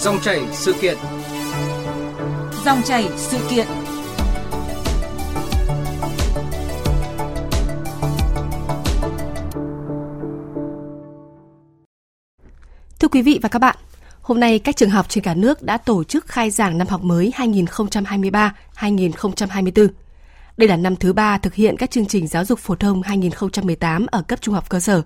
Dòng 0.00 0.20
chảy 0.20 0.40
sự 0.52 0.74
kiện. 0.80 0.96
Dòng 2.64 2.82
chảy 2.84 3.08
sự 3.16 3.38
kiện. 3.50 3.66
Thưa 12.98 13.08
quý 13.08 13.22
vị 13.22 13.38
và 13.42 13.48
các 13.48 13.58
bạn, 13.58 13.76
hôm 14.20 14.40
nay 14.40 14.58
các 14.58 14.76
trường 14.76 14.90
học 14.90 15.06
trên 15.08 15.24
cả 15.24 15.34
nước 15.34 15.62
đã 15.62 15.78
tổ 15.78 16.04
chức 16.04 16.26
khai 16.26 16.50
giảng 16.50 16.78
năm 16.78 16.88
học 16.88 17.02
mới 17.02 17.32
2023-2024. 17.36 19.88
Đây 20.56 20.68
là 20.68 20.76
năm 20.76 20.96
thứ 20.96 21.12
ba 21.12 21.38
thực 21.38 21.54
hiện 21.54 21.76
các 21.76 21.90
chương 21.90 22.06
trình 22.06 22.26
giáo 22.26 22.44
dục 22.44 22.58
phổ 22.58 22.74
thông 22.74 23.02
2018 23.02 24.06
ở 24.06 24.22
cấp 24.22 24.38
trung 24.42 24.54
học 24.54 24.68
cơ 24.68 24.80
sở. 24.80 25.02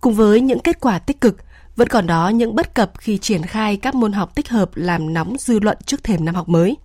Cùng 0.00 0.14
với 0.14 0.40
những 0.40 0.58
kết 0.58 0.80
quả 0.80 0.98
tích 0.98 1.20
cực, 1.20 1.36
vẫn 1.76 1.88
còn 1.88 2.06
đó 2.06 2.28
những 2.28 2.54
bất 2.54 2.74
cập 2.74 2.92
khi 2.98 3.18
triển 3.18 3.42
khai 3.42 3.76
các 3.76 3.94
môn 3.94 4.12
học 4.12 4.34
tích 4.34 4.48
hợp 4.48 4.70
làm 4.74 5.12
nóng 5.12 5.36
dư 5.38 5.60
luận 5.60 5.78
trước 5.86 6.04
thềm 6.04 6.24
năm 6.24 6.34
học 6.34 6.48
mới. 6.48 6.76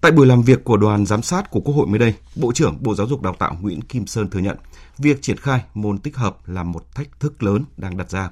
Tại 0.00 0.12
buổi 0.12 0.26
làm 0.26 0.42
việc 0.42 0.64
của 0.64 0.76
đoàn 0.76 1.06
giám 1.06 1.22
sát 1.22 1.50
của 1.50 1.60
Quốc 1.60 1.74
hội 1.74 1.86
mới 1.86 1.98
đây, 1.98 2.14
Bộ 2.36 2.52
trưởng 2.52 2.76
Bộ 2.80 2.94
Giáo 2.94 3.06
dục 3.06 3.22
Đào 3.22 3.34
tạo 3.38 3.56
Nguyễn 3.60 3.82
Kim 3.82 4.06
Sơn 4.06 4.30
thừa 4.30 4.40
nhận 4.40 4.56
việc 4.98 5.22
triển 5.22 5.36
khai 5.36 5.60
môn 5.74 5.98
tích 5.98 6.16
hợp 6.16 6.36
là 6.46 6.62
một 6.62 6.94
thách 6.94 7.20
thức 7.20 7.42
lớn 7.42 7.64
đang 7.76 7.96
đặt 7.96 8.10
ra. 8.10 8.30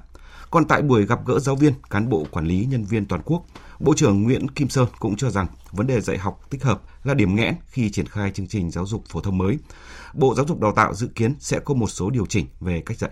Còn 0.51 0.65
tại 0.65 0.81
buổi 0.81 1.05
gặp 1.05 1.19
gỡ 1.25 1.39
giáo 1.39 1.55
viên, 1.55 1.73
cán 1.89 2.09
bộ 2.09 2.25
quản 2.31 2.47
lý 2.47 2.65
nhân 2.65 2.83
viên 2.83 3.05
toàn 3.05 3.21
quốc, 3.25 3.45
Bộ 3.79 3.93
trưởng 3.95 4.23
Nguyễn 4.23 4.49
Kim 4.49 4.69
Sơn 4.69 4.87
cũng 4.99 5.15
cho 5.15 5.29
rằng 5.29 5.47
vấn 5.71 5.87
đề 5.87 6.01
dạy 6.01 6.17
học 6.17 6.39
tích 6.49 6.63
hợp 6.63 6.81
là 7.03 7.13
điểm 7.13 7.35
nghẽn 7.35 7.55
khi 7.67 7.89
triển 7.89 8.07
khai 8.07 8.31
chương 8.31 8.47
trình 8.47 8.71
giáo 8.71 8.85
dục 8.85 9.03
phổ 9.09 9.21
thông 9.21 9.37
mới. 9.37 9.57
Bộ 10.13 10.35
Giáo 10.35 10.45
dục 10.45 10.59
Đào 10.61 10.71
tạo 10.71 10.93
dự 10.93 11.07
kiến 11.15 11.35
sẽ 11.39 11.59
có 11.59 11.73
một 11.73 11.87
số 11.87 12.09
điều 12.09 12.25
chỉnh 12.25 12.45
về 12.59 12.81
cách 12.85 12.97
dạy. 12.97 13.11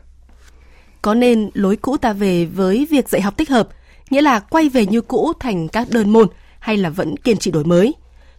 Có 1.03 1.13
nên 1.13 1.49
lối 1.53 1.75
cũ 1.75 1.97
ta 1.97 2.13
về 2.13 2.45
với 2.45 2.87
việc 2.89 3.09
dạy 3.09 3.21
học 3.21 3.37
tích 3.37 3.49
hợp, 3.49 3.67
nghĩa 4.09 4.21
là 4.21 4.39
quay 4.39 4.69
về 4.69 4.85
như 4.85 5.01
cũ 5.01 5.33
thành 5.39 5.67
các 5.67 5.89
đơn 5.89 6.09
môn 6.09 6.27
hay 6.59 6.77
là 6.77 6.89
vẫn 6.89 7.17
kiên 7.17 7.37
trì 7.37 7.51
đổi 7.51 7.63
mới? 7.63 7.93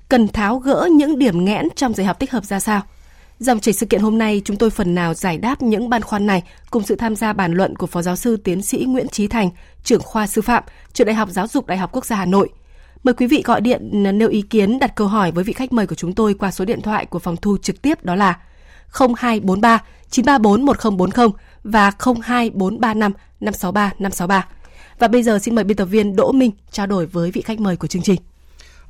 Cần 0.08 0.28
tháo 0.28 0.58
gỡ 0.58 0.88
những 0.92 1.18
điểm 1.18 1.44
nghẽn 1.44 1.68
trong 1.76 1.94
dạy 1.94 2.06
học 2.06 2.18
tích 2.18 2.30
hợp 2.30 2.44
ra 2.44 2.60
sao? 2.60 2.82
Dòng 3.38 3.60
chảy 3.60 3.72
sự 3.74 3.86
kiện 3.86 4.00
hôm 4.00 4.18
nay 4.18 4.42
chúng 4.44 4.56
tôi 4.56 4.70
phần 4.70 4.94
nào 4.94 5.14
giải 5.14 5.38
đáp 5.38 5.62
những 5.62 5.90
băn 5.90 6.02
khoăn 6.02 6.26
này 6.26 6.42
cùng 6.70 6.82
sự 6.82 6.96
tham 6.96 7.16
gia 7.16 7.32
bàn 7.32 7.52
luận 7.52 7.76
của 7.76 7.86
Phó 7.86 8.02
Giáo 8.02 8.16
sư 8.16 8.36
Tiến 8.36 8.62
sĩ 8.62 8.84
Nguyễn 8.88 9.08
Trí 9.08 9.28
Thành, 9.28 9.50
trưởng 9.82 10.02
khoa 10.02 10.26
sư 10.26 10.42
phạm, 10.42 10.62
trường 10.92 11.06
Đại 11.06 11.14
học 11.14 11.28
Giáo 11.30 11.46
dục 11.46 11.66
Đại 11.66 11.78
học 11.78 11.90
Quốc 11.92 12.06
gia 12.06 12.16
Hà 12.16 12.24
Nội. 12.26 12.48
Mời 13.02 13.14
quý 13.14 13.26
vị 13.26 13.42
gọi 13.44 13.60
điện 13.60 13.90
nêu 14.18 14.28
ý 14.28 14.42
kiến 14.42 14.78
đặt 14.78 14.94
câu 14.94 15.06
hỏi 15.06 15.32
với 15.32 15.44
vị 15.44 15.52
khách 15.52 15.72
mời 15.72 15.86
của 15.86 15.94
chúng 15.94 16.14
tôi 16.14 16.34
qua 16.34 16.50
số 16.50 16.64
điện 16.64 16.80
thoại 16.82 17.06
của 17.06 17.18
phòng 17.18 17.36
thu 17.36 17.56
trực 17.58 17.82
tiếp 17.82 18.04
đó 18.04 18.14
là 18.14 18.38
0243 18.92 19.82
934 20.10 20.64
1040 20.64 21.28
và 21.64 21.92
02435 22.22 23.12
563 23.40 23.92
563. 23.98 24.48
Và 24.98 25.08
bây 25.08 25.22
giờ 25.22 25.38
xin 25.38 25.54
mời 25.54 25.64
biên 25.64 25.76
tập 25.76 25.84
viên 25.84 26.16
Đỗ 26.16 26.32
Minh 26.32 26.50
trao 26.70 26.86
đổi 26.86 27.06
với 27.06 27.30
vị 27.30 27.42
khách 27.42 27.60
mời 27.60 27.76
của 27.76 27.86
chương 27.86 28.02
trình. 28.02 28.20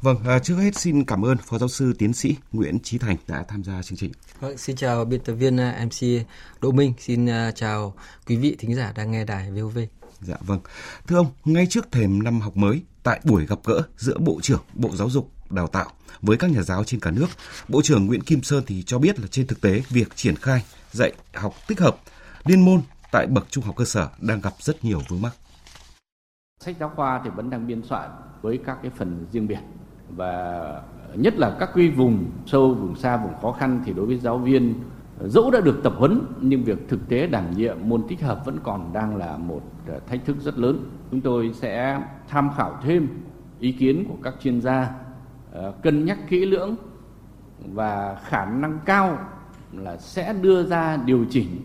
Vâng, 0.01 0.17
à, 0.27 0.39
trước 0.39 0.57
hết 0.57 0.77
xin 0.77 1.05
cảm 1.05 1.25
ơn 1.25 1.37
Phó 1.39 1.59
Giáo 1.59 1.69
sư 1.69 1.93
Tiến 1.99 2.13
sĩ 2.13 2.37
Nguyễn 2.53 2.79
Trí 2.81 2.99
Thành 2.99 3.17
đã 3.29 3.45
tham 3.49 3.65
gia 3.65 3.83
chương 3.83 3.99
trình. 3.99 4.13
Vâng, 4.41 4.59
xin 4.59 4.77
chào 4.77 5.05
biên 5.05 5.21
tập 5.21 5.33
viên 5.33 5.57
à, 5.57 5.87
MC 5.87 6.27
Đỗ 6.61 6.73
Minh, 6.73 6.93
xin 6.99 7.27
à, 7.27 7.51
chào 7.51 7.95
quý 8.27 8.37
vị 8.37 8.57
thính 8.59 8.75
giả 8.75 8.93
đang 8.97 9.11
nghe 9.11 9.25
đài 9.25 9.51
VOV. 9.51 9.79
Dạ 10.21 10.35
vâng. 10.41 10.61
Thưa 11.07 11.17
ông, 11.17 11.27
ngay 11.45 11.67
trước 11.71 11.93
thềm 11.93 12.23
năm 12.23 12.41
học 12.41 12.57
mới, 12.57 12.83
tại 13.03 13.21
buổi 13.25 13.47
gặp 13.47 13.59
gỡ 13.65 13.83
giữa 13.97 14.19
Bộ 14.19 14.39
trưởng 14.43 14.63
Bộ 14.75 14.97
Giáo 14.97 15.11
dục 15.11 15.31
Đào 15.51 15.67
tạo 15.67 15.91
với 16.23 16.37
các 16.37 16.51
nhà 16.51 16.63
giáo 16.63 16.85
trên 16.85 17.01
cả 17.01 17.11
nước, 17.11 17.27
Bộ 17.69 17.83
trưởng 17.83 18.07
Nguyễn 18.07 18.23
Kim 18.23 18.43
Sơn 18.43 18.65
thì 18.67 18.83
cho 18.83 18.99
biết 18.99 19.21
là 19.21 19.27
trên 19.27 19.47
thực 19.47 19.61
tế 19.61 19.83
việc 19.91 20.17
triển 20.17 20.37
khai 20.37 20.65
dạy 20.93 21.13
học 21.35 21.55
tích 21.67 21.81
hợp 21.81 21.97
liên 22.45 22.65
môn 22.65 22.81
tại 23.13 23.27
bậc 23.27 23.47
trung 23.51 23.65
học 23.65 23.77
cơ 23.77 23.85
sở 23.85 24.09
đang 24.21 24.41
gặp 24.41 24.53
rất 24.59 24.85
nhiều 24.85 25.01
vướng 25.09 25.23
mắc. 25.23 25.33
Sách 26.61 26.77
giáo 26.81 26.93
khoa 26.97 27.21
thì 27.25 27.31
vẫn 27.31 27.51
đang 27.51 27.67
biên 27.67 27.83
soạn 27.83 28.11
với 28.43 28.59
các 28.67 28.79
cái 28.83 28.91
phần 28.97 29.27
riêng 29.33 29.47
biệt 29.47 29.59
và 30.09 30.83
nhất 31.15 31.35
là 31.37 31.57
các 31.61 31.71
cái 31.75 31.89
vùng 31.89 32.31
sâu, 32.47 32.75
vùng 32.75 32.97
xa, 32.97 33.17
vùng 33.17 33.33
khó 33.43 33.53
khăn 33.53 33.83
thì 33.85 33.93
đối 33.93 34.07
với 34.07 34.19
giáo 34.19 34.39
viên 34.39 34.75
ờ, 35.19 35.29
dẫu 35.29 35.51
đã 35.51 35.61
được 35.61 35.81
tập 35.85 35.93
huấn 35.97 36.21
nhưng 36.41 36.65
việc 36.65 36.79
thực 36.89 37.09
tế 37.09 37.27
đảm 37.27 37.57
nhiệm 37.57 37.77
môn 37.83 38.03
tích 38.09 38.21
hợp 38.21 38.43
vẫn 38.45 38.59
còn 38.63 38.93
đang 38.93 39.17
là 39.17 39.37
một 39.37 39.63
ờ, 39.89 40.01
thách 40.07 40.25
thức 40.25 40.37
rất 40.41 40.59
lớn. 40.59 40.91
Chúng 41.11 41.21
tôi 41.21 41.51
sẽ 41.55 42.01
tham 42.29 42.51
khảo 42.57 42.79
thêm 42.83 43.09
ý 43.61 43.73
kiến 43.73 44.05
của 44.09 44.17
các 44.23 44.35
chuyên 44.43 44.61
gia, 44.61 44.91
ờ, 45.53 45.75
cân 45.83 46.05
nhắc 46.05 46.19
kỹ 46.29 46.47
lưỡng 46.47 46.77
và 47.59 48.21
khả 48.25 48.45
năng 48.45 48.79
cao 48.85 49.19
là 49.73 49.97
sẽ 49.97 50.33
đưa 50.33 50.63
ra 50.67 50.97
điều 50.97 51.25
chỉnh 51.31 51.61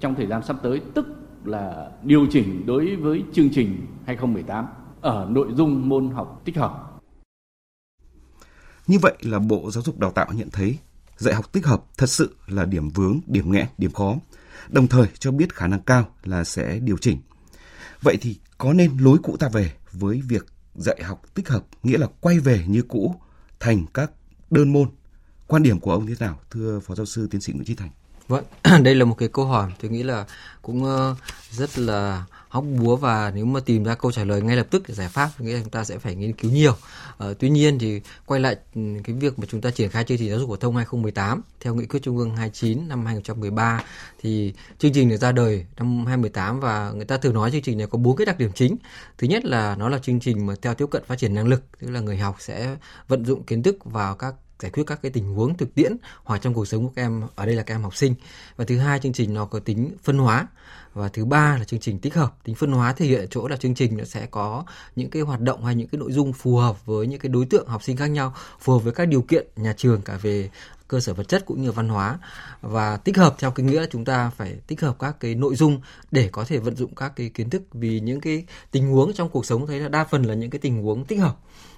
trong 0.00 0.14
thời 0.14 0.26
gian 0.26 0.42
sắp 0.42 0.56
tới, 0.62 0.80
tức 0.94 1.06
là 1.44 1.90
điều 2.02 2.26
chỉnh 2.30 2.66
đối 2.66 2.96
với 2.96 3.24
chương 3.32 3.48
trình 3.52 3.86
2018 4.06 4.66
ở 5.00 5.26
nội 5.30 5.48
dung 5.56 5.88
môn 5.88 6.10
học 6.10 6.42
tích 6.44 6.56
hợp. 6.56 7.00
Như 8.86 8.98
vậy 9.02 9.14
là 9.20 9.38
Bộ 9.38 9.70
Giáo 9.70 9.82
dục 9.82 9.98
Đào 9.98 10.10
tạo 10.10 10.32
nhận 10.32 10.50
thấy 10.50 10.78
dạy 11.16 11.34
học 11.34 11.52
tích 11.52 11.66
hợp 11.66 11.84
thật 11.98 12.06
sự 12.06 12.36
là 12.46 12.64
điểm 12.64 12.88
vướng, 12.88 13.20
điểm 13.26 13.52
nghẽn, 13.52 13.66
điểm 13.78 13.92
khó, 13.92 14.16
đồng 14.68 14.86
thời 14.86 15.06
cho 15.18 15.30
biết 15.30 15.54
khả 15.54 15.66
năng 15.66 15.80
cao 15.80 16.06
là 16.24 16.44
sẽ 16.44 16.78
điều 16.78 16.96
chỉnh. 16.96 17.20
Vậy 18.02 18.16
thì 18.20 18.38
có 18.58 18.72
nên 18.72 18.96
lối 18.98 19.18
cũ 19.22 19.36
ta 19.40 19.48
về 19.48 19.72
với 19.92 20.22
việc 20.28 20.46
dạy 20.74 21.00
học 21.02 21.22
tích 21.34 21.48
hợp, 21.48 21.64
nghĩa 21.82 21.98
là 21.98 22.06
quay 22.20 22.38
về 22.38 22.64
như 22.66 22.82
cũ 22.82 23.14
thành 23.60 23.86
các 23.94 24.10
đơn 24.50 24.72
môn. 24.72 24.88
Quan 25.46 25.62
điểm 25.62 25.80
của 25.80 25.92
ông 25.92 26.06
thế 26.06 26.14
nào, 26.20 26.38
thưa 26.50 26.80
Phó 26.80 26.94
Giáo 26.94 27.06
sư 27.06 27.28
Tiến 27.30 27.40
sĩ 27.40 27.52
Nguyễn 27.52 27.64
Trí 27.64 27.74
Thành? 27.74 27.90
Vâng, 28.28 28.44
đây 28.82 28.94
là 28.94 29.04
một 29.04 29.14
cái 29.18 29.28
câu 29.28 29.44
hỏi 29.44 29.70
tôi 29.80 29.90
nghĩ 29.90 30.02
là 30.02 30.24
cũng 30.62 30.84
ờ, 30.84 31.14
rất 31.50 31.78
là 31.78 32.24
hóc 32.54 32.64
búa 32.78 32.96
và 32.96 33.32
nếu 33.34 33.44
mà 33.44 33.60
tìm 33.60 33.84
ra 33.84 33.94
câu 33.94 34.12
trả 34.12 34.24
lời 34.24 34.42
ngay 34.42 34.56
lập 34.56 34.66
tức 34.70 34.88
giải 34.88 35.08
pháp 35.08 35.30
nghĩa 35.38 35.54
là 35.54 35.60
chúng 35.60 35.70
ta 35.70 35.84
sẽ 35.84 35.98
phải 35.98 36.14
nghiên 36.14 36.32
cứu 36.32 36.50
nhiều. 36.50 36.76
À, 37.18 37.26
tuy 37.38 37.50
nhiên 37.50 37.78
thì 37.78 38.00
quay 38.26 38.40
lại 38.40 38.56
ừ, 38.74 38.80
cái 39.04 39.16
việc 39.16 39.38
mà 39.38 39.46
chúng 39.50 39.60
ta 39.60 39.70
triển 39.70 39.90
khai 39.90 40.04
chương 40.04 40.18
trình 40.18 40.30
giáo 40.30 40.38
dục 40.38 40.48
phổ 40.48 40.56
thông 40.56 40.76
2018 40.76 41.42
theo 41.60 41.74
nghị 41.74 41.86
quyết 41.86 42.02
trung 42.02 42.18
ương 42.18 42.36
29 42.36 42.88
năm 42.88 43.06
2013 43.06 43.82
thì 44.22 44.52
chương 44.78 44.92
trình 44.92 45.08
được 45.08 45.16
ra 45.16 45.32
đời 45.32 45.66
năm 45.76 46.06
2018 46.06 46.60
và 46.60 46.92
người 46.94 47.04
ta 47.04 47.16
thường 47.16 47.34
nói 47.34 47.50
chương 47.50 47.62
trình 47.62 47.78
này 47.78 47.86
có 47.86 47.98
bốn 47.98 48.16
cái 48.16 48.26
đặc 48.26 48.38
điểm 48.38 48.50
chính. 48.54 48.76
Thứ 49.18 49.26
nhất 49.26 49.44
là 49.44 49.76
nó 49.76 49.88
là 49.88 49.98
chương 49.98 50.20
trình 50.20 50.46
mà 50.46 50.54
theo 50.62 50.74
tiếp 50.74 50.86
cận 50.90 51.02
phát 51.06 51.18
triển 51.18 51.34
năng 51.34 51.46
lực, 51.46 51.64
tức 51.80 51.90
là 51.90 52.00
người 52.00 52.16
học 52.16 52.36
sẽ 52.38 52.76
vận 53.08 53.24
dụng 53.24 53.42
kiến 53.42 53.62
thức 53.62 53.84
vào 53.84 54.14
các 54.14 54.34
giải 54.60 54.70
quyết 54.70 54.84
các 54.86 55.02
cái 55.02 55.10
tình 55.10 55.34
huống 55.34 55.56
thực 55.56 55.74
tiễn 55.74 55.96
hoặc 56.24 56.42
trong 56.42 56.54
cuộc 56.54 56.64
sống 56.64 56.84
của 56.84 56.92
các 56.96 57.02
em, 57.02 57.22
ở 57.34 57.46
đây 57.46 57.54
là 57.54 57.62
các 57.62 57.74
em 57.74 57.82
học 57.82 57.96
sinh. 57.96 58.14
Và 58.56 58.64
thứ 58.64 58.78
hai, 58.78 59.00
chương 59.00 59.12
trình 59.12 59.34
nó 59.34 59.44
có 59.44 59.58
tính 59.58 59.90
phân 60.02 60.18
hóa. 60.18 60.46
Và 60.94 61.08
thứ 61.08 61.24
ba 61.24 61.56
là 61.58 61.64
chương 61.64 61.80
trình 61.80 61.98
tích 61.98 62.14
hợp, 62.14 62.34
tính 62.44 62.54
phân 62.54 62.72
hóa 62.72 62.92
thể 62.92 63.06
hiện 63.06 63.20
ở 63.20 63.26
chỗ 63.26 63.48
là 63.48 63.56
chương 63.56 63.74
trình 63.74 63.96
nó 63.96 64.04
sẽ 64.04 64.26
có 64.26 64.64
những 64.96 65.10
cái 65.10 65.22
hoạt 65.22 65.40
động 65.40 65.64
hay 65.64 65.74
những 65.74 65.88
cái 65.88 65.98
nội 65.98 66.12
dung 66.12 66.32
phù 66.32 66.56
hợp 66.56 66.86
với 66.86 67.06
những 67.06 67.18
cái 67.18 67.28
đối 67.28 67.46
tượng 67.46 67.68
học 67.68 67.82
sinh 67.82 67.96
khác 67.96 68.06
nhau, 68.06 68.34
phù 68.60 68.72
hợp 68.72 68.78
với 68.78 68.92
các 68.92 69.08
điều 69.08 69.22
kiện 69.22 69.46
nhà 69.56 69.74
trường 69.76 70.02
cả 70.02 70.18
về 70.22 70.50
cơ 70.88 71.00
sở 71.00 71.14
vật 71.14 71.28
chất 71.28 71.46
cũng 71.46 71.62
như 71.62 71.72
văn 71.72 71.88
hóa. 71.88 72.18
Và 72.60 72.96
tích 72.96 73.16
hợp 73.16 73.34
theo 73.38 73.50
cái 73.50 73.66
nghĩa 73.66 73.80
là 73.80 73.86
chúng 73.90 74.04
ta 74.04 74.30
phải 74.30 74.56
tích 74.66 74.80
hợp 74.80 74.96
các 74.98 75.20
cái 75.20 75.34
nội 75.34 75.56
dung 75.56 75.80
để 76.10 76.28
có 76.32 76.44
thể 76.44 76.58
vận 76.58 76.76
dụng 76.76 76.94
các 76.94 77.12
cái 77.16 77.28
kiến 77.28 77.50
thức 77.50 77.62
vì 77.72 78.00
những 78.00 78.20
cái 78.20 78.44
tình 78.70 78.90
huống 78.90 79.12
trong 79.12 79.28
cuộc 79.28 79.46
sống 79.46 79.66
thấy 79.66 79.80
là 79.80 79.88
đa 79.88 80.04
phần 80.04 80.22
là 80.22 80.34
những 80.34 80.50
cái 80.50 80.58
tình 80.58 80.82
huống 80.82 81.04
tích 81.04 81.18
hợp 81.20 81.36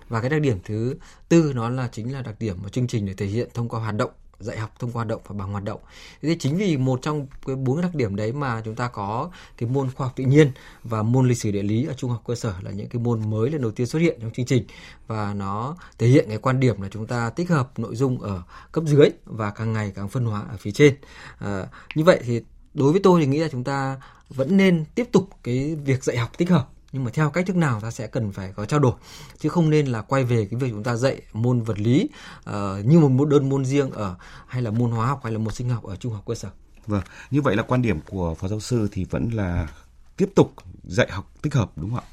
và 0.09 0.21
cái 0.21 0.31
đặc 0.31 0.41
điểm 0.41 0.59
thứ 0.65 0.97
tư 1.28 1.53
nó 1.55 1.69
là 1.69 1.89
chính 1.93 2.12
là 2.12 2.22
đặc 2.22 2.34
điểm 2.41 2.56
mà 2.62 2.69
chương 2.69 2.87
trình 2.87 3.06
để 3.06 3.15
thể 3.15 3.27
hiện 3.27 3.49
thông 3.55 3.69
qua 3.69 3.81
hoạt 3.81 3.94
động 3.94 4.11
dạy 4.39 4.59
học 4.59 4.71
thông 4.78 4.91
qua 4.91 4.94
hoạt 4.94 5.06
động 5.06 5.21
và 5.27 5.34
bằng 5.39 5.53
hoạt 5.53 5.65
động. 5.65 5.81
Thế 6.22 6.37
chính 6.39 6.56
vì 6.56 6.77
một 6.77 7.03
trong 7.03 7.27
cái 7.47 7.56
bốn 7.56 7.81
đặc 7.81 7.94
điểm 7.94 8.17
đấy 8.17 8.33
mà 8.33 8.62
chúng 8.65 8.75
ta 8.75 8.89
có 8.89 9.31
cái 9.56 9.69
môn 9.69 9.91
khoa 9.91 10.06
học 10.06 10.17
tự 10.17 10.25
nhiên 10.25 10.50
và 10.84 11.03
môn 11.03 11.28
lịch 11.28 11.39
sử 11.39 11.50
địa 11.50 11.62
lý 11.62 11.87
ở 11.87 11.94
trung 11.94 12.11
học 12.11 12.22
cơ 12.27 12.34
sở 12.34 12.55
là 12.62 12.71
những 12.71 12.89
cái 12.89 13.03
môn 13.03 13.31
mới 13.31 13.50
lần 13.50 13.62
đầu 13.62 13.71
tiên 13.71 13.87
xuất 13.87 13.99
hiện 13.99 14.19
trong 14.21 14.31
chương 14.31 14.47
trình 14.47 14.65
và 15.06 15.34
nó 15.34 15.77
thể 15.99 16.06
hiện 16.06 16.25
cái 16.28 16.38
quan 16.38 16.61
điểm 16.61 16.83
là 16.83 16.88
chúng 16.93 17.06
ta 17.06 17.31
tích 17.31 17.50
hợp 17.50 17.78
nội 17.78 17.97
dung 17.97 18.21
ở 18.21 18.43
cấp 18.73 18.84
dưới 18.87 19.11
và 19.25 19.50
càng 19.50 19.73
ngày 19.73 19.93
càng 19.94 20.09
phân 20.09 20.25
hóa 20.25 20.44
ở 20.50 20.56
phía 20.56 20.71
trên. 20.71 20.97
À, 21.38 21.67
như 21.94 22.05
vậy 22.05 22.21
thì 22.25 22.43
đối 22.75 22.93
với 22.93 23.00
tôi 23.05 23.21
thì 23.21 23.27
nghĩ 23.27 23.38
là 23.38 23.49
chúng 23.53 23.65
ta 23.65 23.97
vẫn 24.28 24.56
nên 24.56 24.84
tiếp 24.94 25.09
tục 25.12 25.28
cái 25.43 25.76
việc 25.85 26.05
dạy 26.05 26.17
học 26.17 26.38
tích 26.38 26.50
hợp 26.50 26.69
nhưng 26.93 27.05
mà 27.05 27.11
theo 27.15 27.31
cách 27.31 27.47
thức 27.47 27.56
nào 27.56 27.81
ta 27.81 27.91
sẽ 27.91 28.06
cần 28.06 28.33
phải 28.33 28.53
có 28.53 28.65
trao 28.65 28.81
đổi 28.81 28.93
chứ 29.38 29.49
không 29.49 29.71
nên 29.71 29.87
là 29.87 30.03
quay 30.03 30.25
về 30.25 30.47
cái 30.50 30.61
việc 30.61 30.71
chúng 30.71 30.83
ta 30.83 30.97
dạy 30.97 31.23
môn 31.33 31.62
vật 31.62 31.79
lý 31.79 32.09
uh, 32.50 32.55
như 32.85 33.00
một 33.00 33.29
đơn 33.29 33.49
môn 33.49 33.65
riêng 33.65 33.91
ở 33.91 34.15
hay 34.47 34.62
là 34.62 34.71
môn 34.71 34.91
hóa 34.91 35.06
học 35.06 35.21
hay 35.25 35.33
là 35.33 35.38
môn 35.38 35.55
sinh 35.55 35.69
học 35.69 35.85
ở 35.85 35.97
trung 35.97 36.12
học 36.12 36.23
cơ 36.27 36.35
sở. 36.35 36.50
Vâng, 36.87 37.03
như 37.31 37.43
vậy 37.43 37.56
là 37.56 37.62
quan 37.62 37.83
điểm 37.83 38.00
của 38.00 38.35
phó 38.35 38.49
giáo 38.49 38.61
sư 38.61 38.88
thì 38.93 39.05
vẫn 39.05 39.31
là 39.31 39.69
tiếp 40.17 40.29
tục 40.35 40.53
dạy 40.85 41.09
học 41.11 41.33
tích 41.43 41.55
hợp 41.55 41.71
đúng 41.77 41.91
không 41.91 41.99
ạ? 41.99 42.06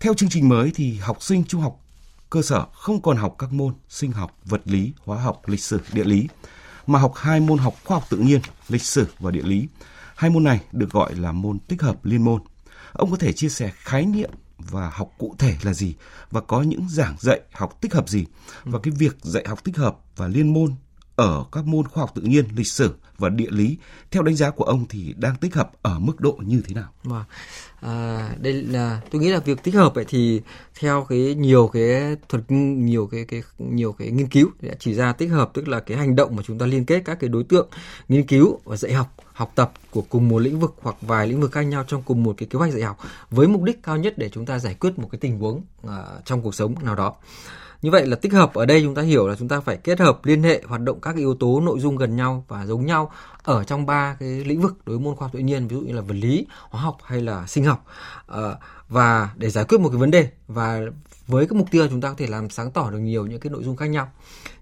Theo 0.00 0.14
chương 0.14 0.28
trình 0.28 0.48
mới 0.48 0.72
thì 0.74 0.94
học 0.94 1.22
sinh 1.22 1.44
trung 1.44 1.60
học 1.60 1.80
cơ 2.30 2.42
sở 2.42 2.66
không 2.72 3.02
còn 3.02 3.16
học 3.16 3.34
các 3.38 3.52
môn 3.52 3.74
sinh 3.88 4.12
học, 4.12 4.38
vật 4.44 4.60
lý, 4.64 4.92
hóa 5.04 5.22
học, 5.22 5.42
lịch 5.46 5.60
sử, 5.60 5.80
địa 5.92 6.04
lý 6.04 6.28
mà 6.86 6.98
học 6.98 7.12
hai 7.16 7.40
môn 7.40 7.58
học 7.58 7.74
khoa 7.84 7.96
học 7.96 8.06
tự 8.10 8.16
nhiên, 8.16 8.40
lịch 8.68 8.82
sử 8.82 9.06
và 9.18 9.30
địa 9.30 9.42
lý. 9.42 9.68
Hai 10.14 10.30
môn 10.30 10.44
này 10.44 10.60
được 10.72 10.90
gọi 10.90 11.14
là 11.14 11.32
môn 11.32 11.58
tích 11.58 11.82
hợp 11.82 12.04
liên 12.04 12.24
môn. 12.24 12.42
Ông 12.92 13.10
có 13.10 13.16
thể 13.16 13.32
chia 13.32 13.48
sẻ 13.48 13.70
khái 13.74 14.06
niệm 14.06 14.30
và 14.58 14.90
học 14.90 15.10
cụ 15.18 15.34
thể 15.38 15.56
là 15.62 15.74
gì? 15.74 15.94
Và 16.30 16.40
có 16.40 16.62
những 16.62 16.88
giảng 16.88 17.16
dạy 17.18 17.40
học 17.52 17.78
tích 17.80 17.94
hợp 17.94 18.08
gì? 18.08 18.24
Và 18.64 18.78
cái 18.82 18.92
việc 18.98 19.16
dạy 19.22 19.44
học 19.48 19.64
tích 19.64 19.76
hợp 19.76 19.96
và 20.16 20.28
liên 20.28 20.52
môn 20.52 20.74
ở 21.20 21.44
các 21.52 21.66
môn 21.66 21.88
khoa 21.88 22.00
học 22.00 22.12
tự 22.14 22.22
nhiên, 22.22 22.44
lịch 22.56 22.66
sử 22.66 22.94
và 23.18 23.28
địa 23.28 23.50
lý 23.50 23.76
theo 24.10 24.22
đánh 24.22 24.36
giá 24.36 24.50
của 24.50 24.64
ông 24.64 24.86
thì 24.88 25.14
đang 25.16 25.36
tích 25.36 25.54
hợp 25.54 25.70
ở 25.82 25.98
mức 25.98 26.20
độ 26.20 26.38
như 26.46 26.62
thế 26.66 26.74
nào? 26.74 26.88
Vâng. 27.04 27.24
À, 27.80 28.30
đây 28.40 28.52
là 28.52 29.00
tôi 29.10 29.22
nghĩ 29.22 29.28
là 29.28 29.38
việc 29.38 29.62
tích 29.62 29.74
hợp 29.74 29.94
vậy 29.94 30.04
thì 30.08 30.40
theo 30.80 31.06
cái 31.08 31.34
nhiều 31.34 31.68
cái 31.72 32.16
thuật 32.28 32.44
nhiều 32.48 33.06
cái 33.06 33.24
cái 33.24 33.42
nhiều 33.58 33.92
cái 33.92 34.10
nghiên 34.10 34.28
cứu 34.28 34.48
đã 34.60 34.74
chỉ 34.78 34.94
ra 34.94 35.12
tích 35.12 35.30
hợp 35.30 35.50
tức 35.54 35.68
là 35.68 35.80
cái 35.80 35.98
hành 35.98 36.16
động 36.16 36.36
mà 36.36 36.42
chúng 36.46 36.58
ta 36.58 36.66
liên 36.66 36.84
kết 36.84 37.02
các 37.04 37.20
cái 37.20 37.28
đối 37.28 37.44
tượng 37.44 37.68
nghiên 38.08 38.26
cứu 38.26 38.60
và 38.64 38.76
dạy 38.76 38.92
học 38.92 39.14
học 39.32 39.52
tập 39.54 39.72
của 39.90 40.02
cùng 40.08 40.28
một 40.28 40.38
lĩnh 40.38 40.60
vực 40.60 40.74
hoặc 40.82 40.96
vài 41.00 41.26
lĩnh 41.26 41.40
vực 41.40 41.52
khác 41.52 41.62
nhau 41.62 41.84
trong 41.88 42.02
cùng 42.02 42.22
một 42.22 42.34
cái 42.36 42.48
kế 42.50 42.58
hoạch 42.58 42.72
dạy 42.72 42.82
học 42.82 42.98
với 43.30 43.48
mục 43.48 43.62
đích 43.62 43.82
cao 43.82 43.96
nhất 43.96 44.18
để 44.18 44.28
chúng 44.28 44.46
ta 44.46 44.58
giải 44.58 44.74
quyết 44.74 44.98
một 44.98 45.08
cái 45.12 45.18
tình 45.18 45.38
huống 45.38 45.62
uh, 45.86 45.90
trong 46.24 46.42
cuộc 46.42 46.54
sống 46.54 46.74
nào 46.82 46.94
đó. 46.94 47.14
Như 47.82 47.90
vậy 47.90 48.06
là 48.06 48.16
tích 48.16 48.32
hợp 48.32 48.54
ở 48.54 48.66
đây 48.66 48.82
chúng 48.82 48.94
ta 48.94 49.02
hiểu 49.02 49.28
là 49.28 49.36
chúng 49.38 49.48
ta 49.48 49.60
phải 49.60 49.76
kết 49.76 50.00
hợp 50.00 50.24
liên 50.24 50.42
hệ 50.42 50.62
hoạt 50.66 50.80
động 50.80 51.00
các 51.00 51.16
yếu 51.16 51.34
tố 51.34 51.60
nội 51.60 51.80
dung 51.80 51.96
gần 51.96 52.16
nhau 52.16 52.44
và 52.48 52.66
giống 52.66 52.86
nhau 52.86 53.12
ở 53.42 53.64
trong 53.64 53.86
ba 53.86 54.16
cái 54.20 54.28
lĩnh 54.28 54.60
vực 54.60 54.76
đối 54.86 54.96
với 54.96 55.04
môn 55.04 55.16
khoa 55.16 55.26
học 55.26 55.32
tự 55.32 55.38
nhiên 55.38 55.68
ví 55.68 55.76
dụ 55.76 55.82
như 55.82 55.94
là 55.94 56.00
vật 56.00 56.14
lý, 56.14 56.46
hóa 56.70 56.82
học 56.82 56.96
hay 57.04 57.20
là 57.20 57.46
sinh 57.46 57.64
học 57.64 57.84
à, 58.26 58.40
và 58.88 59.30
để 59.36 59.50
giải 59.50 59.64
quyết 59.64 59.80
một 59.80 59.88
cái 59.88 59.98
vấn 59.98 60.10
đề 60.10 60.28
và 60.48 60.80
với 61.26 61.46
cái 61.46 61.58
mục 61.58 61.68
tiêu 61.70 61.88
chúng 61.88 62.00
ta 62.00 62.08
có 62.08 62.14
thể 62.18 62.26
làm 62.26 62.50
sáng 62.50 62.70
tỏ 62.70 62.90
được 62.90 62.98
nhiều 62.98 63.26
những 63.26 63.40
cái 63.40 63.50
nội 63.50 63.64
dung 63.64 63.76
khác 63.76 63.86
nhau. 63.86 64.12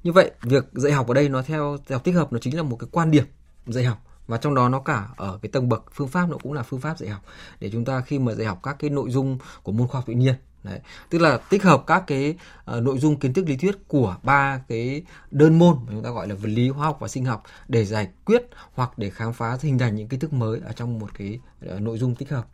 Như 0.04 0.12
vậy 0.12 0.30
việc 0.42 0.64
dạy 0.72 0.92
học 0.92 1.08
ở 1.08 1.14
đây 1.14 1.28
nó 1.28 1.42
theo 1.42 1.76
dạy 1.86 1.98
tích 2.04 2.14
hợp 2.14 2.32
nó 2.32 2.38
chính 2.38 2.56
là 2.56 2.62
một 2.62 2.76
cái 2.76 2.88
quan 2.92 3.10
điểm 3.10 3.24
dạy 3.66 3.84
học 3.84 3.98
và 4.26 4.36
trong 4.36 4.54
đó 4.54 4.68
nó 4.68 4.80
cả 4.80 5.08
ở 5.16 5.38
cái 5.42 5.50
tầng 5.52 5.68
bậc 5.68 5.84
phương 5.92 6.08
pháp 6.08 6.28
nó 6.30 6.36
cũng 6.42 6.52
là 6.52 6.62
phương 6.62 6.80
pháp 6.80 6.98
dạy 6.98 7.10
học 7.10 7.22
để 7.60 7.70
chúng 7.72 7.84
ta 7.84 8.00
khi 8.00 8.18
mà 8.18 8.34
dạy 8.34 8.46
học 8.46 8.60
các 8.62 8.76
cái 8.78 8.90
nội 8.90 9.10
dung 9.10 9.38
của 9.62 9.72
môn 9.72 9.88
khoa 9.88 9.98
học 10.00 10.06
tự 10.06 10.14
nhiên 10.14 10.34
Đấy. 10.64 10.80
Tức 11.10 11.18
là 11.18 11.38
tích 11.50 11.62
hợp 11.62 11.84
các 11.86 12.04
cái 12.06 12.34
uh, 12.76 12.82
nội 12.82 12.98
dung 12.98 13.16
kiến 13.16 13.32
thức 13.32 13.48
lý 13.48 13.56
thuyết 13.56 13.88
của 13.88 14.16
ba 14.22 14.60
cái 14.68 15.02
đơn 15.30 15.58
môn 15.58 15.76
mà 15.86 15.92
chúng 15.92 16.02
ta 16.02 16.10
gọi 16.10 16.28
là 16.28 16.34
vật 16.34 16.48
lý, 16.48 16.68
hóa 16.68 16.86
học 16.86 16.96
và 17.00 17.08
sinh 17.08 17.24
học 17.24 17.42
để 17.68 17.84
giải 17.84 18.08
quyết 18.24 18.42
hoặc 18.74 18.98
để 18.98 19.10
khám 19.10 19.32
phá 19.32 19.58
hình 19.62 19.78
thành 19.78 19.96
những 19.96 20.08
kiến 20.08 20.20
thức 20.20 20.32
mới 20.32 20.60
ở 20.64 20.72
trong 20.72 20.98
một 20.98 21.10
cái 21.18 21.38
uh, 21.74 21.80
nội 21.80 21.98
dung 21.98 22.14
tích 22.14 22.30
hợp. 22.30 22.46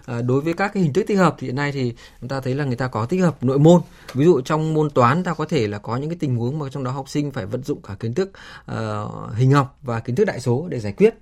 Uh, 0.00 0.24
đối 0.24 0.40
với 0.40 0.54
các 0.54 0.70
cái 0.74 0.82
hình 0.82 0.92
thức 0.92 1.04
tích 1.06 1.18
hợp 1.18 1.36
thì 1.38 1.46
hiện 1.46 1.56
nay 1.56 1.72
thì 1.72 1.94
chúng 2.20 2.28
ta 2.28 2.40
thấy 2.40 2.54
là 2.54 2.64
người 2.64 2.76
ta 2.76 2.88
có 2.88 3.06
tích 3.06 3.20
hợp 3.20 3.42
nội 3.42 3.58
môn. 3.58 3.80
Ví 4.14 4.24
dụ 4.24 4.40
trong 4.40 4.74
môn 4.74 4.90
toán 4.90 5.24
ta 5.24 5.34
có 5.34 5.44
thể 5.44 5.68
là 5.68 5.78
có 5.78 5.96
những 5.96 6.10
cái 6.10 6.18
tình 6.20 6.36
huống 6.36 6.58
mà 6.58 6.66
trong 6.70 6.84
đó 6.84 6.90
học 6.90 7.08
sinh 7.08 7.30
phải 7.30 7.46
vận 7.46 7.62
dụng 7.62 7.82
cả 7.82 7.94
kiến 8.00 8.14
thức 8.14 8.30
uh, 8.72 9.34
hình 9.34 9.50
học 9.50 9.78
và 9.82 10.00
kiến 10.00 10.16
thức 10.16 10.24
đại 10.24 10.40
số 10.40 10.68
để 10.68 10.80
giải 10.80 10.92
quyết. 10.92 11.14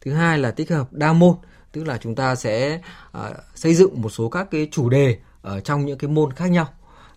Thứ 0.00 0.12
hai 0.12 0.38
là 0.38 0.50
tích 0.50 0.70
hợp 0.70 0.92
đa 0.92 1.12
môn 1.12 1.34
tức 1.72 1.84
là 1.84 1.98
chúng 1.98 2.14
ta 2.14 2.34
sẽ 2.34 2.80
uh, 3.18 3.36
xây 3.54 3.74
dựng 3.74 4.02
một 4.02 4.10
số 4.10 4.28
các 4.28 4.50
cái 4.50 4.68
chủ 4.72 4.88
đề 4.88 5.18
ở 5.48 5.60
trong 5.60 5.86
những 5.86 5.98
cái 5.98 6.10
môn 6.10 6.32
khác 6.32 6.46
nhau. 6.46 6.66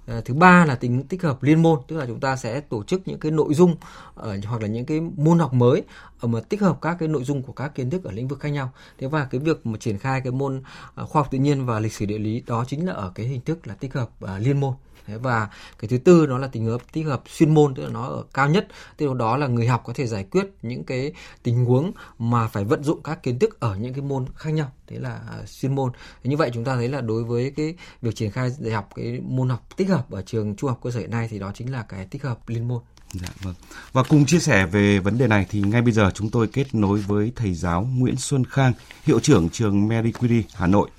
Ờ, 0.07 0.21
thứ 0.21 0.33
ba 0.33 0.65
là 0.65 0.75
tính 0.75 1.03
tích 1.03 1.23
hợp 1.23 1.43
liên 1.43 1.61
môn, 1.61 1.79
tức 1.87 1.97
là 1.97 2.05
chúng 2.05 2.19
ta 2.19 2.35
sẽ 2.35 2.59
tổ 2.59 2.83
chức 2.83 3.07
những 3.07 3.19
cái 3.19 3.31
nội 3.31 3.53
dung 3.53 3.75
ở, 4.15 4.37
hoặc 4.45 4.61
là 4.61 4.67
những 4.67 4.85
cái 4.85 5.01
môn 5.17 5.39
học 5.39 5.53
mới 5.53 5.83
ờ, 6.19 6.27
mà 6.27 6.39
tích 6.49 6.61
hợp 6.61 6.81
các 6.81 6.97
cái 6.99 7.07
nội 7.07 7.23
dung 7.23 7.43
của 7.43 7.53
các 7.53 7.75
kiến 7.75 7.89
thức 7.89 8.03
ở 8.03 8.11
lĩnh 8.11 8.27
vực 8.27 8.39
khác 8.39 8.49
nhau. 8.49 8.71
Thế 8.97 9.07
và 9.07 9.25
cái 9.25 9.41
việc 9.41 9.65
mà 9.65 9.77
triển 9.77 9.97
khai 9.97 10.21
cái 10.21 10.31
môn 10.31 10.61
ờ, 10.95 11.05
khoa 11.05 11.21
học 11.21 11.31
tự 11.31 11.37
nhiên 11.37 11.65
và 11.65 11.79
lịch 11.79 11.93
sử 11.93 12.05
địa 12.05 12.17
lý, 12.17 12.43
đó 12.47 12.65
chính 12.67 12.87
là 12.87 12.93
ở 12.93 13.11
cái 13.15 13.25
hình 13.25 13.41
thức 13.41 13.67
là 13.67 13.73
tích 13.73 13.93
hợp 13.93 14.09
liên 14.39 14.59
môn. 14.59 14.73
Thế 15.11 15.17
và 15.17 15.49
cái 15.79 15.89
thứ 15.89 15.97
tư 15.97 16.25
nó 16.29 16.37
là 16.37 16.47
tình 16.47 16.65
hợp 16.65 16.81
tích 16.91 17.05
hợp 17.05 17.23
chuyên 17.37 17.53
môn 17.53 17.75
tức 17.75 17.83
là 17.83 17.89
nó 17.89 18.05
ở 18.05 18.23
cao 18.33 18.49
nhất. 18.49 18.67
Tức 18.97 19.07
là 19.07 19.13
đó 19.13 19.37
là 19.37 19.47
người 19.47 19.67
học 19.67 19.83
có 19.85 19.93
thể 19.93 20.07
giải 20.07 20.23
quyết 20.23 20.45
những 20.61 20.83
cái 20.83 21.11
tình 21.43 21.65
huống 21.65 21.91
mà 22.19 22.47
phải 22.47 22.63
vận 22.63 22.83
dụng 22.83 23.03
các 23.03 23.23
kiến 23.23 23.39
thức 23.39 23.59
ở 23.59 23.75
những 23.75 23.93
cái 23.93 24.01
môn 24.01 24.25
khác 24.35 24.49
nhau. 24.49 24.71
Thế 24.87 24.99
là 24.99 25.09
à, 25.09 25.37
chuyên 25.59 25.75
môn. 25.75 25.91
Thế 26.23 26.29
như 26.29 26.37
vậy 26.37 26.51
chúng 26.53 26.63
ta 26.63 26.75
thấy 26.75 26.89
là 26.89 27.01
đối 27.01 27.23
với 27.23 27.53
cái 27.55 27.75
việc 28.01 28.15
triển 28.15 28.31
khai 28.31 28.49
dạy 28.49 28.73
học 28.73 28.89
cái 28.95 29.19
môn 29.23 29.49
học 29.49 29.67
tích 29.77 29.89
hợp 29.89 30.11
ở 30.11 30.21
trường 30.21 30.55
trung 30.55 30.69
học 30.69 30.79
cơ 30.83 30.91
sở 30.91 30.99
hiện 30.99 31.11
nay 31.11 31.27
thì 31.31 31.39
đó 31.39 31.51
chính 31.55 31.71
là 31.71 31.83
cái 31.83 32.05
tích 32.05 32.23
hợp 32.23 32.49
liên 32.49 32.67
môn. 32.67 32.81
Dạ 33.13 33.29
vâng. 33.41 33.55
Và 33.91 34.03
cùng 34.03 34.25
chia 34.25 34.39
sẻ 34.39 34.65
về 34.65 34.99
vấn 34.99 35.17
đề 35.17 35.27
này 35.27 35.45
thì 35.49 35.61
ngay 35.61 35.81
bây 35.81 35.91
giờ 35.91 36.11
chúng 36.13 36.29
tôi 36.29 36.47
kết 36.47 36.75
nối 36.75 36.99
với 36.99 37.31
thầy 37.35 37.53
giáo 37.53 37.87
Nguyễn 37.97 38.15
Xuân 38.17 38.45
Khang, 38.45 38.73
hiệu 39.03 39.19
trưởng 39.19 39.49
trường 39.49 39.87
Marie 39.87 40.11
Curie 40.11 40.43
Hà 40.53 40.67
Nội. 40.67 40.89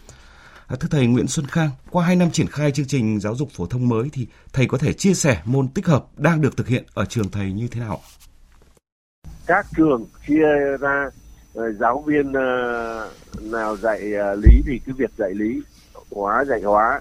À, 0.67 0.76
thưa 0.81 0.88
thầy 0.91 1.06
Nguyễn 1.06 1.29
Xuân 1.29 1.47
Khang, 1.47 1.70
qua 1.91 2.05
2 2.05 2.17
năm 2.17 2.31
triển 2.31 2.47
khai 2.47 2.73
chương 2.73 2.87
trình 2.87 3.20
giáo 3.20 3.35
dục 3.35 3.49
phổ 3.50 3.67
thông 3.67 3.88
mới 3.88 4.09
thì 4.12 4.26
thầy 4.53 4.67
có 4.67 4.79
thể 4.79 4.93
chia 4.93 5.14
sẻ 5.14 5.43
môn 5.44 5.69
tích 5.69 5.87
hợp 5.87 6.05
đang 6.17 6.41
được 6.41 6.56
thực 6.56 6.69
hiện 6.69 6.85
ở 6.94 7.05
trường 7.05 7.31
thầy 7.31 7.53
như 7.53 7.69
thế 7.70 7.81
nào? 7.81 8.00
Các 9.47 9.67
trường 9.76 10.06
chia 10.29 10.76
ra 10.81 11.11
ờ, 11.55 11.73
giáo 11.73 12.05
viên 12.06 12.32
ờ, 12.32 13.11
nào 13.41 13.76
dạy 13.76 14.12
ờ, 14.12 14.35
lý 14.35 14.62
thì 14.67 14.81
cứ 14.87 14.93
việc 14.97 15.11
dạy 15.19 15.31
lý, 15.35 15.62
hóa 16.11 16.44
dạy 16.44 16.62
hóa, 16.62 17.00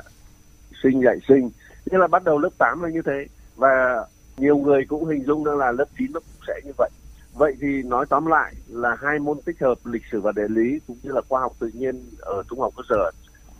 sinh 0.83 1.01
dạy 1.01 1.19
sinh. 1.27 1.49
nghĩa 1.85 1.97
là 1.97 2.07
bắt 2.07 2.23
đầu 2.23 2.39
lớp 2.39 2.49
8 2.57 2.81
là 2.83 2.89
như 2.89 3.01
thế 3.05 3.25
và 3.55 4.05
nhiều 4.37 4.57
người 4.57 4.85
cũng 4.85 5.05
hình 5.05 5.23
dung 5.25 5.43
rằng 5.43 5.57
là 5.57 5.71
lớp 5.71 5.85
9 5.97 6.07
nó 6.13 6.19
cũng 6.19 6.45
sẽ 6.47 6.53
như 6.65 6.71
vậy. 6.77 6.89
Vậy 7.33 7.55
thì 7.61 7.83
nói 7.83 8.05
tóm 8.09 8.25
lại 8.25 8.53
là 8.67 8.95
hai 9.01 9.19
môn 9.19 9.41
tích 9.45 9.61
hợp 9.61 9.75
lịch 9.85 10.03
sử 10.11 10.21
và 10.21 10.31
địa 10.31 10.47
lý 10.49 10.79
cũng 10.87 10.97
như 11.03 11.11
là 11.11 11.21
khoa 11.29 11.41
học 11.41 11.53
tự 11.59 11.71
nhiên 11.73 12.03
ở 12.19 12.43
trung 12.49 12.59
học 12.59 12.73
cơ 12.77 12.83
sở 12.89 13.11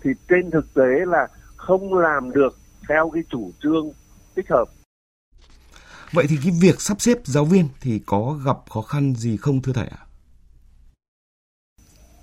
thì 0.04 0.12
trên 0.30 0.52
thực 0.52 0.74
tế 0.74 1.06
là 1.08 1.28
không 1.56 1.98
làm 1.98 2.32
được 2.32 2.58
theo 2.90 3.10
cái 3.14 3.24
chủ 3.30 3.52
trương 3.64 3.92
tích 4.36 4.50
hợp. 4.50 4.66
Vậy 6.14 6.26
thì 6.30 6.38
cái 6.44 6.54
việc 6.62 6.82
sắp 6.82 7.02
xếp 7.02 7.18
giáo 7.24 7.46
viên 7.46 7.66
thì 7.82 8.02
có 8.06 8.40
gặp 8.46 8.58
khó 8.70 8.82
khăn 8.82 9.16
gì 9.16 9.38
không 9.38 9.62
thưa 9.62 9.74
thầy 9.74 9.88
ạ? 9.88 10.02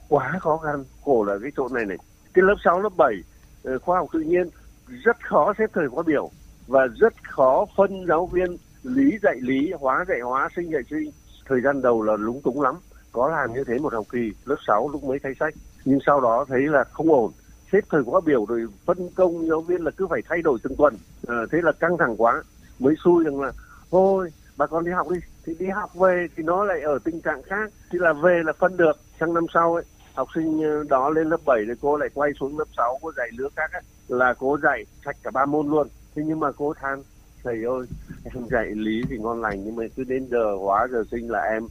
Quá 0.08 0.38
khó 0.40 0.56
khăn, 0.56 0.84
khổ 1.04 1.24
là 1.24 1.34
cái 1.42 1.50
chỗ 1.56 1.68
này 1.68 1.84
này. 1.84 1.96
Cái 2.34 2.42
lớp 2.42 2.54
6, 2.64 2.80
lớp 2.80 2.92
7 2.96 3.14
ờ, 3.62 3.78
khoa 3.78 3.98
học 3.98 4.08
tự 4.12 4.20
nhiên 4.20 4.48
rất 4.88 5.16
khó 5.28 5.52
xếp 5.58 5.70
thời 5.74 5.88
khóa 5.88 6.02
biểu 6.06 6.30
và 6.66 6.86
rất 6.86 7.14
khó 7.30 7.66
phân 7.76 8.06
giáo 8.08 8.26
viên 8.26 8.56
lý 8.82 9.18
dạy 9.22 9.36
lý, 9.40 9.72
hóa 9.80 10.04
dạy 10.08 10.20
hóa, 10.20 10.48
sinh 10.56 10.70
dạy 10.70 10.82
sinh. 10.90 11.10
Thời 11.46 11.60
gian 11.60 11.82
đầu 11.82 12.02
là 12.02 12.16
lúng 12.16 12.42
túng 12.42 12.62
lắm. 12.62 12.74
Có 13.12 13.28
làm 13.28 13.52
như 13.52 13.64
thế 13.64 13.78
một 13.78 13.92
học 13.92 14.04
kỳ, 14.12 14.32
lớp 14.44 14.56
6 14.66 14.88
lúc 14.88 15.04
mới 15.04 15.18
thay 15.22 15.32
sách. 15.40 15.54
Nhưng 15.84 15.98
sau 16.06 16.20
đó 16.20 16.44
thấy 16.48 16.60
là 16.60 16.84
không 16.84 17.12
ổn 17.12 17.32
xếp 17.72 17.80
thời 17.90 18.04
khóa 18.04 18.20
biểu 18.24 18.44
rồi 18.44 18.66
phân 18.84 19.10
công 19.14 19.48
giáo 19.48 19.60
viên 19.60 19.84
là 19.84 19.90
cứ 19.90 20.06
phải 20.06 20.20
thay 20.28 20.42
đổi 20.42 20.58
từng 20.62 20.76
tuần. 20.76 20.96
À, 21.26 21.36
thế 21.52 21.58
là 21.62 21.72
căng 21.72 21.98
thẳng 21.98 22.16
quá 22.18 22.42
mới 22.78 22.94
xui 23.04 23.24
rằng 23.24 23.40
là 23.40 23.52
thôi 23.90 24.30
bà 24.56 24.66
con 24.66 24.84
đi 24.84 24.90
học 24.90 25.10
đi. 25.10 25.18
Thì 25.46 25.54
đi 25.58 25.66
học 25.66 25.94
về 25.94 26.26
thì 26.36 26.42
nó 26.42 26.64
lại 26.64 26.80
ở 26.80 26.98
tình 27.04 27.20
trạng 27.20 27.42
khác 27.42 27.70
thì 27.90 27.98
là 27.98 28.12
về 28.12 28.42
là 28.44 28.52
phân 28.52 28.76
được. 28.76 29.00
Sang 29.20 29.34
năm 29.34 29.46
sau 29.54 29.74
ấy 29.74 29.84
học 30.14 30.28
sinh 30.34 30.62
ờ, 30.62 30.84
đó 30.88 31.10
lên 31.10 31.28
lớp 31.28 31.40
7 31.46 31.64
thì 31.66 31.72
cô 31.80 31.96
lại 31.96 32.08
quay 32.14 32.30
xuống 32.40 32.58
lớp 32.58 32.64
6 32.76 32.98
cô 33.02 33.12
dạy 33.16 33.28
lứa 33.38 33.48
khác 33.56 33.72
ấy, 33.72 33.82
là 34.08 34.34
cô 34.38 34.58
dạy 34.62 34.84
sạch 35.04 35.16
cả 35.22 35.30
ba 35.30 35.44
môn 35.44 35.68
luôn. 35.68 35.88
Thế 36.14 36.22
nhưng 36.26 36.40
mà 36.40 36.52
cô 36.52 36.74
than 36.74 37.02
thầy 37.44 37.64
ơi 37.64 37.86
em 38.24 38.48
dạy 38.50 38.66
lý 38.66 39.02
thì 39.10 39.18
ngon 39.18 39.40
lành 39.40 39.64
nhưng 39.64 39.76
mà 39.76 39.84
cứ 39.96 40.04
đến 40.04 40.26
giờ 40.30 40.56
hóa 40.60 40.86
giờ 40.90 41.04
sinh 41.10 41.30
là 41.30 41.40
em 41.40 41.68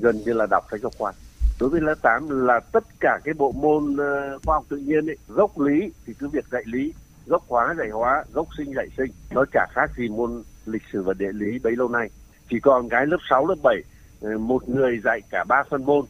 gần 0.00 0.16
như 0.24 0.32
là 0.32 0.46
đọc 0.50 0.64
sách 0.70 0.80
giáo 0.80 0.90
khoa 0.98 1.12
đối 1.60 1.70
với 1.70 1.80
lớp 1.80 1.94
8 2.02 2.46
là 2.46 2.60
tất 2.72 2.84
cả 3.00 3.18
cái 3.24 3.34
bộ 3.34 3.52
môn 3.52 3.96
ờ, 3.96 4.38
khoa 4.44 4.56
học 4.56 4.64
tự 4.68 4.76
nhiên 4.76 5.06
ấy, 5.10 5.16
gốc 5.28 5.60
lý 5.60 5.92
thì 6.06 6.12
cứ 6.18 6.28
việc 6.28 6.44
dạy 6.50 6.62
lý 6.66 6.92
gốc 7.26 7.44
hóa 7.48 7.74
dạy 7.78 7.88
hóa 7.90 8.24
gốc 8.32 8.46
sinh 8.58 8.74
dạy 8.74 8.88
sinh 8.96 9.10
nó 9.30 9.44
chả 9.52 9.66
khác 9.70 9.90
gì 9.96 10.08
môn 10.08 10.42
lịch 10.66 10.82
sử 10.92 11.02
và 11.02 11.14
địa 11.18 11.32
lý 11.32 11.58
bấy 11.58 11.76
lâu 11.76 11.88
nay. 11.88 12.10
Chỉ 12.50 12.60
còn 12.60 12.88
cái 12.88 13.06
lớp 13.06 13.16
6, 13.30 13.46
lớp 13.46 13.54
7 13.62 13.76
ờ, 14.20 14.38
một 14.38 14.68
người 14.68 15.00
dạy 15.04 15.20
cả 15.30 15.44
ba 15.48 15.62
phân 15.70 15.84
môn. 15.84 16.04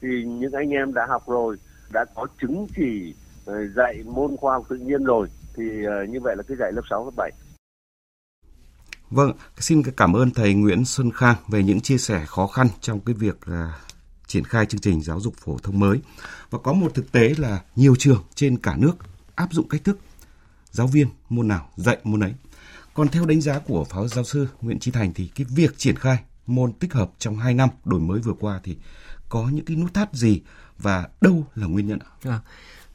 Thì 0.00 0.24
những 0.24 0.52
anh 0.52 0.70
em 0.70 0.94
đã 0.94 1.06
học 1.08 1.22
rồi 1.26 1.56
đã 1.92 2.04
có 2.14 2.26
chứng 2.40 2.66
chỉ 2.76 3.14
ờ, 3.44 3.66
dạy 3.66 4.02
môn 4.04 4.36
khoa 4.36 4.54
học 4.54 4.64
tự 4.68 4.76
nhiên 4.76 5.04
rồi 5.04 5.28
thì 5.56 5.64
như 6.08 6.20
vậy 6.20 6.36
là 6.36 6.42
cứ 6.42 6.56
dạy 6.58 6.72
lớp 6.72 6.82
6, 6.90 7.04
lớp 7.04 7.10
7 7.16 7.30
Vâng, 9.10 9.32
xin 9.58 9.82
cảm 9.96 10.16
ơn 10.16 10.30
thầy 10.30 10.54
Nguyễn 10.54 10.84
Xuân 10.84 11.10
Khang 11.10 11.36
về 11.48 11.62
những 11.62 11.80
chia 11.80 11.98
sẻ 11.98 12.24
khó 12.26 12.46
khăn 12.46 12.68
trong 12.80 13.00
cái 13.00 13.14
việc 13.14 13.36
à, 13.46 13.72
triển 14.26 14.44
khai 14.44 14.66
chương 14.66 14.80
trình 14.80 15.02
giáo 15.02 15.20
dục 15.20 15.34
phổ 15.36 15.58
thông 15.58 15.78
mới. 15.78 16.00
Và 16.50 16.58
có 16.58 16.72
một 16.72 16.94
thực 16.94 17.12
tế 17.12 17.34
là 17.38 17.62
nhiều 17.76 17.96
trường 17.98 18.24
trên 18.34 18.56
cả 18.56 18.76
nước 18.76 18.92
áp 19.34 19.52
dụng 19.52 19.68
cách 19.68 19.84
thức 19.84 19.98
giáo 20.70 20.86
viên 20.86 21.08
môn 21.28 21.48
nào 21.48 21.68
dạy 21.76 21.98
môn 22.04 22.20
ấy. 22.20 22.34
Còn 22.94 23.08
theo 23.08 23.26
đánh 23.26 23.40
giá 23.40 23.58
của 23.58 23.84
Phó 23.84 24.06
Giáo 24.06 24.24
sư 24.24 24.48
Nguyễn 24.60 24.78
Trí 24.78 24.90
Thành 24.90 25.12
thì 25.14 25.30
cái 25.34 25.46
việc 25.50 25.78
triển 25.78 25.96
khai 25.96 26.18
môn 26.46 26.72
tích 26.72 26.92
hợp 26.92 27.10
trong 27.18 27.36
2 27.36 27.54
năm 27.54 27.68
đổi 27.84 28.00
mới 28.00 28.20
vừa 28.20 28.34
qua 28.40 28.60
thì 28.64 28.76
có 29.28 29.48
những 29.48 29.64
cái 29.64 29.76
nút 29.76 29.94
thắt 29.94 30.14
gì 30.14 30.40
và 30.78 31.08
đâu 31.20 31.46
là 31.54 31.66
nguyên 31.66 31.86
nhân 31.86 31.98
ạ? 31.98 32.30
À, 32.30 32.40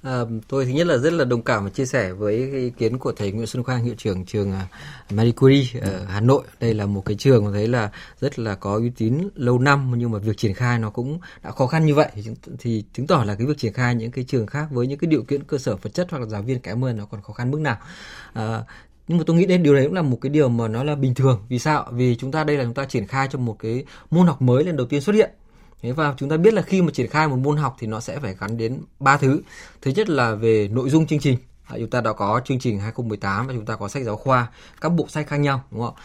À, 0.01 0.21
tôi 0.47 0.65
thứ 0.65 0.71
nhất 0.71 0.87
là 0.87 0.97
rất 0.97 1.13
là 1.13 1.25
đồng 1.25 1.41
cảm 1.41 1.63
và 1.63 1.69
chia 1.69 1.85
sẻ 1.85 2.13
với 2.13 2.35
ý 2.51 2.69
kiến 2.69 2.97
của 2.97 3.11
thầy 3.11 3.31
Nguyễn 3.31 3.47
Xuân 3.47 3.63
Khoang 3.63 3.83
hiệu 3.83 3.95
trưởng 3.97 4.25
trường 4.25 4.51
à, 4.51 4.67
Marie 5.11 5.31
Curie 5.31 5.79
ở 5.81 6.05
Hà 6.05 6.19
Nội. 6.19 6.43
Đây 6.59 6.73
là 6.73 6.85
một 6.85 7.05
cái 7.05 7.15
trường 7.19 7.45
mà 7.45 7.51
thấy 7.51 7.67
là 7.67 7.91
rất 8.21 8.39
là 8.39 8.55
có 8.55 8.75
uy 8.75 8.89
tín 8.89 9.29
lâu 9.35 9.59
năm 9.59 9.93
nhưng 9.97 10.11
mà 10.11 10.19
việc 10.19 10.37
triển 10.37 10.53
khai 10.53 10.79
nó 10.79 10.89
cũng 10.89 11.19
đã 11.43 11.51
khó 11.51 11.67
khăn 11.67 11.85
như 11.85 11.95
vậy 11.95 12.07
thì, 12.15 12.23
thì 12.59 12.83
chứng 12.93 13.07
tỏ 13.07 13.23
là 13.23 13.35
cái 13.35 13.47
việc 13.47 13.57
triển 13.57 13.73
khai 13.73 13.95
những 13.95 14.11
cái 14.11 14.25
trường 14.27 14.47
khác 14.47 14.67
với 14.71 14.87
những 14.87 14.99
cái 14.99 15.07
điều 15.07 15.23
kiện 15.23 15.43
cơ 15.43 15.57
sở 15.57 15.75
vật 15.75 15.93
chất 15.93 16.07
hoặc 16.11 16.19
là 16.19 16.25
giáo 16.25 16.41
viên 16.41 16.59
kém 16.59 16.81
hơn 16.81 16.97
nó 16.97 17.05
còn 17.05 17.21
khó 17.21 17.33
khăn 17.33 17.51
mức 17.51 17.59
nào. 17.59 17.77
À, 18.33 18.63
nhưng 19.07 19.17
mà 19.17 19.23
tôi 19.27 19.35
nghĩ 19.35 19.45
đến 19.45 19.63
điều 19.63 19.75
đấy 19.75 19.85
cũng 19.85 19.93
là 19.93 20.01
một 20.01 20.17
cái 20.21 20.29
điều 20.29 20.49
mà 20.49 20.67
nó 20.67 20.83
là 20.83 20.95
bình 20.95 21.15
thường 21.15 21.41
vì 21.49 21.59
sao 21.59 21.87
vì 21.91 22.15
chúng 22.15 22.31
ta 22.31 22.43
đây 22.43 22.57
là 22.57 22.63
chúng 22.63 22.73
ta 22.73 22.85
triển 22.85 23.07
khai 23.07 23.27
cho 23.31 23.39
một 23.39 23.55
cái 23.59 23.85
môn 24.11 24.27
học 24.27 24.41
mới 24.41 24.63
lần 24.63 24.77
đầu 24.77 24.87
tiên 24.87 25.01
xuất 25.01 25.15
hiện 25.15 25.29
Thế 25.81 25.91
và 25.91 26.13
chúng 26.17 26.29
ta 26.29 26.37
biết 26.37 26.53
là 26.53 26.61
khi 26.61 26.81
mà 26.81 26.91
triển 26.91 27.09
khai 27.09 27.27
một 27.27 27.35
môn 27.35 27.57
học 27.57 27.75
thì 27.79 27.87
nó 27.87 27.99
sẽ 27.99 28.19
phải 28.19 28.35
gắn 28.39 28.57
đến 28.57 28.81
ba 28.99 29.17
thứ. 29.17 29.41
Thứ 29.81 29.91
nhất 29.91 30.09
là 30.09 30.35
về 30.35 30.67
nội 30.67 30.89
dung 30.89 31.07
chương 31.07 31.19
trình. 31.19 31.37
À, 31.65 31.75
chúng 31.79 31.89
ta 31.89 32.01
đã 32.01 32.13
có 32.13 32.41
chương 32.45 32.59
trình 32.59 32.79
2018 32.79 33.47
và 33.47 33.53
chúng 33.53 33.65
ta 33.65 33.75
có 33.75 33.87
sách 33.87 34.03
giáo 34.03 34.15
khoa, 34.15 34.47
các 34.81 34.89
bộ 34.89 35.07
sách 35.07 35.27
khác 35.27 35.37
nhau 35.37 35.63
đúng 35.71 35.81
không? 35.81 35.95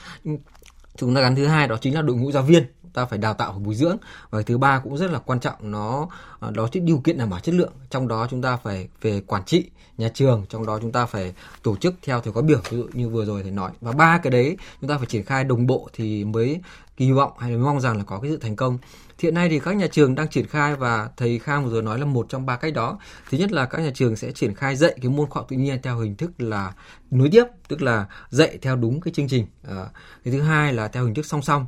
Chúng 0.96 1.14
ta 1.14 1.20
gắn 1.20 1.36
thứ 1.36 1.46
hai 1.46 1.68
đó 1.68 1.76
chính 1.80 1.94
là 1.94 2.02
đội 2.02 2.16
ngũ 2.16 2.32
giáo 2.32 2.42
viên 2.42 2.66
ta 2.94 3.04
phải 3.04 3.18
đào 3.18 3.34
tạo 3.34 3.52
và 3.52 3.58
bồi 3.58 3.74
dưỡng. 3.74 3.96
Và 4.30 4.42
thứ 4.42 4.58
ba 4.58 4.78
cũng 4.78 4.96
rất 4.96 5.10
là 5.10 5.18
quan 5.18 5.40
trọng 5.40 5.70
nó 5.70 6.08
à, 6.40 6.50
đó 6.50 6.68
là 6.74 6.80
điều 6.80 6.98
kiện 6.98 7.18
đảm 7.18 7.30
bảo 7.30 7.40
chất 7.40 7.54
lượng. 7.54 7.72
Trong 7.90 8.08
đó 8.08 8.26
chúng 8.30 8.42
ta 8.42 8.56
phải 8.56 8.88
về 9.00 9.20
quản 9.20 9.44
trị 9.44 9.70
nhà 9.98 10.08
trường 10.14 10.46
trong 10.48 10.66
đó 10.66 10.78
chúng 10.82 10.92
ta 10.92 11.06
phải 11.06 11.34
tổ 11.62 11.76
chức 11.76 11.94
theo 12.02 12.20
thời 12.20 12.32
khóa 12.32 12.42
biểu 12.42 12.60
ví 12.70 12.78
dụ 12.78 12.88
như 12.92 13.08
vừa 13.08 13.24
rồi 13.24 13.42
thầy 13.42 13.50
nói. 13.50 13.70
Và 13.80 13.92
ba 13.92 14.18
cái 14.18 14.30
đấy 14.30 14.56
chúng 14.80 14.90
ta 14.90 14.98
phải 14.98 15.06
triển 15.06 15.24
khai 15.24 15.44
đồng 15.44 15.66
bộ 15.66 15.88
thì 15.92 16.24
mới 16.24 16.60
kỳ 16.96 17.12
vọng 17.12 17.32
hay 17.38 17.50
là 17.50 17.58
mong 17.58 17.80
rằng 17.80 17.96
là 17.98 18.04
có 18.04 18.20
cái 18.20 18.30
sự 18.30 18.36
thành 18.36 18.56
công. 18.56 18.78
Hiện 19.18 19.34
nay 19.34 19.48
thì 19.48 19.58
các 19.58 19.76
nhà 19.76 19.86
trường 19.86 20.14
đang 20.14 20.28
triển 20.28 20.46
khai 20.46 20.76
và 20.76 21.08
thầy 21.16 21.38
Khang 21.38 21.64
vừa 21.64 21.70
rồi 21.70 21.82
nói 21.82 21.98
là 21.98 22.04
một 22.04 22.26
trong 22.28 22.46
ba 22.46 22.56
cách 22.56 22.74
đó. 22.74 22.98
Thứ 23.30 23.38
nhất 23.38 23.52
là 23.52 23.66
các 23.66 23.82
nhà 23.82 23.90
trường 23.94 24.16
sẽ 24.16 24.32
triển 24.32 24.54
khai 24.54 24.76
dạy 24.76 24.94
cái 25.02 25.10
môn 25.10 25.30
khoa 25.30 25.40
học 25.40 25.46
tự 25.48 25.56
nhiên 25.56 25.82
theo 25.82 25.98
hình 25.98 26.16
thức 26.16 26.30
là 26.38 26.72
nối 27.10 27.28
tiếp 27.32 27.44
tức 27.68 27.82
là 27.82 28.06
dạy 28.30 28.58
theo 28.62 28.76
đúng 28.76 29.00
cái 29.00 29.14
chương 29.14 29.28
trình 29.28 29.46
à, 29.68 29.86
cái 30.24 30.34
thứ 30.34 30.40
hai 30.40 30.72
là 30.72 30.88
theo 30.88 31.04
hình 31.04 31.14
thức 31.14 31.26
song 31.26 31.42
song 31.42 31.66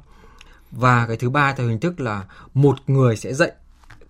và 0.71 1.07
cái 1.07 1.17
thứ 1.17 1.31
ba 1.31 1.55
theo 1.55 1.67
hình 1.67 1.81
thức 1.81 2.01
là 2.01 2.25
một 2.55 2.77
người 2.87 3.17
sẽ 3.17 3.35
dạy 3.35 3.53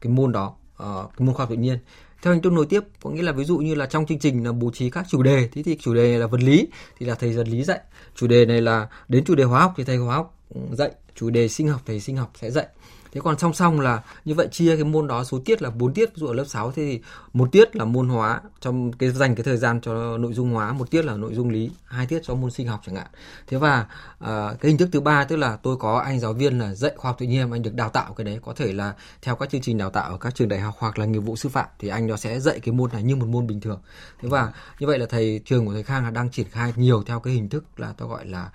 cái 0.01 0.13
môn 0.13 0.33
đó 0.33 0.55
uh, 0.83 1.11
cái 1.17 1.27
môn 1.27 1.35
khoa 1.35 1.45
học 1.45 1.51
tự 1.51 1.57
nhiên. 1.57 1.79
Theo 2.23 2.33
hình 2.33 2.43
thức 2.43 2.53
nối 2.53 2.67
tiếp 2.67 2.81
có 3.03 3.11
nghĩa 3.11 3.23
là 3.23 3.33
ví 3.33 3.45
dụ 3.45 3.59
như 3.59 3.75
là 3.75 3.87
trong 3.87 4.07
chương 4.07 4.19
trình 4.19 4.45
là 4.45 4.53
bố 4.53 4.71
trí 4.71 4.91
các 4.91 5.07
chủ 5.09 5.23
đề 5.23 5.49
thì, 5.53 5.63
thì 5.63 5.77
chủ 5.81 5.95
đề 5.95 6.11
này 6.11 6.19
là 6.19 6.27
vật 6.27 6.43
lý 6.43 6.69
thì 6.99 7.07
là 7.07 7.15
thầy 7.15 7.37
vật 7.37 7.49
lý 7.49 7.63
dạy. 7.63 7.81
Chủ 8.15 8.27
đề 8.27 8.47
này 8.47 8.61
là 8.61 8.89
đến 9.09 9.25
chủ 9.25 9.35
đề 9.35 9.45
hóa 9.45 9.61
học 9.61 9.75
thì 9.77 9.85
thầy 9.85 9.97
hóa 9.97 10.17
học 10.17 10.39
dạy 10.73 10.91
chủ 11.15 11.31
đề 11.31 11.49
sinh 11.49 11.69
học 11.69 11.81
thầy 11.87 12.01
sinh 12.01 12.17
học 12.17 12.33
sẽ 12.41 12.51
dạy 12.51 12.67
thế 13.17 13.23
còn 13.25 13.39
song 13.39 13.55
song 13.55 13.81
là 13.81 14.03
như 14.25 14.35
vậy 14.35 14.49
chia 14.51 14.77
cái 14.77 14.85
môn 14.85 15.07
đó 15.07 15.25
số 15.25 15.39
tiết 15.45 15.63
là 15.63 15.71
4 15.71 15.95
tiết 15.95 16.07
ví 16.07 16.21
dụ 16.21 16.27
ở 16.27 16.35
lớp 16.35 16.45
6 16.45 16.73
thì 16.73 17.01
một 17.33 17.53
tiết 17.53 17.77
là 17.77 17.85
môn 17.85 18.09
hóa 18.09 18.41
trong 18.61 18.93
cái 18.93 19.11
dành 19.11 19.35
cái 19.35 19.45
thời 19.45 19.57
gian 19.57 19.81
cho 19.81 20.19
nội 20.19 20.35
dung 20.35 20.51
hóa 20.51 20.73
một 20.73 20.91
tiết 20.91 21.05
là 21.05 21.17
nội 21.17 21.35
dung 21.35 21.51
lý 21.51 21.71
hai 21.85 22.07
tiết 22.07 22.21
cho 22.23 22.35
môn 22.35 22.51
sinh 22.51 22.69
học 22.69 22.81
chẳng 22.87 22.97
hạn. 22.97 23.07
Thế 23.47 23.59
và 23.59 23.87
uh, 24.25 24.27
cái 24.61 24.71
hình 24.71 24.79
thức 24.79 24.89
thứ 24.93 25.01
ba 25.01 25.25
tức 25.25 25.37
là 25.37 25.57
tôi 25.57 25.77
có 25.77 25.99
anh 25.99 26.21
giáo 26.21 26.33
viên 26.33 26.59
là 26.59 26.75
dạy 26.75 26.93
khoa 26.97 27.09
học 27.09 27.17
tự 27.19 27.27
nhiên 27.27 27.53
anh 27.53 27.63
được 27.63 27.75
đào 27.75 27.89
tạo 27.89 28.15
cái 28.15 28.25
đấy. 28.25 28.39
Có 28.43 28.53
thể 28.57 28.73
là 28.73 28.95
theo 29.23 29.37
các 29.37 29.51
chương 29.51 29.61
trình 29.61 29.79
đào 29.79 29.91
tạo 29.91 30.11
ở 30.11 30.17
các 30.17 30.35
trường 30.35 30.49
đại 30.49 30.61
học 30.61 30.75
hoặc 30.79 30.99
là 30.99 31.05
nghiệp 31.05 31.19
vụ 31.19 31.37
sư 31.37 31.49
phạm 31.49 31.67
thì 31.79 31.89
anh 31.89 32.07
nó 32.07 32.17
sẽ 32.17 32.41
dạy 32.41 32.61
cái 32.61 32.73
môn 32.75 32.91
này 32.93 33.03
như 33.03 33.17
một 33.17 33.27
môn 33.27 33.47
bình 33.47 33.61
thường. 33.61 33.81
Thế 34.23 34.29
và 34.29 34.53
như 34.79 34.87
vậy 34.87 34.99
là 34.99 35.07
thầy 35.07 35.41
trường 35.45 35.67
của 35.67 35.73
thầy 35.73 35.83
Khang 35.83 36.05
là 36.05 36.11
đang 36.11 36.31
triển 36.31 36.47
khai 36.51 36.73
nhiều 36.77 37.03
theo 37.03 37.21
cái 37.21 37.35
hình 37.35 37.49
thức 37.49 37.65
là 37.77 37.95
tôi 37.97 38.09
gọi 38.09 38.27
là 38.27 38.51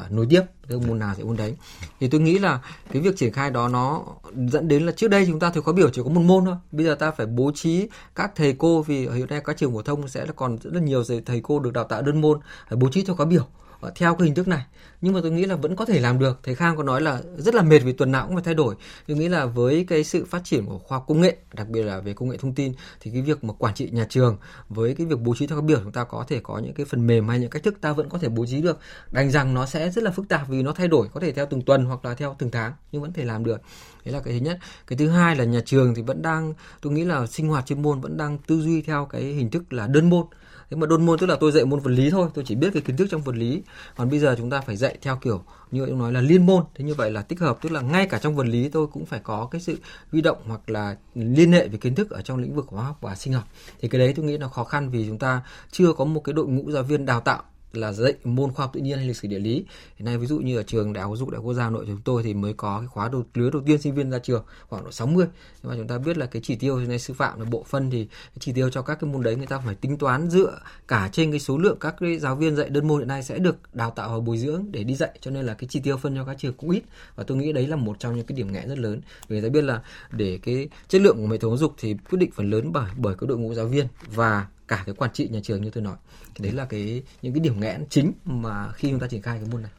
uh, 0.00 0.12
nối 0.12 0.26
tiếp 0.30 0.42
tức 0.68 0.82
môn 0.86 0.98
nào 0.98 1.14
thì 1.16 1.24
môn 1.24 1.36
đấy. 1.36 1.56
Thì 2.00 2.08
tôi 2.08 2.20
nghĩ 2.20 2.38
là 2.38 2.60
cái 2.92 3.02
việc 3.02 3.16
triển 3.16 3.32
khai 3.32 3.50
đó 3.50 3.68
nó 3.68 4.02
dẫn 4.48 4.68
đến 4.68 4.86
là 4.86 4.92
trước 4.92 5.08
đây 5.08 5.26
chúng 5.26 5.40
ta 5.40 5.50
thì 5.50 5.60
khóa 5.60 5.74
biểu 5.74 5.90
chỉ 5.90 6.02
có 6.04 6.10
một 6.10 6.20
môn 6.20 6.44
thôi. 6.44 6.56
Bây 6.72 6.86
giờ 6.86 6.94
ta 6.94 7.10
phải 7.10 7.26
bố 7.26 7.50
trí 7.54 7.88
các 8.14 8.32
thầy 8.36 8.52
cô 8.58 8.82
vì 8.82 9.08
hiện 9.08 9.26
nay 9.28 9.40
các 9.44 9.56
trường 9.56 9.72
phổ 9.72 9.82
thông 9.82 10.08
sẽ 10.08 10.26
là 10.26 10.32
còn 10.32 10.58
rất 10.62 10.72
là 10.74 10.80
nhiều 10.80 11.02
thầy 11.26 11.40
cô 11.42 11.60
được 11.60 11.72
đào 11.72 11.84
tạo 11.84 12.02
đơn 12.02 12.20
môn, 12.20 12.40
phải 12.68 12.76
bố 12.76 12.88
trí 12.88 13.04
theo 13.04 13.16
khóa 13.16 13.26
biểu. 13.26 13.46
Ờ, 13.80 13.92
theo 13.96 14.14
cái 14.14 14.26
hình 14.26 14.34
thức 14.34 14.48
này. 14.48 14.64
Nhưng 15.00 15.14
mà 15.14 15.20
tôi 15.22 15.30
nghĩ 15.30 15.44
là 15.44 15.56
vẫn 15.56 15.76
có 15.76 15.84
thể 15.84 16.00
làm 16.00 16.18
được. 16.18 16.40
Thầy 16.42 16.54
khang 16.54 16.76
có 16.76 16.82
nói 16.82 17.00
là 17.00 17.22
rất 17.36 17.54
là 17.54 17.62
mệt 17.62 17.78
vì 17.78 17.92
tuần 17.92 18.12
nào 18.12 18.26
cũng 18.26 18.36
phải 18.36 18.44
thay 18.44 18.54
đổi. 18.54 18.74
Tôi 19.08 19.16
nghĩ 19.16 19.28
là 19.28 19.46
với 19.46 19.84
cái 19.88 20.04
sự 20.04 20.24
phát 20.24 20.44
triển 20.44 20.66
của 20.66 20.78
khoa 20.78 21.00
công 21.00 21.20
nghệ, 21.20 21.36
đặc 21.52 21.68
biệt 21.68 21.82
là 21.82 22.00
về 22.00 22.12
công 22.12 22.28
nghệ 22.28 22.36
thông 22.36 22.54
tin, 22.54 22.72
thì 23.00 23.10
cái 23.10 23.22
việc 23.22 23.44
mà 23.44 23.54
quản 23.58 23.74
trị 23.74 23.90
nhà 23.92 24.06
trường 24.08 24.36
với 24.68 24.94
cái 24.94 25.06
việc 25.06 25.20
bố 25.20 25.34
trí 25.38 25.46
theo 25.46 25.58
các 25.58 25.64
biểu 25.64 25.80
chúng 25.82 25.92
ta 25.92 26.04
có 26.04 26.24
thể 26.28 26.40
có 26.42 26.58
những 26.58 26.74
cái 26.74 26.86
phần 26.86 27.06
mềm 27.06 27.28
hay 27.28 27.38
những 27.38 27.50
cách 27.50 27.62
thức 27.62 27.80
ta 27.80 27.92
vẫn 27.92 28.08
có 28.08 28.18
thể 28.18 28.28
bố 28.28 28.46
trí 28.46 28.60
được. 28.62 28.78
Đành 29.10 29.30
rằng 29.30 29.54
nó 29.54 29.66
sẽ 29.66 29.90
rất 29.90 30.04
là 30.04 30.10
phức 30.10 30.28
tạp 30.28 30.48
vì 30.48 30.62
nó 30.62 30.72
thay 30.72 30.88
đổi, 30.88 31.08
có 31.08 31.20
thể 31.20 31.32
theo 31.32 31.46
từng 31.46 31.62
tuần 31.62 31.84
hoặc 31.84 32.04
là 32.04 32.14
theo 32.14 32.36
từng 32.38 32.50
tháng, 32.50 32.72
nhưng 32.92 33.02
vẫn 33.02 33.12
thể 33.12 33.24
làm 33.24 33.44
được. 33.44 33.60
Đấy 34.04 34.12
là 34.14 34.20
cái 34.20 34.38
thứ 34.38 34.44
nhất. 34.44 34.58
Cái 34.86 34.98
thứ 34.98 35.08
hai 35.08 35.36
là 35.36 35.44
nhà 35.44 35.60
trường 35.66 35.94
thì 35.94 36.02
vẫn 36.02 36.22
đang, 36.22 36.54
tôi 36.80 36.92
nghĩ 36.92 37.04
là 37.04 37.26
sinh 37.26 37.48
hoạt 37.48 37.66
chuyên 37.66 37.82
môn 37.82 38.00
vẫn 38.00 38.16
đang 38.16 38.38
tư 38.38 38.60
duy 38.60 38.82
theo 38.82 39.06
cái 39.10 39.22
hình 39.22 39.50
thức 39.50 39.72
là 39.72 39.86
đơn 39.86 40.10
môn 40.10 40.26
thế 40.70 40.76
mà 40.76 40.86
đơn 40.86 41.06
môn 41.06 41.18
tức 41.18 41.26
là 41.26 41.36
tôi 41.40 41.52
dạy 41.52 41.64
môn 41.64 41.80
vật 41.80 41.90
lý 41.90 42.10
thôi, 42.10 42.28
tôi 42.34 42.44
chỉ 42.48 42.54
biết 42.54 42.70
cái 42.72 42.82
kiến 42.82 42.96
thức 42.96 43.06
trong 43.10 43.22
vật 43.22 43.36
lý. 43.36 43.62
Còn 43.96 44.10
bây 44.10 44.18
giờ 44.18 44.34
chúng 44.38 44.50
ta 44.50 44.60
phải 44.60 44.76
dạy 44.76 44.98
theo 45.02 45.16
kiểu 45.16 45.44
như 45.70 45.86
ông 45.86 45.98
nói 45.98 46.12
là 46.12 46.20
liên 46.20 46.46
môn. 46.46 46.64
Thế 46.74 46.84
như 46.84 46.94
vậy 46.94 47.10
là 47.10 47.22
tích 47.22 47.40
hợp, 47.40 47.58
tức 47.62 47.72
là 47.72 47.80
ngay 47.80 48.06
cả 48.06 48.18
trong 48.18 48.36
vật 48.36 48.46
lý 48.46 48.68
tôi 48.68 48.86
cũng 48.86 49.06
phải 49.06 49.20
có 49.20 49.48
cái 49.50 49.60
sự 49.60 49.78
huy 50.12 50.20
động 50.20 50.38
hoặc 50.46 50.70
là 50.70 50.96
liên 51.14 51.52
hệ 51.52 51.68
về 51.68 51.78
kiến 51.78 51.94
thức 51.94 52.10
ở 52.10 52.22
trong 52.22 52.38
lĩnh 52.38 52.54
vực 52.54 52.66
hóa 52.68 52.84
học 52.84 52.98
và 53.00 53.14
sinh 53.14 53.32
học. 53.32 53.44
Thì 53.80 53.88
cái 53.88 53.98
đấy 53.98 54.12
tôi 54.16 54.24
nghĩ 54.24 54.38
là 54.38 54.48
khó 54.48 54.64
khăn 54.64 54.90
vì 54.90 55.06
chúng 55.06 55.18
ta 55.18 55.42
chưa 55.70 55.92
có 55.92 56.04
một 56.04 56.20
cái 56.24 56.32
đội 56.32 56.46
ngũ 56.46 56.70
giáo 56.70 56.82
viên 56.82 57.06
đào 57.06 57.20
tạo 57.20 57.42
là 57.72 57.92
dạy 57.92 58.14
môn 58.24 58.52
khoa 58.52 58.66
học 58.66 58.70
tự 58.74 58.80
nhiên 58.80 58.98
hay 58.98 59.06
lịch 59.06 59.16
sử 59.16 59.28
địa 59.28 59.38
lý. 59.38 59.64
Hiện 59.96 60.06
nay 60.06 60.18
ví 60.18 60.26
dụ 60.26 60.38
như 60.38 60.56
ở 60.56 60.62
trường 60.62 60.92
đại 60.92 61.04
học 61.04 61.10
giáo 61.10 61.16
dục 61.16 61.30
đại 61.30 61.40
quốc 61.40 61.54
gia 61.54 61.70
nội 61.70 61.84
chúng 61.86 62.00
tôi 62.04 62.22
thì 62.22 62.34
mới 62.34 62.52
có 62.52 62.78
cái 62.78 62.88
khóa 62.88 63.08
đầu, 63.08 63.24
lứa 63.34 63.50
đầu 63.50 63.62
tiên 63.66 63.80
sinh 63.80 63.94
viên 63.94 64.10
ra 64.10 64.18
trường 64.18 64.44
khoảng 64.68 64.84
độ 64.84 64.90
60 64.90 65.26
nhưng 65.62 65.70
mà 65.70 65.76
chúng 65.78 65.88
ta 65.88 65.98
biết 65.98 66.18
là 66.18 66.26
cái 66.26 66.42
chỉ 66.44 66.56
tiêu 66.56 66.76
hiện 66.76 66.88
nay 66.88 66.98
sư 66.98 67.14
phạm 67.14 67.40
là 67.40 67.44
bộ 67.50 67.64
phân 67.68 67.90
thì 67.90 68.04
cái 68.04 68.38
chỉ 68.38 68.52
tiêu 68.52 68.70
cho 68.70 68.82
các 68.82 69.00
cái 69.00 69.10
môn 69.10 69.22
đấy 69.22 69.36
người 69.36 69.46
ta 69.46 69.58
phải 69.58 69.74
tính 69.74 69.98
toán 69.98 70.30
dựa 70.30 70.58
cả 70.88 71.08
trên 71.12 71.30
cái 71.30 71.40
số 71.40 71.58
lượng 71.58 71.76
các 71.80 71.94
cái 72.00 72.18
giáo 72.18 72.36
viên 72.36 72.56
dạy. 72.56 72.68
Đơn 72.68 72.88
môn 72.88 72.98
hiện 72.98 73.08
nay 73.08 73.22
sẽ 73.22 73.38
được 73.38 73.56
đào 73.72 73.90
tạo 73.90 74.08
và 74.08 74.20
bồi 74.20 74.38
dưỡng 74.38 74.64
để 74.70 74.84
đi 74.84 74.94
dạy, 74.94 75.18
cho 75.20 75.30
nên 75.30 75.46
là 75.46 75.54
cái 75.54 75.68
chỉ 75.70 75.80
tiêu 75.80 75.96
phân 75.96 76.16
cho 76.16 76.24
các 76.24 76.36
trường 76.38 76.52
cũng 76.52 76.70
ít. 76.70 76.82
Và 77.16 77.24
tôi 77.24 77.36
nghĩ 77.36 77.52
đấy 77.52 77.66
là 77.66 77.76
một 77.76 77.96
trong 77.98 78.16
những 78.16 78.26
cái 78.26 78.36
điểm 78.36 78.52
nghẽn 78.52 78.68
rất 78.68 78.78
lớn. 78.78 79.00
Vì 79.28 79.40
ta 79.40 79.48
biết 79.48 79.62
là 79.62 79.82
để 80.10 80.38
cái 80.42 80.68
chất 80.88 81.00
lượng 81.00 81.16
của 81.16 81.32
hệ 81.32 81.38
thống 81.38 81.50
giáo 81.50 81.58
dục 81.58 81.74
thì 81.78 81.96
quyết 82.10 82.18
định 82.18 82.30
phần 82.34 82.50
lớn 82.50 82.72
bởi 82.72 82.90
bởi 82.96 83.14
cái 83.14 83.28
đội 83.28 83.38
ngũ 83.38 83.54
giáo 83.54 83.66
viên. 83.66 83.86
Và 84.14 84.46
cả 84.68 84.82
cái 84.86 84.94
quản 84.94 85.12
trị 85.12 85.28
nhà 85.28 85.40
trường 85.42 85.62
như 85.62 85.70
tôi 85.70 85.82
nói 85.82 85.96
thì 86.34 86.44
đấy 86.44 86.52
là 86.52 86.64
cái 86.64 87.02
những 87.22 87.32
cái 87.32 87.40
điểm 87.40 87.60
nghẽn 87.60 87.86
chính 87.90 88.12
mà 88.24 88.72
khi 88.72 88.90
chúng 88.90 89.00
ta 89.00 89.06
triển 89.06 89.22
khai 89.22 89.38
cái 89.38 89.48
môn 89.52 89.62
này 89.62 89.70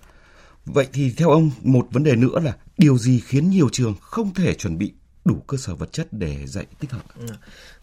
vậy 0.65 0.88
thì 0.94 1.13
theo 1.17 1.29
ông 1.29 1.51
một 1.62 1.88
vấn 1.91 2.03
đề 2.03 2.15
nữa 2.15 2.39
là 2.39 2.56
điều 2.77 2.98
gì 2.98 3.20
khiến 3.20 3.50
nhiều 3.50 3.70
trường 3.72 3.96
không 4.01 4.34
thể 4.34 4.53
chuẩn 4.53 4.77
bị 4.77 4.94
đủ 5.27 5.36
cơ 5.48 5.58
sở 5.58 5.75
vật 5.75 5.91
chất 5.91 6.08
để 6.12 6.48
dạy 6.48 6.65
tích 6.79 6.91
hợp? 6.91 7.01
Ừ. 7.20 7.25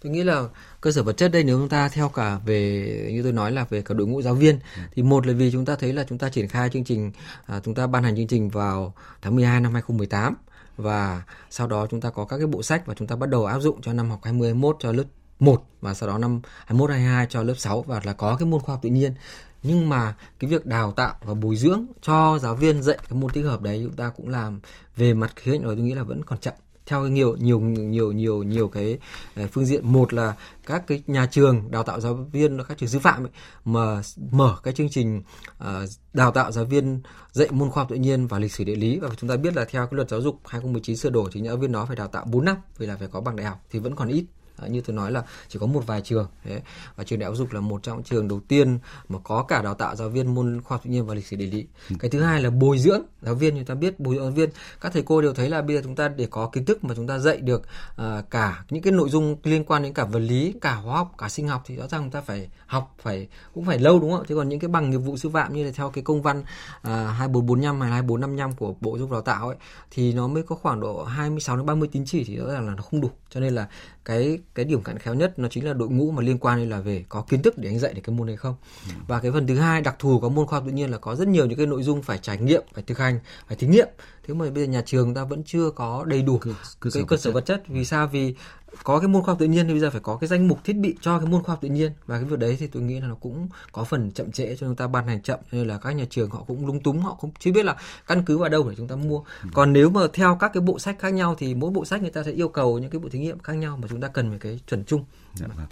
Tôi 0.03 0.13
nghĩ 0.13 0.23
là 0.23 0.45
cơ 0.81 0.93
sở 0.93 1.03
vật 1.03 1.17
chất 1.17 1.33
đây 1.33 1.45
nếu 1.45 1.59
chúng 1.59 1.69
ta 1.69 1.89
theo 1.89 2.09
cả 2.09 2.39
về 2.47 3.11
như 3.13 3.23
tôi 3.23 3.33
nói 3.33 3.53
là 3.53 3.65
về 3.71 3.83
cả 3.83 3.95
đội 3.95 4.07
ngũ 4.07 4.23
giáo 4.23 4.35
viên 4.35 4.59
ừ. 4.77 4.83
thì 4.95 5.03
một 5.03 5.27
là 5.27 5.33
vì 5.33 5.53
chúng 5.53 5.65
ta 5.65 5.77
thấy 5.77 5.93
là 5.93 6.05
chúng 6.09 6.19
ta 6.19 6.29
triển 6.29 6.49
khai 6.49 6.71
chương 6.71 6.85
trình 6.85 7.13
à, 7.47 7.61
chúng 7.65 7.75
ta 7.75 7.87
ban 7.87 8.03
hành 8.05 8.17
chương 8.17 8.27
trình 8.27 8.49
vào 8.49 8.95
tháng 9.23 9.35
12 9.35 9.61
năm 9.61 9.73
2018 9.73 10.35
và 10.77 11.23
sau 11.51 11.67
đó 11.67 11.87
chúng 11.91 12.01
ta 12.01 12.11
có 12.11 12.25
các 12.25 12.39
cái 12.39 12.47
bộ 12.47 12.63
sách 12.63 12.87
và 12.87 12.95
chúng 12.95 13.09
ta 13.09 13.17
bắt 13.17 13.29
đầu 13.29 13.47
áp 13.47 13.59
dụng 13.59 13.81
cho 13.83 13.93
năm 13.93 14.11
học 14.11 14.21
2021 14.25 14.77
cho 14.81 14.93
lớp 14.93 15.05
1 15.41 15.63
và 15.81 15.95
sau 15.95 16.09
đó 16.09 16.19
năm 16.19 16.41
21 16.67 16.91
22 16.91 17.27
cho 17.31 17.43
lớp 17.43 17.55
6 17.57 17.83
và 17.83 18.01
là 18.05 18.13
có 18.13 18.37
cái 18.37 18.47
môn 18.47 18.61
khoa 18.61 18.75
học 18.75 18.83
tự 18.83 18.91
nhiên. 18.91 19.15
Nhưng 19.63 19.89
mà 19.89 20.15
cái 20.39 20.51
việc 20.51 20.67
đào 20.67 20.93
tạo 20.93 21.15
và 21.25 21.35
bồi 21.35 21.57
dưỡng 21.57 21.87
cho 22.03 22.39
giáo 22.43 22.55
viên 22.55 22.83
dạy 22.83 22.99
cái 23.09 23.19
môn 23.21 23.31
tích 23.31 23.43
hợp 23.43 23.63
đấy 23.63 23.81
chúng 23.85 23.97
ta 23.97 24.13
cũng 24.17 24.29
làm 24.29 24.61
về 24.97 25.15
mặt 25.15 25.33
khía 25.37 25.53
cạnh 25.53 25.63
rồi 25.63 25.77
tôi 25.77 25.85
nghĩ 25.85 25.95
là 25.95 26.03
vẫn 26.03 26.25
còn 26.25 26.39
chậm. 26.39 26.55
Theo 26.87 27.07
nhiều 27.07 27.37
nhiều 27.37 27.61
nhiều 27.61 28.13
nhiều 28.13 28.43
nhiều 28.43 28.69
cái 28.69 28.99
ờ, 29.37 29.47
phương 29.53 29.65
diện 29.65 29.93
một 29.93 30.13
là 30.15 30.35
các 30.67 30.87
cái 30.87 31.03
nhà 31.07 31.27
trường 31.27 31.71
đào 31.71 31.83
tạo 31.83 32.01
giáo 32.01 32.15
viên 32.15 32.59
các 32.69 32.79
trường 32.79 32.89
sư 32.89 32.99
phạm 32.99 33.25
ấy, 33.25 33.31
mà 33.65 34.03
mở 34.31 34.57
cái 34.63 34.75
chương 34.75 34.89
trình 34.91 35.23
uh, 35.59 35.67
đào 36.13 36.31
tạo 36.31 36.53
giáo 36.53 36.65
viên 36.65 37.01
dạy 37.33 37.49
môn 37.51 37.71
khoa 37.71 37.83
học 37.83 37.91
tự 37.91 37.97
nhiên 37.97 38.27
và 38.27 38.39
lịch 38.39 38.53
sử 38.53 38.65
địa 38.65 38.77
lý. 38.77 38.99
Và 38.99 39.09
chúng 39.17 39.31
ta 39.31 39.37
biết 39.37 39.57
là 39.57 39.65
theo 39.65 39.87
cái 39.87 39.97
luật 39.97 40.11
giáo 40.11 40.21
dục 40.21 40.41
2019 40.47 40.97
sửa 40.97 41.11
đổi 41.11 41.31
thì 41.33 41.41
những 41.41 41.51
giáo 41.51 41.57
viên 41.57 41.73
đó 41.73 41.87
phải 41.87 41.97
đào 41.97 42.09
tạo 42.09 42.25
4 42.25 42.45
năm 42.45 42.57
vì 42.79 42.87
là 42.87 42.97
phải 42.97 43.09
có 43.09 43.21
bằng 43.21 43.37
đại 43.37 43.47
học 43.47 43.61
thì 43.71 43.79
vẫn 43.79 43.97
còn 43.97 44.09
ít 44.09 44.25
như 44.69 44.81
tôi 44.81 44.97
nói 44.97 45.13
là 45.13 45.23
chỉ 45.49 45.59
có 45.59 45.67
một 45.67 45.87
vài 45.87 46.01
trường 46.01 46.29
Đấy. 46.45 46.61
và 46.97 47.05
trường 47.05 47.19
đại 47.19 47.27
học 47.27 47.37
dục 47.37 47.53
là 47.53 47.61
một 47.61 47.83
trong 47.83 48.03
trường 48.03 48.29
đầu 48.29 48.41
tiên 48.49 48.79
mà 49.09 49.19
có 49.25 49.43
cả 49.43 49.63
đào 49.63 49.75
tạo 49.75 49.97
giáo 49.97 50.09
viên 50.09 50.35
môn 50.35 50.61
khoa 50.61 50.75
học 50.75 50.85
tự 50.85 50.91
nhiên 50.91 51.07
và 51.07 51.15
lịch 51.15 51.27
sử 51.27 51.37
địa 51.37 51.47
lý 51.47 51.67
ừ. 51.91 51.97
cái 51.99 52.11
thứ 52.11 52.23
hai 52.23 52.43
là 52.43 52.51
bồi 52.51 52.79
dưỡng 52.79 53.03
giáo 53.23 53.35
viên 53.35 53.55
chúng 53.55 53.65
ta 53.65 53.75
biết 53.75 54.01
bồi 54.01 54.15
dưỡng 54.15 54.25
giáo 54.25 54.33
viên 54.33 54.51
các 54.81 54.93
thầy 54.93 55.03
cô 55.03 55.21
đều 55.21 55.35
thấy 55.35 55.49
là 55.49 55.63
bây 55.63 55.77
giờ 55.77 55.83
chúng 55.85 55.95
ta 55.95 56.09
để 56.09 56.27
có 56.31 56.47
kiến 56.53 56.65
thức 56.65 56.85
mà 56.85 56.95
chúng 56.95 57.07
ta 57.07 57.19
dạy 57.19 57.37
được 57.37 57.63
uh, 58.01 58.31
cả 58.31 58.65
những 58.71 58.83
cái 58.83 58.93
nội 58.93 59.09
dung 59.09 59.37
liên 59.43 59.65
quan 59.65 59.83
đến 59.83 59.93
cả 59.93 60.05
vật 60.05 60.19
lý 60.19 60.55
cả 60.61 60.75
hóa 60.75 60.97
học 60.97 61.15
cả 61.19 61.29
sinh 61.29 61.49
học 61.49 61.63
thì 61.67 61.77
rõ 61.77 61.87
ràng 61.89 62.03
chúng 62.03 62.11
ta 62.11 62.21
phải 62.21 62.49
học 62.67 62.95
phải 63.03 63.29
cũng 63.55 63.65
phải 63.65 63.79
lâu 63.79 64.01
đúng 64.01 64.13
không 64.13 64.25
thế 64.29 64.35
còn 64.35 64.49
những 64.49 64.61
cái 64.61 64.69
bằng 64.69 64.91
nghiệp 64.91 64.99
vụ 64.99 65.17
sư 65.17 65.31
phạm 65.31 65.55
như 65.55 65.65
là 65.65 65.71
theo 65.75 65.91
cái 65.91 66.05
công 66.05 66.23
văn 66.23 66.41
uh, 66.41 66.45
2445 66.85 67.81
hay 67.81 67.91
2455 67.91 68.53
của 68.53 68.75
bộ 68.81 68.91
giáo 68.91 68.99
dục 68.99 69.11
đào 69.11 69.21
tạo 69.21 69.49
ấy 69.49 69.57
thì 69.91 70.13
nó 70.13 70.29
mới 70.29 70.43
có 70.43 70.57
khoảng 70.57 70.81
độ 70.81 71.05
26 71.05 71.57
đến 71.57 71.67
30 71.67 71.89
tín 71.93 72.05
chỉ 72.07 72.25
thì 72.25 72.37
rõ 72.37 72.53
ràng 72.53 72.67
là 72.67 72.75
nó 72.75 72.83
không 72.83 73.01
đủ 73.01 73.11
cho 73.31 73.41
nên 73.41 73.55
là 73.55 73.69
cái 74.05 74.39
cái 74.55 74.65
điểm 74.65 74.83
cạn 74.83 74.99
khéo 74.99 75.15
nhất 75.15 75.39
nó 75.39 75.49
chính 75.49 75.67
là 75.67 75.73
đội 75.73 75.89
ngũ 75.89 76.11
mà 76.11 76.23
liên 76.23 76.39
quan 76.39 76.59
đến 76.59 76.69
là 76.71 76.81
về 76.81 77.05
có 77.09 77.25
kiến 77.29 77.43
thức 77.43 77.59
để 77.59 77.69
anh 77.69 77.79
dạy 77.79 77.95
được 77.95 78.01
cái 78.05 78.17
môn 78.17 78.27
này 78.27 78.37
không. 78.37 78.55
Ừ. 78.89 78.93
và 79.07 79.21
cái 79.21 79.33
phần 79.33 79.47
thứ 79.47 79.57
hai 79.57 79.81
đặc 79.81 79.97
thù 79.99 80.21
của 80.21 80.29
môn 80.29 80.47
khoa 80.47 80.59
học 80.59 80.67
tự 80.67 80.73
nhiên 80.73 80.91
là 80.91 80.99
có 80.99 81.15
rất 81.17 81.29
nhiều 81.29 81.47
những 81.47 81.59
cái 81.59 81.67
nội 81.67 81.83
dung 81.83 82.03
phải 82.03 82.19
trải 82.19 82.39
nghiệm 82.39 82.63
phải 82.75 82.85
thực 82.87 82.99
hành 82.99 83.21
phải 83.49 83.57
thí 83.57 83.67
nghiệm. 83.67 83.89
Thế 84.27 84.35
mà 84.35 84.51
bây 84.51 84.65
giờ 84.65 84.73
nhà 84.73 84.83
trường 84.87 85.15
ta 85.15 85.25
vẫn 85.25 85.43
chưa 85.47 85.71
có 85.71 86.05
đầy 86.05 86.23
đủ 86.23 86.39
cơ, 86.39 86.51
cơ 86.81 86.91
cái 86.95 87.05
cơ 87.09 87.17
sở 87.17 87.31
vật 87.31 87.47
chất. 87.47 87.63
Vì 87.69 87.85
sao? 87.85 88.07
Vì 88.07 88.35
có 88.83 88.99
cái 88.99 89.09
môn 89.09 89.23
khoa 89.23 89.33
học 89.33 89.39
tự 89.39 89.47
nhiên 89.47 89.67
thì 89.67 89.73
bây 89.73 89.81
giờ 89.81 89.91
phải 89.91 90.01
có 90.01 90.17
cái 90.17 90.29
danh 90.29 90.49
mục 90.49 90.65
thiết 90.65 90.77
bị 90.77 90.95
cho 91.01 91.19
cái 91.19 91.29
môn 91.29 91.43
khoa 91.43 91.53
học 91.53 91.63
tự 91.63 91.69
nhiên 91.69 91.93
và 92.07 92.19
cái 92.19 92.25
việc 92.25 92.39
đấy 92.39 92.57
thì 92.61 92.67
tôi 92.67 92.83
nghĩ 92.83 93.01
là 93.01 93.07
nó 93.07 93.15
cũng 93.15 93.49
có 93.73 93.85
phần 93.85 94.11
chậm 94.11 94.33
trễ 94.33 94.57
cho 94.57 94.67
chúng 94.67 94.77
ta 94.77 94.87
ban 94.87 95.07
hành 95.07 95.23
chậm 95.23 95.39
nên 95.53 95.67
là 95.67 95.79
các 95.79 95.93
nhà 95.93 96.05
trường 96.11 96.31
họ 96.31 96.45
cũng 96.47 96.67
lung 96.67 96.81
túng 96.81 97.01
họ 97.01 97.17
cũng 97.21 97.31
chưa 97.39 97.53
biết 97.53 97.65
là 97.65 97.77
căn 98.07 98.25
cứ 98.25 98.39
vào 98.39 98.49
đâu 98.49 98.69
để 98.69 98.75
chúng 98.79 98.89
ta 98.89 98.97
mua 98.97 99.19
ừ. 99.19 99.49
còn 99.55 99.73
nếu 99.73 99.91
mà 99.91 100.01
theo 100.13 100.37
các 100.41 100.51
cái 100.55 100.61
bộ 100.61 100.79
sách 100.79 100.97
khác 100.99 101.13
nhau 101.13 101.35
thì 101.39 101.55
mỗi 101.55 101.71
bộ 101.71 101.85
sách 101.85 102.03
người 102.03 102.11
ta 102.11 102.23
sẽ 102.23 102.31
yêu 102.31 102.49
cầu 102.49 102.79
những 102.79 102.91
cái 102.91 102.99
bộ 102.99 103.09
thí 103.09 103.19
nghiệm 103.19 103.39
khác 103.39 103.53
nhau 103.53 103.79
mà 103.83 103.89
chúng 103.91 104.01
ta 104.01 104.09
cần 104.09 104.31
về 104.31 104.39
cái 104.39 104.61
chuẩn 104.67 104.85
chung 104.85 105.05
Dạ 105.35 105.47
vâng. 105.47 105.67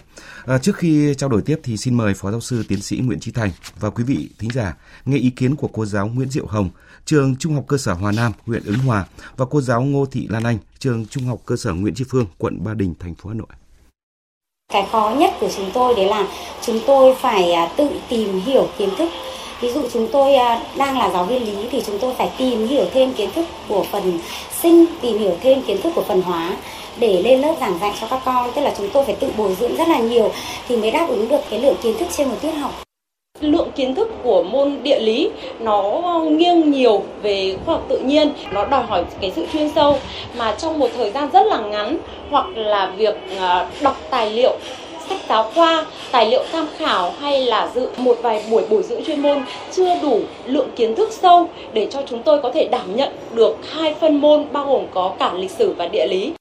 À, 0.44 0.58
trước 0.58 0.76
khi 0.76 1.14
trao 1.14 1.30
đổi 1.30 1.42
tiếp 1.42 1.60
thì 1.62 1.76
xin 1.76 1.94
mời 1.94 2.14
Phó 2.14 2.30
Giáo 2.30 2.40
sư 2.40 2.64
Tiến 2.68 2.82
sĩ 2.82 2.98
Nguyễn 2.98 3.20
Trí 3.20 3.32
Thành 3.32 3.50
và 3.80 3.90
quý 3.90 4.04
vị 4.04 4.28
thính 4.38 4.50
giả 4.50 4.76
nghe 5.04 5.16
ý 5.16 5.30
kiến 5.30 5.56
của 5.56 5.68
cô 5.72 5.86
giáo 5.86 6.08
Nguyễn 6.08 6.28
Diệu 6.30 6.46
Hồng, 6.46 6.70
trường 7.04 7.36
Trung 7.36 7.54
học 7.54 7.64
cơ 7.68 7.76
sở 7.76 7.92
Hòa 7.92 8.12
Nam, 8.12 8.32
huyện 8.46 8.62
Ứng 8.64 8.78
Hòa 8.78 9.04
và 9.36 9.46
cô 9.50 9.60
giáo 9.60 9.82
Ngô 9.82 10.06
Thị 10.06 10.26
Lan 10.30 10.42
Anh, 10.42 10.58
trường 10.78 11.06
Trung 11.06 11.24
học 11.24 11.38
cơ 11.46 11.56
sở 11.56 11.72
Nguyễn 11.72 11.94
Tri 11.94 12.04
Phương, 12.10 12.26
quận 12.38 12.64
Ba 12.64 12.74
Đình, 12.74 12.94
thành 13.00 13.14
phố 13.14 13.28
Hà 13.28 13.34
Nội. 13.34 13.46
Cái 14.72 14.86
khó 14.92 15.14
nhất 15.18 15.32
của 15.40 15.48
chúng 15.56 15.70
tôi 15.74 15.94
đấy 15.94 16.06
là 16.06 16.26
chúng 16.66 16.80
tôi 16.86 17.14
phải 17.14 17.52
à, 17.52 17.72
tự 17.76 17.88
tìm 18.08 18.40
hiểu 18.40 18.68
kiến 18.78 18.88
thức. 18.98 19.08
Ví 19.60 19.72
dụ 19.72 19.88
chúng 19.92 20.08
tôi 20.12 20.34
à, 20.34 20.62
đang 20.76 20.98
là 20.98 21.10
giáo 21.10 21.24
viên 21.24 21.42
lý 21.42 21.68
thì 21.70 21.82
chúng 21.86 21.98
tôi 21.98 22.14
phải 22.18 22.30
tìm 22.38 22.66
hiểu 22.68 22.84
thêm 22.92 23.14
kiến 23.14 23.30
thức 23.34 23.46
của 23.68 23.84
phần 23.92 24.18
sinh 24.62 24.84
tìm 25.00 25.18
hiểu 25.18 25.36
thêm 25.40 25.62
kiến 25.62 25.82
thức 25.82 25.92
của 25.94 26.04
phần 26.08 26.22
hóa 26.22 26.56
để 26.98 27.22
lên 27.22 27.40
lớp 27.40 27.56
giảng 27.60 27.78
dạy 27.78 27.94
cho 28.00 28.06
các 28.06 28.22
con. 28.24 28.50
Tức 28.54 28.62
là 28.62 28.74
chúng 28.78 28.90
tôi 28.92 29.04
phải 29.04 29.16
tự 29.20 29.32
bồi 29.36 29.56
dưỡng 29.60 29.76
rất 29.76 29.88
là 29.88 29.98
nhiều 29.98 30.32
thì 30.68 30.76
mới 30.76 30.90
đáp 30.90 31.06
ứng 31.08 31.28
được 31.28 31.40
cái 31.50 31.60
lượng 31.60 31.76
kiến 31.82 31.96
thức 31.98 32.08
trên 32.16 32.28
một 32.28 32.36
tiết 32.42 32.50
học 32.50 32.82
lượng 33.44 33.70
kiến 33.76 33.94
thức 33.94 34.10
của 34.22 34.42
môn 34.42 34.82
địa 34.82 35.00
lý 35.00 35.30
nó 35.60 36.00
nghiêng 36.30 36.70
nhiều 36.70 37.02
về 37.22 37.56
khoa 37.64 37.74
học 37.74 37.84
tự 37.88 37.98
nhiên 37.98 38.32
nó 38.52 38.64
đòi 38.64 38.82
hỏi 38.82 39.04
cái 39.20 39.32
sự 39.36 39.46
chuyên 39.52 39.70
sâu 39.74 39.98
mà 40.38 40.54
trong 40.58 40.78
một 40.78 40.88
thời 40.96 41.10
gian 41.10 41.30
rất 41.32 41.46
là 41.46 41.60
ngắn 41.60 41.98
hoặc 42.30 42.46
là 42.56 42.92
việc 42.96 43.14
à, 43.38 43.70
đọc 43.82 43.96
tài 44.10 44.30
liệu 44.30 44.58
sách 45.08 45.20
giáo 45.28 45.50
khoa, 45.54 45.86
tài 46.12 46.30
liệu 46.30 46.44
tham 46.52 46.66
khảo 46.78 47.10
hay 47.20 47.46
là 47.46 47.70
dự 47.74 47.88
một 47.96 48.18
vài 48.22 48.44
buổi 48.50 48.62
bồi 48.70 48.82
dưỡng 48.82 49.04
chuyên 49.04 49.20
môn 49.20 49.44
chưa 49.72 49.98
đủ 50.02 50.20
lượng 50.46 50.68
kiến 50.76 50.94
thức 50.94 51.12
sâu 51.12 51.48
để 51.72 51.88
cho 51.90 52.02
chúng 52.08 52.22
tôi 52.22 52.42
có 52.42 52.52
thể 52.54 52.68
đảm 52.72 52.96
nhận 52.96 53.12
được 53.34 53.56
hai 53.72 53.94
phân 54.00 54.20
môn 54.20 54.52
bao 54.52 54.66
gồm 54.66 54.86
có 54.94 55.14
cả 55.18 55.34
lịch 55.34 55.50
sử 55.50 55.74
và 55.78 55.86
địa 55.86 56.06
lý. 56.06 56.32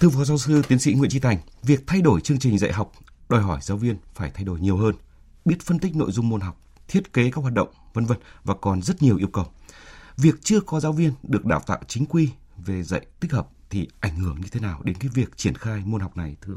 Thưa 0.00 0.08
Phó 0.08 0.24
Giáo 0.24 0.38
sư 0.38 0.62
Tiến 0.68 0.78
sĩ 0.78 0.92
Nguyễn 0.92 1.10
Trí 1.10 1.18
Thành, 1.18 1.38
việc 1.62 1.80
thay 1.86 2.00
đổi 2.00 2.20
chương 2.20 2.38
trình 2.38 2.58
dạy 2.58 2.72
học 2.72 2.92
đòi 3.30 3.42
hỏi 3.42 3.58
giáo 3.62 3.76
viên 3.76 3.96
phải 4.14 4.30
thay 4.34 4.44
đổi 4.44 4.60
nhiều 4.60 4.76
hơn, 4.76 4.94
biết 5.44 5.62
phân 5.62 5.78
tích 5.78 5.96
nội 5.96 6.12
dung 6.12 6.28
môn 6.28 6.40
học, 6.40 6.60
thiết 6.88 7.12
kế 7.12 7.30
các 7.30 7.40
hoạt 7.42 7.54
động, 7.54 7.68
vân 7.94 8.04
vân 8.04 8.18
và 8.44 8.54
còn 8.54 8.82
rất 8.82 9.02
nhiều 9.02 9.16
yêu 9.16 9.28
cầu. 9.28 9.46
Việc 10.16 10.34
chưa 10.42 10.60
có 10.60 10.80
giáo 10.80 10.92
viên 10.92 11.12
được 11.22 11.44
đào 11.44 11.60
tạo 11.66 11.80
chính 11.86 12.06
quy 12.06 12.30
về 12.56 12.82
dạy 12.82 13.06
tích 13.20 13.32
hợp 13.32 13.48
thì 13.70 13.88
ảnh 14.00 14.16
hưởng 14.16 14.40
như 14.40 14.48
thế 14.52 14.60
nào 14.60 14.80
đến 14.84 14.96
cái 14.96 15.08
việc 15.14 15.36
triển 15.36 15.54
khai 15.54 15.82
môn 15.84 16.00
học 16.00 16.16
này 16.16 16.36
thưa 16.40 16.54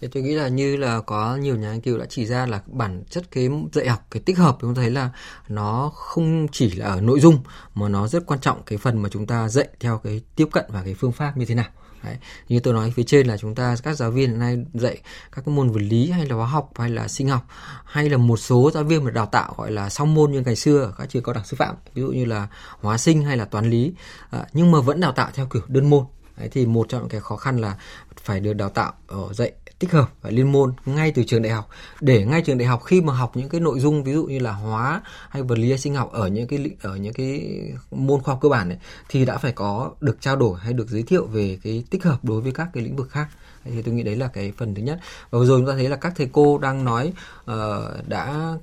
thì 0.00 0.08
tôi 0.08 0.22
nghĩ 0.22 0.34
là 0.34 0.48
như 0.48 0.76
là 0.76 1.00
có 1.00 1.36
nhiều 1.36 1.56
nhà 1.56 1.72
nghiên 1.72 1.80
cứu 1.80 1.98
đã 1.98 2.06
chỉ 2.08 2.26
ra 2.26 2.46
là 2.46 2.62
bản 2.66 3.04
chất 3.10 3.30
cái 3.30 3.48
dạy 3.72 3.88
học 3.88 4.06
cái 4.10 4.22
tích 4.26 4.38
hợp 4.38 4.56
chúng 4.60 4.74
thấy 4.74 4.90
là 4.90 5.10
nó 5.48 5.90
không 5.94 6.46
chỉ 6.52 6.70
là 6.70 6.86
ở 6.86 7.00
nội 7.00 7.20
dung 7.20 7.38
mà 7.74 7.88
nó 7.88 8.08
rất 8.08 8.26
quan 8.26 8.40
trọng 8.40 8.62
cái 8.66 8.78
phần 8.78 9.02
mà 9.02 9.08
chúng 9.08 9.26
ta 9.26 9.48
dạy 9.48 9.68
theo 9.80 9.98
cái 10.04 10.20
tiếp 10.36 10.48
cận 10.52 10.64
và 10.68 10.82
cái 10.84 10.94
phương 10.94 11.12
pháp 11.12 11.36
như 11.36 11.44
thế 11.44 11.54
nào. 11.54 11.68
Đấy. 12.04 12.16
Như 12.48 12.60
tôi 12.60 12.74
nói 12.74 12.92
phía 12.96 13.02
trên 13.02 13.26
là 13.26 13.36
chúng 13.36 13.54
ta 13.54 13.76
các 13.82 13.96
giáo 13.96 14.10
viên 14.10 14.30
hiện 14.30 14.38
nay 14.38 14.58
dạy 14.74 14.98
các 15.32 15.44
cái 15.46 15.54
môn 15.54 15.70
vật 15.70 15.82
lý 15.82 16.10
hay 16.10 16.26
là 16.26 16.36
hóa 16.36 16.46
học 16.46 16.70
hay 16.78 16.90
là 16.90 17.08
sinh 17.08 17.28
học 17.28 17.46
hay 17.84 18.10
là 18.10 18.16
một 18.16 18.36
số 18.36 18.70
giáo 18.74 18.84
viên 18.84 19.04
mà 19.04 19.10
đào 19.10 19.26
tạo 19.26 19.54
gọi 19.58 19.72
là 19.72 19.90
song 19.90 20.14
môn 20.14 20.32
như 20.32 20.40
ngày 20.40 20.56
xưa 20.56 20.82
ở 20.82 20.92
các 20.98 21.08
trường 21.08 21.22
cao 21.22 21.32
đẳng 21.32 21.44
sư 21.44 21.56
phạm 21.58 21.74
ví 21.94 22.02
dụ 22.02 22.08
như 22.08 22.24
là 22.24 22.48
hóa 22.80 22.98
sinh 22.98 23.22
hay 23.24 23.36
là 23.36 23.44
toán 23.44 23.70
lý 23.70 23.92
à, 24.30 24.44
nhưng 24.52 24.70
mà 24.70 24.80
vẫn 24.80 25.00
đào 25.00 25.12
tạo 25.12 25.30
theo 25.34 25.46
kiểu 25.46 25.62
đơn 25.68 25.90
môn 25.90 26.04
Đấy, 26.36 26.48
thì 26.52 26.66
một 26.66 26.88
trong 26.88 27.00
những 27.00 27.08
cái 27.08 27.20
khó 27.20 27.36
khăn 27.36 27.58
là 27.58 27.76
phải 28.16 28.40
được 28.40 28.52
đào 28.52 28.68
tạo 28.68 28.92
ở 29.06 29.32
dạy 29.32 29.52
tích 29.78 29.92
hợp 29.92 30.10
và 30.22 30.30
liên 30.30 30.52
môn 30.52 30.72
ngay 30.86 31.12
từ 31.12 31.24
trường 31.24 31.42
đại 31.42 31.52
học. 31.52 31.68
Để 32.00 32.24
ngay 32.24 32.42
trường 32.42 32.58
đại 32.58 32.68
học 32.68 32.82
khi 32.84 33.00
mà 33.00 33.12
học 33.12 33.36
những 33.36 33.48
cái 33.48 33.60
nội 33.60 33.80
dung 33.80 34.04
ví 34.04 34.12
dụ 34.12 34.24
như 34.24 34.38
là 34.38 34.52
hóa 34.52 35.02
hay 35.28 35.42
vật 35.42 35.58
lý 35.58 35.68
hay 35.68 35.78
sinh 35.78 35.94
học 35.94 36.12
ở 36.12 36.28
những 36.28 36.46
cái 36.46 36.70
ở 36.82 36.96
những 36.96 37.12
cái 37.12 37.60
môn 37.90 38.22
khoa 38.22 38.34
học 38.34 38.38
cơ 38.42 38.48
bản 38.48 38.68
này 38.68 38.78
thì 39.08 39.24
đã 39.24 39.38
phải 39.38 39.52
có 39.52 39.90
được 40.00 40.16
trao 40.20 40.36
đổi 40.36 40.58
hay 40.60 40.72
được 40.72 40.88
giới 40.88 41.02
thiệu 41.02 41.26
về 41.26 41.58
cái 41.62 41.84
tích 41.90 42.04
hợp 42.04 42.24
đối 42.24 42.40
với 42.40 42.52
các 42.52 42.68
cái 42.72 42.82
lĩnh 42.82 42.96
vực 42.96 43.10
khác 43.10 43.28
thì 43.74 43.82
tôi 43.82 43.94
nghĩ 43.94 44.02
đấy 44.02 44.16
là 44.16 44.28
cái 44.28 44.52
phần 44.56 44.74
thứ 44.74 44.82
nhất 44.82 44.98
và 45.30 45.38
vừa 45.38 45.46
rồi 45.46 45.60
chúng 45.60 45.68
ta 45.68 45.72
thấy 45.74 45.88
là 45.88 45.96
các 45.96 46.12
thầy 46.16 46.28
cô 46.32 46.58
đang 46.58 46.84
nói 46.84 47.12
uh, 47.40 48.08
đã 48.08 48.54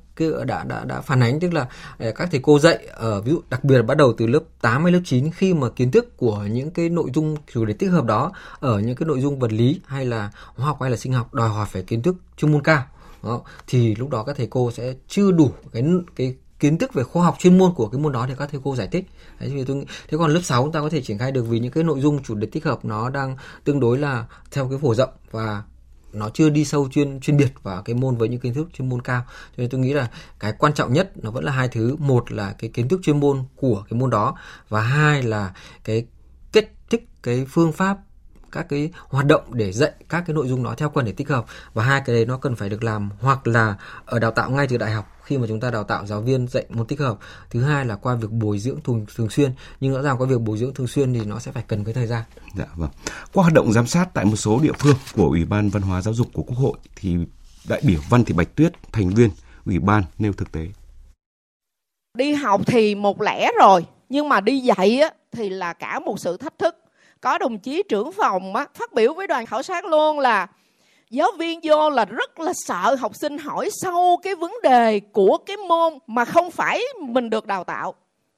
đã 0.45 0.63
đã 0.63 0.85
đã 0.85 1.01
phản 1.01 1.19
ánh 1.19 1.39
tức 1.39 1.53
là 1.53 1.61
uh, 1.61 2.15
các 2.15 2.29
thầy 2.31 2.39
cô 2.43 2.59
dạy 2.59 2.87
ở 2.91 3.17
uh, 3.17 3.25
ví 3.25 3.31
dụ 3.31 3.41
đặc 3.49 3.63
biệt 3.63 3.75
là 3.75 3.83
bắt 3.83 3.97
đầu 3.97 4.13
từ 4.17 4.27
lớp 4.27 4.43
8 4.61 4.83
hay 4.83 4.91
lớp 4.91 5.01
9 5.05 5.31
khi 5.31 5.53
mà 5.53 5.69
kiến 5.69 5.91
thức 5.91 6.17
của 6.17 6.45
những 6.51 6.71
cái 6.71 6.89
nội 6.89 7.09
dung 7.13 7.35
chủ 7.53 7.65
đề 7.65 7.73
tích 7.73 7.87
hợp 7.87 8.05
đó 8.05 8.31
ở 8.59 8.79
những 8.79 8.95
cái 8.95 9.07
nội 9.07 9.21
dung 9.21 9.39
vật 9.39 9.51
lý 9.51 9.81
hay 9.85 10.05
là 10.05 10.31
hóa 10.55 10.67
học 10.67 10.81
hay 10.81 10.91
là 10.91 10.97
sinh 10.97 11.13
học 11.13 11.33
đòi 11.33 11.49
hỏi 11.49 11.67
phải 11.71 11.83
kiến 11.83 12.01
thức 12.01 12.15
chuyên 12.37 12.51
môn 12.51 12.63
cao 12.63 12.83
đó. 13.23 13.41
thì 13.67 13.95
lúc 13.95 14.09
đó 14.09 14.23
các 14.23 14.37
thầy 14.37 14.47
cô 14.47 14.71
sẽ 14.71 14.93
chưa 15.07 15.31
đủ 15.31 15.51
cái 15.73 15.83
cái 16.15 16.35
kiến 16.63 16.77
thức 16.77 16.93
về 16.93 17.03
khoa 17.03 17.25
học 17.25 17.35
chuyên 17.39 17.57
môn 17.57 17.73
của 17.73 17.87
cái 17.87 18.01
môn 18.01 18.11
đó 18.11 18.25
thì 18.27 18.33
các 18.37 18.49
thầy 18.51 18.61
cô 18.63 18.75
giải 18.75 18.87
thích. 18.87 19.05
Đấy, 19.39 19.51
thì 19.53 19.63
tôi, 19.65 19.85
thế 20.07 20.17
còn 20.17 20.33
lớp 20.33 20.39
6 20.43 20.63
chúng 20.63 20.71
ta 20.71 20.81
có 20.81 20.89
thể 20.89 21.01
triển 21.01 21.17
khai 21.17 21.31
được 21.31 21.43
vì 21.43 21.59
những 21.59 21.71
cái 21.71 21.83
nội 21.83 21.99
dung 21.99 22.23
chủ 22.23 22.35
đề 22.35 22.47
tích 22.51 22.65
hợp 22.65 22.85
nó 22.85 23.09
đang 23.09 23.37
tương 23.63 23.79
đối 23.79 23.97
là 23.97 24.25
theo 24.51 24.69
cái 24.69 24.77
phổ 24.81 24.95
rộng 24.95 25.09
và 25.31 25.63
nó 26.13 26.29
chưa 26.33 26.49
đi 26.49 26.65
sâu 26.65 26.89
chuyên 26.89 27.19
chuyên 27.19 27.37
biệt 27.37 27.53
vào 27.63 27.81
cái 27.81 27.95
môn 27.95 28.15
với 28.15 28.29
những 28.29 28.39
kiến 28.39 28.53
thức 28.53 28.67
chuyên 28.73 28.89
môn 28.89 29.01
cao. 29.01 29.23
Cho 29.27 29.61
nên 29.61 29.69
tôi 29.69 29.81
nghĩ 29.81 29.93
là 29.93 30.09
cái 30.39 30.53
quan 30.59 30.73
trọng 30.73 30.93
nhất 30.93 31.11
nó 31.15 31.31
vẫn 31.31 31.43
là 31.43 31.51
hai 31.51 31.67
thứ. 31.67 31.95
Một 31.99 32.31
là 32.31 32.55
cái 32.57 32.69
kiến 32.69 32.87
thức 32.87 32.99
chuyên 33.03 33.19
môn 33.19 33.43
của 33.55 33.83
cái 33.89 33.99
môn 33.99 34.09
đó 34.09 34.35
và 34.69 34.81
hai 34.81 35.23
là 35.23 35.53
cái 35.83 36.05
kết 36.51 36.71
thích 36.89 37.07
cái 37.23 37.45
phương 37.49 37.71
pháp 37.71 37.97
các 38.51 38.69
cái 38.69 38.91
hoạt 39.09 39.25
động 39.25 39.43
để 39.53 39.71
dạy 39.71 39.91
các 40.09 40.23
cái 40.27 40.33
nội 40.33 40.47
dung 40.47 40.63
đó 40.63 40.73
theo 40.77 40.89
quan 40.89 41.05
điểm 41.05 41.15
tích 41.15 41.29
hợp. 41.29 41.45
Và 41.73 41.83
hai 41.83 42.01
cái 42.05 42.15
đấy 42.15 42.25
nó 42.25 42.37
cần 42.37 42.55
phải 42.55 42.69
được 42.69 42.83
làm 42.83 43.09
hoặc 43.19 43.47
là 43.47 43.75
ở 44.05 44.19
đào 44.19 44.31
tạo 44.31 44.49
ngay 44.49 44.67
từ 44.67 44.77
đại 44.77 44.91
học 44.91 45.12
khi 45.23 45.37
mà 45.37 45.47
chúng 45.47 45.59
ta 45.59 45.71
đào 45.71 45.83
tạo 45.83 46.05
giáo 46.05 46.21
viên 46.21 46.47
dạy 46.47 46.65
môn 46.69 46.87
tích 46.87 46.99
hợp. 46.99 47.17
Thứ 47.49 47.63
hai 47.63 47.85
là 47.85 47.95
qua 47.95 48.15
việc 48.15 48.31
bồi 48.31 48.59
dưỡng 48.59 48.81
thường, 48.81 49.05
thường 49.15 49.29
xuyên. 49.29 49.51
Nhưng 49.79 49.93
rõ 49.93 50.01
ràng 50.01 50.17
qua 50.17 50.27
việc 50.27 50.41
bồi 50.41 50.57
dưỡng 50.57 50.73
thường 50.73 50.87
xuyên 50.87 51.13
thì 51.13 51.25
nó 51.25 51.39
sẽ 51.39 51.51
phải 51.51 51.63
cần 51.67 51.83
cái 51.83 51.93
thời 51.93 52.07
gian. 52.07 52.23
Dạ 52.57 52.65
vâng. 52.75 52.89
Qua 53.33 53.41
hoạt 53.41 53.53
động 53.53 53.73
giám 53.73 53.87
sát 53.87 54.13
tại 54.13 54.25
một 54.25 54.35
số 54.35 54.59
địa 54.59 54.73
phương 54.79 54.95
của 55.15 55.27
ủy 55.27 55.45
ban 55.45 55.69
văn 55.69 55.81
hóa 55.81 56.01
giáo 56.01 56.13
dục 56.13 56.27
của 56.33 56.43
quốc 56.43 56.57
hội 56.57 56.77
thì 56.95 57.17
đại 57.69 57.81
biểu 57.85 57.99
văn 58.09 58.25
thị 58.25 58.33
bạch 58.33 58.55
tuyết 58.55 58.73
thành 58.91 59.09
viên 59.09 59.29
ủy 59.65 59.79
ban 59.79 60.03
nêu 60.19 60.33
thực 60.33 60.51
tế. 60.51 60.67
Đi 62.17 62.33
học 62.33 62.61
thì 62.67 62.95
một 62.95 63.21
lẽ 63.21 63.51
rồi 63.59 63.85
nhưng 64.09 64.29
mà 64.29 64.41
đi 64.41 64.59
dạy 64.59 64.99
á, 64.99 65.09
thì 65.31 65.49
là 65.49 65.73
cả 65.73 65.99
một 65.99 66.19
sự 66.19 66.37
thách 66.37 66.59
thức. 66.59 66.75
Có 67.21 67.37
đồng 67.37 67.59
chí 67.59 67.83
trưởng 67.89 68.11
phòng 68.11 68.55
á, 68.55 68.67
phát 68.75 68.93
biểu 68.93 69.13
với 69.13 69.27
đoàn 69.27 69.45
khảo 69.45 69.63
sát 69.63 69.85
luôn 69.85 70.19
là 70.19 70.47
giáo 71.13 71.31
viên 71.37 71.59
vô 71.63 71.89
là 71.89 72.05
rất 72.05 72.39
là 72.39 72.53
sợ 72.55 72.95
học 72.99 73.15
sinh 73.15 73.37
hỏi 73.37 73.69
sâu 73.71 74.19
cái 74.23 74.35
vấn 74.35 74.53
đề 74.63 74.99
của 74.99 75.37
cái 75.45 75.57
môn 75.57 75.93
mà 76.07 76.25
không 76.25 76.51
phải 76.51 76.81
mình 76.99 77.29
được 77.29 77.45
đào 77.45 77.63
tạo. 77.63 77.93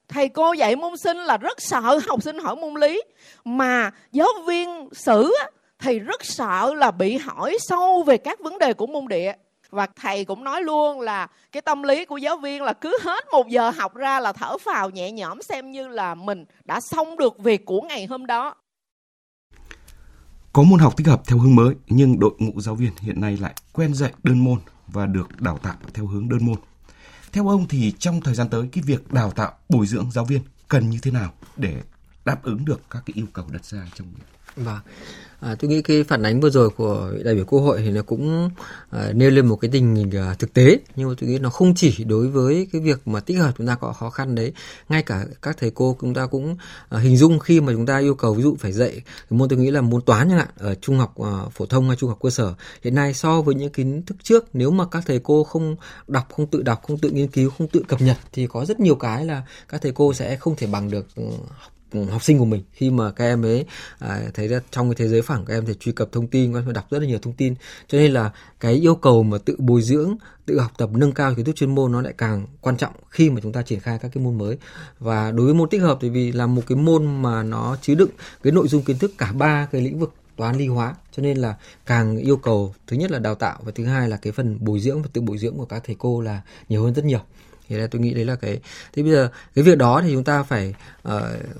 Thầy 0.08 0.28
cô 0.28 0.52
dạy 0.52 0.76
môn 0.76 0.96
sinh 0.96 1.16
là 1.16 1.36
rất 1.36 1.60
sợ 1.60 2.00
học 2.08 2.22
sinh 2.22 2.38
hỏi 2.38 2.56
môn 2.56 2.74
lý. 2.74 3.02
Mà 3.44 3.90
giáo 4.12 4.28
viên 4.46 4.88
sử 4.92 5.32
thì 5.78 5.98
rất 5.98 6.24
sợ 6.24 6.74
là 6.74 6.90
bị 6.90 7.16
hỏi 7.16 7.56
sâu 7.60 8.02
về 8.02 8.16
các 8.16 8.40
vấn 8.40 8.58
đề 8.58 8.72
của 8.72 8.86
môn 8.86 9.08
địa. 9.08 9.32
Và 9.70 9.86
thầy 9.86 10.24
cũng 10.24 10.44
nói 10.44 10.62
luôn 10.62 11.00
là 11.00 11.26
cái 11.52 11.62
tâm 11.62 11.82
lý 11.82 12.04
của 12.04 12.16
giáo 12.16 12.36
viên 12.36 12.62
là 12.62 12.72
cứ 12.72 12.98
hết 13.02 13.24
một 13.32 13.48
giờ 13.48 13.70
học 13.70 13.94
ra 13.94 14.20
là 14.20 14.32
thở 14.32 14.58
phào 14.58 14.90
nhẹ 14.90 15.12
nhõm 15.12 15.42
xem 15.42 15.70
như 15.70 15.88
là 15.88 16.14
mình 16.14 16.44
đã 16.64 16.80
xong 16.80 17.16
được 17.16 17.38
việc 17.38 17.64
của 17.64 17.80
ngày 17.80 18.06
hôm 18.06 18.26
đó 18.26 18.54
có 20.56 20.62
môn 20.62 20.80
học 20.80 20.96
tích 20.96 21.06
hợp 21.06 21.22
theo 21.26 21.38
hướng 21.38 21.54
mới, 21.54 21.74
nhưng 21.86 22.18
đội 22.18 22.30
ngũ 22.38 22.60
giáo 22.60 22.74
viên 22.74 22.92
hiện 23.00 23.20
nay 23.20 23.36
lại 23.36 23.54
quen 23.72 23.94
dạy 23.94 24.12
đơn 24.22 24.44
môn 24.44 24.58
và 24.86 25.06
được 25.06 25.40
đào 25.40 25.58
tạo 25.58 25.76
theo 25.94 26.06
hướng 26.06 26.28
đơn 26.28 26.46
môn. 26.46 26.56
Theo 27.32 27.48
ông 27.48 27.68
thì 27.68 27.92
trong 27.98 28.20
thời 28.20 28.34
gian 28.34 28.48
tới, 28.48 28.68
cái 28.72 28.84
việc 28.86 29.12
đào 29.12 29.30
tạo 29.30 29.52
bồi 29.68 29.86
dưỡng 29.86 30.10
giáo 30.10 30.24
viên 30.24 30.40
cần 30.68 30.90
như 30.90 30.98
thế 31.02 31.10
nào 31.10 31.32
để 31.56 31.82
đáp 32.24 32.42
ứng 32.42 32.64
được 32.64 32.80
các 32.90 33.02
cái 33.06 33.14
yêu 33.14 33.26
cầu 33.32 33.46
đặt 33.52 33.64
ra 33.64 33.86
trong 33.94 34.06
việc 34.14 34.35
Vâng. 34.56 34.78
À, 35.40 35.54
tôi 35.58 35.70
nghĩ 35.70 35.82
cái 35.82 36.04
phản 36.04 36.22
ánh 36.22 36.40
vừa 36.40 36.50
rồi 36.50 36.70
của 36.70 37.12
đại 37.24 37.34
biểu 37.34 37.44
quốc 37.44 37.60
hội 37.60 37.82
thì 37.84 37.90
nó 37.90 38.02
cũng 38.02 38.50
à, 38.90 39.12
nêu 39.14 39.30
lên 39.30 39.46
một 39.46 39.56
cái 39.56 39.70
tình 39.72 39.94
hình 39.94 40.10
à, 40.10 40.34
thực 40.38 40.52
tế 40.52 40.78
nhưng 40.96 41.08
mà 41.08 41.14
tôi 41.20 41.30
nghĩ 41.30 41.38
nó 41.38 41.50
không 41.50 41.74
chỉ 41.74 42.04
đối 42.04 42.28
với 42.28 42.68
cái 42.72 42.80
việc 42.80 43.08
mà 43.08 43.20
tích 43.20 43.38
hợp 43.38 43.52
chúng 43.58 43.66
ta 43.66 43.74
có 43.74 43.92
khó 43.92 44.10
khăn 44.10 44.34
đấy 44.34 44.52
ngay 44.88 45.02
cả 45.02 45.24
các 45.42 45.56
thầy 45.58 45.70
cô 45.70 45.96
chúng 46.00 46.14
ta 46.14 46.26
cũng 46.26 46.56
à, 46.88 46.98
hình 46.98 47.16
dung 47.16 47.38
khi 47.38 47.60
mà 47.60 47.72
chúng 47.72 47.86
ta 47.86 47.98
yêu 47.98 48.14
cầu 48.14 48.34
ví 48.34 48.42
dụ 48.42 48.56
phải 48.58 48.72
dạy 48.72 49.02
môn 49.30 49.48
tôi 49.48 49.58
nghĩ 49.58 49.70
là 49.70 49.80
môn 49.80 50.02
toán 50.02 50.28
chẳng 50.28 50.38
hạn 50.38 50.48
ở 50.58 50.74
trung 50.74 50.98
học 50.98 51.14
à, 51.18 51.32
phổ 51.52 51.66
thông 51.66 51.86
hay 51.86 51.96
trung 51.96 52.08
học 52.08 52.18
cơ 52.22 52.30
sở 52.30 52.54
hiện 52.82 52.94
nay 52.94 53.14
so 53.14 53.42
với 53.42 53.54
những 53.54 53.72
kiến 53.72 54.02
thức 54.06 54.16
trước 54.22 54.44
nếu 54.52 54.70
mà 54.70 54.84
các 54.90 55.02
thầy 55.06 55.20
cô 55.24 55.44
không 55.44 55.76
đọc 56.06 56.28
không 56.36 56.46
tự 56.46 56.62
đọc 56.62 56.82
không 56.86 56.98
tự 56.98 57.10
nghiên 57.10 57.28
cứu 57.28 57.50
không 57.58 57.68
tự 57.68 57.82
cập 57.88 58.02
nhật 58.02 58.16
thì 58.32 58.46
có 58.46 58.64
rất 58.64 58.80
nhiều 58.80 58.94
cái 58.94 59.24
là 59.24 59.42
các 59.68 59.82
thầy 59.82 59.92
cô 59.92 60.14
sẽ 60.14 60.36
không 60.36 60.56
thể 60.56 60.66
bằng 60.66 60.90
được 60.90 61.06
ừ, 61.16 61.24
học 61.58 61.72
học 62.10 62.22
sinh 62.22 62.38
của 62.38 62.44
mình. 62.44 62.62
Khi 62.72 62.90
mà 62.90 63.10
các 63.10 63.24
em 63.24 63.44
ấy 63.44 63.64
à, 63.98 64.22
thấy 64.34 64.48
ra 64.48 64.60
trong 64.70 64.90
cái 64.90 64.94
thế 64.98 65.08
giới 65.08 65.22
phẳng 65.22 65.44
các 65.44 65.54
em 65.54 65.66
thể 65.66 65.74
truy 65.74 65.92
cập 65.92 66.12
thông 66.12 66.26
tin 66.26 66.52
các 66.52 66.58
em 66.58 66.72
đọc 66.72 66.90
rất 66.90 66.98
là 66.98 67.06
nhiều 67.06 67.18
thông 67.22 67.32
tin. 67.32 67.54
Cho 67.88 67.98
nên 67.98 68.12
là 68.12 68.30
cái 68.60 68.74
yêu 68.74 68.94
cầu 68.94 69.22
mà 69.22 69.38
tự 69.38 69.56
bồi 69.58 69.82
dưỡng 69.82 70.16
tự 70.46 70.60
học 70.60 70.72
tập 70.78 70.90
nâng 70.92 71.12
cao 71.12 71.34
kiến 71.34 71.44
thức 71.44 71.56
chuyên 71.56 71.74
môn 71.74 71.92
nó 71.92 72.02
lại 72.02 72.14
càng 72.18 72.46
quan 72.60 72.76
trọng 72.76 72.92
khi 73.10 73.30
mà 73.30 73.40
chúng 73.42 73.52
ta 73.52 73.62
triển 73.62 73.80
khai 73.80 73.98
các 73.98 74.10
cái 74.14 74.24
môn 74.24 74.38
mới. 74.38 74.58
Và 74.98 75.30
đối 75.30 75.46
với 75.46 75.54
môn 75.54 75.68
tích 75.68 75.82
hợp 75.82 75.98
thì 76.00 76.08
vì 76.08 76.32
là 76.32 76.46
một 76.46 76.62
cái 76.66 76.76
môn 76.76 77.22
mà 77.22 77.42
nó 77.42 77.76
chứa 77.82 77.94
đựng 77.94 78.10
cái 78.42 78.52
nội 78.52 78.68
dung 78.68 78.82
kiến 78.82 78.98
thức 78.98 79.12
cả 79.18 79.32
ba 79.32 79.68
cái 79.72 79.80
lĩnh 79.80 79.98
vực 79.98 80.14
toán 80.36 80.56
lý 80.56 80.66
hóa. 80.66 80.94
Cho 81.12 81.22
nên 81.22 81.36
là 81.36 81.56
càng 81.86 82.16
yêu 82.16 82.36
cầu 82.36 82.74
thứ 82.86 82.96
nhất 82.96 83.10
là 83.10 83.18
đào 83.18 83.34
tạo 83.34 83.60
và 83.64 83.72
thứ 83.74 83.84
hai 83.84 84.08
là 84.08 84.16
cái 84.16 84.32
phần 84.32 84.58
bồi 84.60 84.80
dưỡng 84.80 85.02
và 85.02 85.08
tự 85.12 85.20
bồi 85.20 85.38
dưỡng 85.38 85.56
của 85.56 85.64
các 85.64 85.82
thầy 85.86 85.96
cô 85.98 86.20
là 86.20 86.40
nhiều 86.68 86.84
hơn 86.84 86.94
rất 86.94 87.04
nhiều 87.04 87.20
thì 87.68 87.76
là 87.76 87.86
tôi 87.86 88.00
nghĩ 88.00 88.14
đấy 88.14 88.24
là 88.24 88.36
cái 88.36 88.60
thế 88.92 89.02
bây 89.02 89.12
giờ 89.12 89.28
cái 89.54 89.64
việc 89.64 89.78
đó 89.78 90.00
thì 90.04 90.12
chúng 90.12 90.24
ta 90.24 90.42
phải 90.42 90.74
uh, 91.08 91.12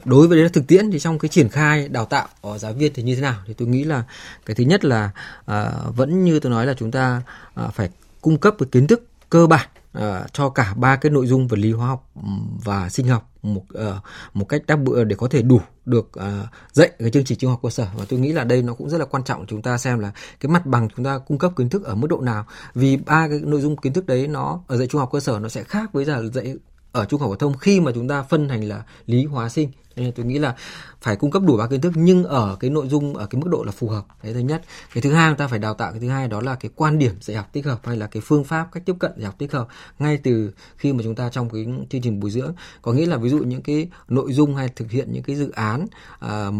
đối 0.04 0.28
với 0.28 0.36
đấy 0.36 0.44
là 0.44 0.50
thực 0.52 0.66
tiễn 0.66 0.90
thì 0.90 0.98
trong 0.98 1.18
cái 1.18 1.28
triển 1.28 1.48
khai 1.48 1.88
đào 1.88 2.04
tạo 2.04 2.28
của 2.40 2.58
giáo 2.58 2.72
viên 2.72 2.92
thì 2.94 3.02
như 3.02 3.14
thế 3.14 3.20
nào? 3.20 3.36
Thì 3.46 3.54
tôi 3.54 3.68
nghĩ 3.68 3.84
là 3.84 4.04
cái 4.46 4.54
thứ 4.54 4.64
nhất 4.64 4.84
là 4.84 5.10
uh, 5.50 5.96
vẫn 5.96 6.24
như 6.24 6.40
tôi 6.40 6.52
nói 6.52 6.66
là 6.66 6.74
chúng 6.74 6.90
ta 6.90 7.22
uh, 7.60 7.74
phải 7.74 7.90
cung 8.20 8.38
cấp 8.38 8.54
cái 8.58 8.68
kiến 8.72 8.86
thức 8.86 9.06
cơ 9.30 9.46
bản 9.46 9.68
uh, 9.96 10.32
cho 10.32 10.48
cả 10.48 10.74
ba 10.76 10.96
cái 10.96 11.10
nội 11.10 11.26
dung 11.26 11.48
vật 11.48 11.58
lý 11.58 11.72
hóa 11.72 11.88
học 11.88 12.10
ừ, 12.14 12.28
và 12.64 12.88
sinh 12.88 13.08
học 13.08 13.30
một 13.42 13.62
uh, 13.74 14.02
một 14.34 14.44
cách 14.44 14.62
đáp 14.66 14.76
bữa 14.76 14.96
ờ, 14.96 15.04
để 15.04 15.16
có 15.16 15.28
thể 15.28 15.42
đủ 15.42 15.60
được 15.84 16.10
uh, 16.18 16.48
dạy 16.72 16.90
cái 16.98 17.10
chương 17.10 17.24
trình 17.24 17.38
trung 17.38 17.50
học 17.50 17.60
cơ 17.62 17.70
sở. 17.70 17.86
Và 17.96 18.04
tôi 18.08 18.20
nghĩ 18.20 18.32
là 18.32 18.44
đây 18.44 18.62
nó 18.62 18.74
cũng 18.74 18.90
rất 18.90 18.98
là 18.98 19.04
quan 19.04 19.24
trọng 19.24 19.46
chúng 19.46 19.62
ta 19.62 19.78
xem 19.78 19.98
là 19.98 20.12
cái 20.40 20.50
mặt 20.50 20.66
bằng 20.66 20.88
chúng 20.96 21.04
ta 21.04 21.18
cung 21.18 21.38
cấp 21.38 21.52
kiến 21.56 21.68
thức 21.68 21.84
ở 21.84 21.94
mức 21.94 22.06
độ 22.06 22.20
nào. 22.20 22.46
Vì 22.74 22.96
ba 22.96 23.28
cái 23.28 23.40
nội 23.44 23.60
dung 23.60 23.76
kiến 23.76 23.92
thức 23.92 24.06
đấy 24.06 24.28
nó 24.28 24.60
ở 24.66 24.76
dạy 24.76 24.86
trung 24.86 24.98
học 24.98 25.08
cơ 25.12 25.20
sở 25.20 25.38
nó 25.38 25.48
sẽ 25.48 25.64
khác 25.64 25.92
với 25.92 26.04
là 26.04 26.22
dạy 26.22 26.54
ở 26.92 27.04
trung 27.04 27.20
học 27.20 27.30
phổ 27.30 27.36
thông 27.36 27.58
khi 27.58 27.80
mà 27.80 27.92
chúng 27.94 28.08
ta 28.08 28.22
phân 28.22 28.48
thành 28.48 28.64
là 28.64 28.82
lý 29.06 29.24
hóa 29.24 29.48
sinh 29.48 29.70
nên 29.96 30.12
tôi 30.12 30.26
nghĩ 30.26 30.38
là 30.38 30.54
phải 31.00 31.16
cung 31.16 31.30
cấp 31.30 31.42
đủ 31.46 31.56
ba 31.56 31.66
kiến 31.66 31.80
thức 31.80 31.92
nhưng 31.96 32.24
ở 32.24 32.56
cái 32.60 32.70
nội 32.70 32.88
dung 32.88 33.16
ở 33.16 33.26
cái 33.26 33.40
mức 33.42 33.48
độ 33.50 33.64
là 33.64 33.72
phù 33.72 33.88
hợp. 33.88 34.04
Cái 34.22 34.34
thứ 34.34 34.40
nhất. 34.40 34.62
Cái 34.94 35.02
thứ 35.02 35.12
hai 35.12 35.30
chúng 35.30 35.38
ta 35.38 35.48
phải 35.48 35.58
đào 35.58 35.74
tạo 35.74 35.90
cái 35.90 36.00
thứ 36.00 36.08
hai 36.08 36.28
đó 36.28 36.40
là 36.40 36.54
cái 36.54 36.70
quan 36.74 36.98
điểm 36.98 37.12
dạy 37.20 37.36
học 37.36 37.48
tích 37.52 37.66
hợp 37.66 37.80
hay 37.84 37.96
là 37.96 38.06
cái 38.06 38.22
phương 38.26 38.44
pháp 38.44 38.68
cách 38.72 38.82
tiếp 38.86 38.96
cận 38.98 39.12
dạy 39.16 39.26
học 39.26 39.34
tích 39.38 39.52
hợp 39.52 39.68
ngay 39.98 40.16
từ 40.22 40.52
khi 40.76 40.92
mà 40.92 41.02
chúng 41.02 41.14
ta 41.14 41.28
trong 41.28 41.50
cái 41.50 41.66
chương 41.90 42.02
trình 42.02 42.20
bồi 42.20 42.30
dưỡng. 42.30 42.54
Có 42.82 42.92
nghĩa 42.92 43.06
là 43.06 43.16
ví 43.16 43.28
dụ 43.28 43.38
những 43.38 43.62
cái 43.62 43.88
nội 44.08 44.32
dung 44.32 44.56
hay 44.56 44.68
thực 44.76 44.90
hiện 44.90 45.12
những 45.12 45.22
cái 45.22 45.36
dự 45.36 45.50
án 45.50 45.86
à, 46.18 46.50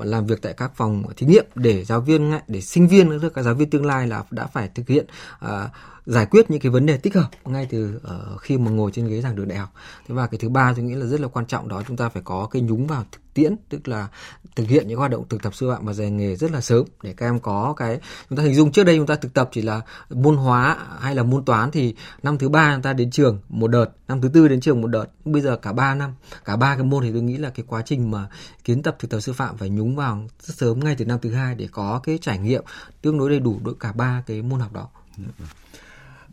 làm 0.00 0.26
việc 0.26 0.42
tại 0.42 0.52
các 0.52 0.72
phòng 0.76 1.02
thí 1.16 1.26
nghiệm 1.26 1.44
để 1.54 1.84
giáo 1.84 2.00
viên 2.00 2.32
để 2.48 2.60
sinh 2.60 2.88
viên 2.88 3.18
các 3.34 3.42
giáo 3.42 3.54
viên 3.54 3.70
tương 3.70 3.86
lai 3.86 4.06
là 4.06 4.24
đã 4.30 4.46
phải 4.46 4.68
thực 4.74 4.88
hiện 4.88 5.06
à, 5.38 5.70
giải 6.06 6.26
quyết 6.26 6.50
những 6.50 6.60
cái 6.60 6.70
vấn 6.70 6.86
đề 6.86 6.96
tích 6.96 7.14
hợp 7.14 7.28
ngay 7.44 7.66
từ 7.70 8.00
uh, 8.34 8.40
khi 8.40 8.58
mà 8.58 8.70
ngồi 8.70 8.90
trên 8.94 9.08
ghế 9.08 9.20
giảng 9.20 9.36
đường 9.36 9.48
đại 9.48 9.58
học. 9.58 9.72
Thế 10.08 10.14
và 10.14 10.26
cái 10.26 10.38
thứ 10.38 10.48
ba 10.48 10.72
tôi 10.76 10.84
nghĩ 10.84 10.94
là 10.94 11.06
rất 11.06 11.20
là 11.20 11.28
quan 11.28 11.46
trọng 11.46 11.68
đó 11.68 11.82
chúng 11.88 11.96
ta 11.96 12.08
phải 12.08 12.22
có 12.22 12.48
cái 12.50 12.62
nhúng 12.62 12.86
vào 12.86 13.04
thực 13.12 13.20
tiễn 13.34 13.56
tức 13.68 13.88
là 13.88 14.08
thực 14.56 14.68
hiện 14.68 14.88
những 14.88 14.98
hoạt 14.98 15.10
động 15.10 15.28
thực 15.28 15.42
tập 15.42 15.54
sư 15.54 15.70
phạm 15.70 15.86
và 15.86 15.92
dạy 15.92 16.10
nghề 16.10 16.36
rất 16.36 16.50
là 16.50 16.60
sớm 16.60 16.84
để 17.02 17.14
các 17.16 17.26
em 17.26 17.40
có 17.40 17.74
cái 17.76 18.00
chúng 18.28 18.38
ta 18.38 18.42
hình 18.44 18.54
dung 18.54 18.72
trước 18.72 18.84
đây 18.84 18.96
chúng 18.96 19.06
ta 19.06 19.14
thực 19.14 19.34
tập 19.34 19.48
chỉ 19.52 19.62
là 19.62 19.80
môn 20.10 20.36
hóa 20.36 20.78
hay 21.00 21.14
là 21.14 21.22
môn 21.22 21.44
toán 21.44 21.70
thì 21.70 21.94
năm 22.22 22.38
thứ 22.38 22.48
ba 22.48 22.74
chúng 22.74 22.82
ta 22.82 22.92
đến 22.92 23.10
trường 23.10 23.40
một 23.48 23.68
đợt 23.68 23.86
năm 24.08 24.20
thứ 24.20 24.28
tư 24.28 24.48
đến 24.48 24.60
trường 24.60 24.80
một 24.80 24.88
đợt 24.88 25.06
bây 25.24 25.42
giờ 25.42 25.56
cả 25.56 25.72
ba 25.72 25.94
năm 25.94 26.14
cả 26.44 26.56
ba 26.56 26.74
cái 26.74 26.84
môn 26.84 27.02
thì 27.02 27.12
tôi 27.12 27.22
nghĩ 27.22 27.36
là 27.36 27.50
cái 27.50 27.64
quá 27.68 27.82
trình 27.86 28.10
mà 28.10 28.28
kiến 28.64 28.82
tập 28.82 28.96
thực 28.98 29.10
tập 29.10 29.20
sư 29.20 29.32
phạm 29.32 29.56
phải 29.56 29.68
nhúng 29.68 29.96
vào 29.96 30.24
rất 30.40 30.54
sớm 30.56 30.80
ngay 30.80 30.94
từ 30.98 31.04
năm 31.04 31.18
thứ 31.22 31.32
hai 31.32 31.54
để 31.54 31.68
có 31.72 32.00
cái 32.04 32.18
trải 32.22 32.38
nghiệm 32.38 32.64
tương 33.02 33.18
đối 33.18 33.30
đầy 33.30 33.40
đủ 33.40 33.60
đối 33.64 33.74
cả 33.80 33.92
ba 33.92 34.22
cái 34.26 34.42
môn 34.42 34.60
học 34.60 34.72
đó. 34.72 34.88
Dạ 35.18 35.24
vâng. 35.38 35.48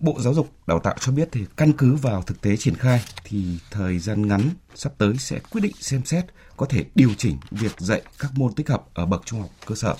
Bộ 0.02 0.18
Giáo 0.20 0.34
dục 0.34 0.52
Đào 0.68 0.80
tạo 0.80 0.96
cho 1.00 1.12
biết 1.12 1.30
thì 1.32 1.46
căn 1.58 1.74
cứ 1.74 1.96
vào 1.96 2.22
thực 2.22 2.42
tế 2.42 2.58
triển 2.58 2.76
khai 2.76 3.02
thì 3.24 3.58
thời 3.72 4.00
gian 4.00 4.28
ngắn 4.28 4.50
sắp 4.76 4.94
tới 4.98 5.18
sẽ 5.18 5.40
quyết 5.40 5.62
định 5.62 5.76
xem 5.80 6.06
xét 6.06 6.26
có 6.58 6.66
thể 6.66 6.86
điều 6.96 7.14
chỉnh 7.18 7.38
việc 7.52 7.72
dạy 7.78 8.02
các 8.20 8.32
môn 8.36 8.54
tích 8.54 8.70
hợp 8.70 8.84
ở 8.94 9.06
bậc 9.06 9.22
trung 9.26 9.40
học 9.42 9.50
cơ 9.66 9.76
sở. 9.76 9.96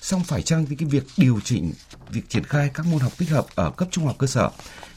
Song 0.00 0.24
phải 0.24 0.42
chăng 0.42 0.66
thì 0.66 0.76
cái 0.76 0.88
việc 0.88 1.04
điều 1.16 1.40
chỉnh 1.44 1.72
việc 2.10 2.28
triển 2.28 2.44
khai 2.44 2.70
các 2.74 2.86
môn 2.86 3.00
học 3.00 3.12
tích 3.18 3.30
hợp 3.30 3.46
ở 3.54 3.70
cấp 3.70 3.88
trung 3.90 4.06
học 4.06 4.16
cơ 4.18 4.26
sở 4.26 4.50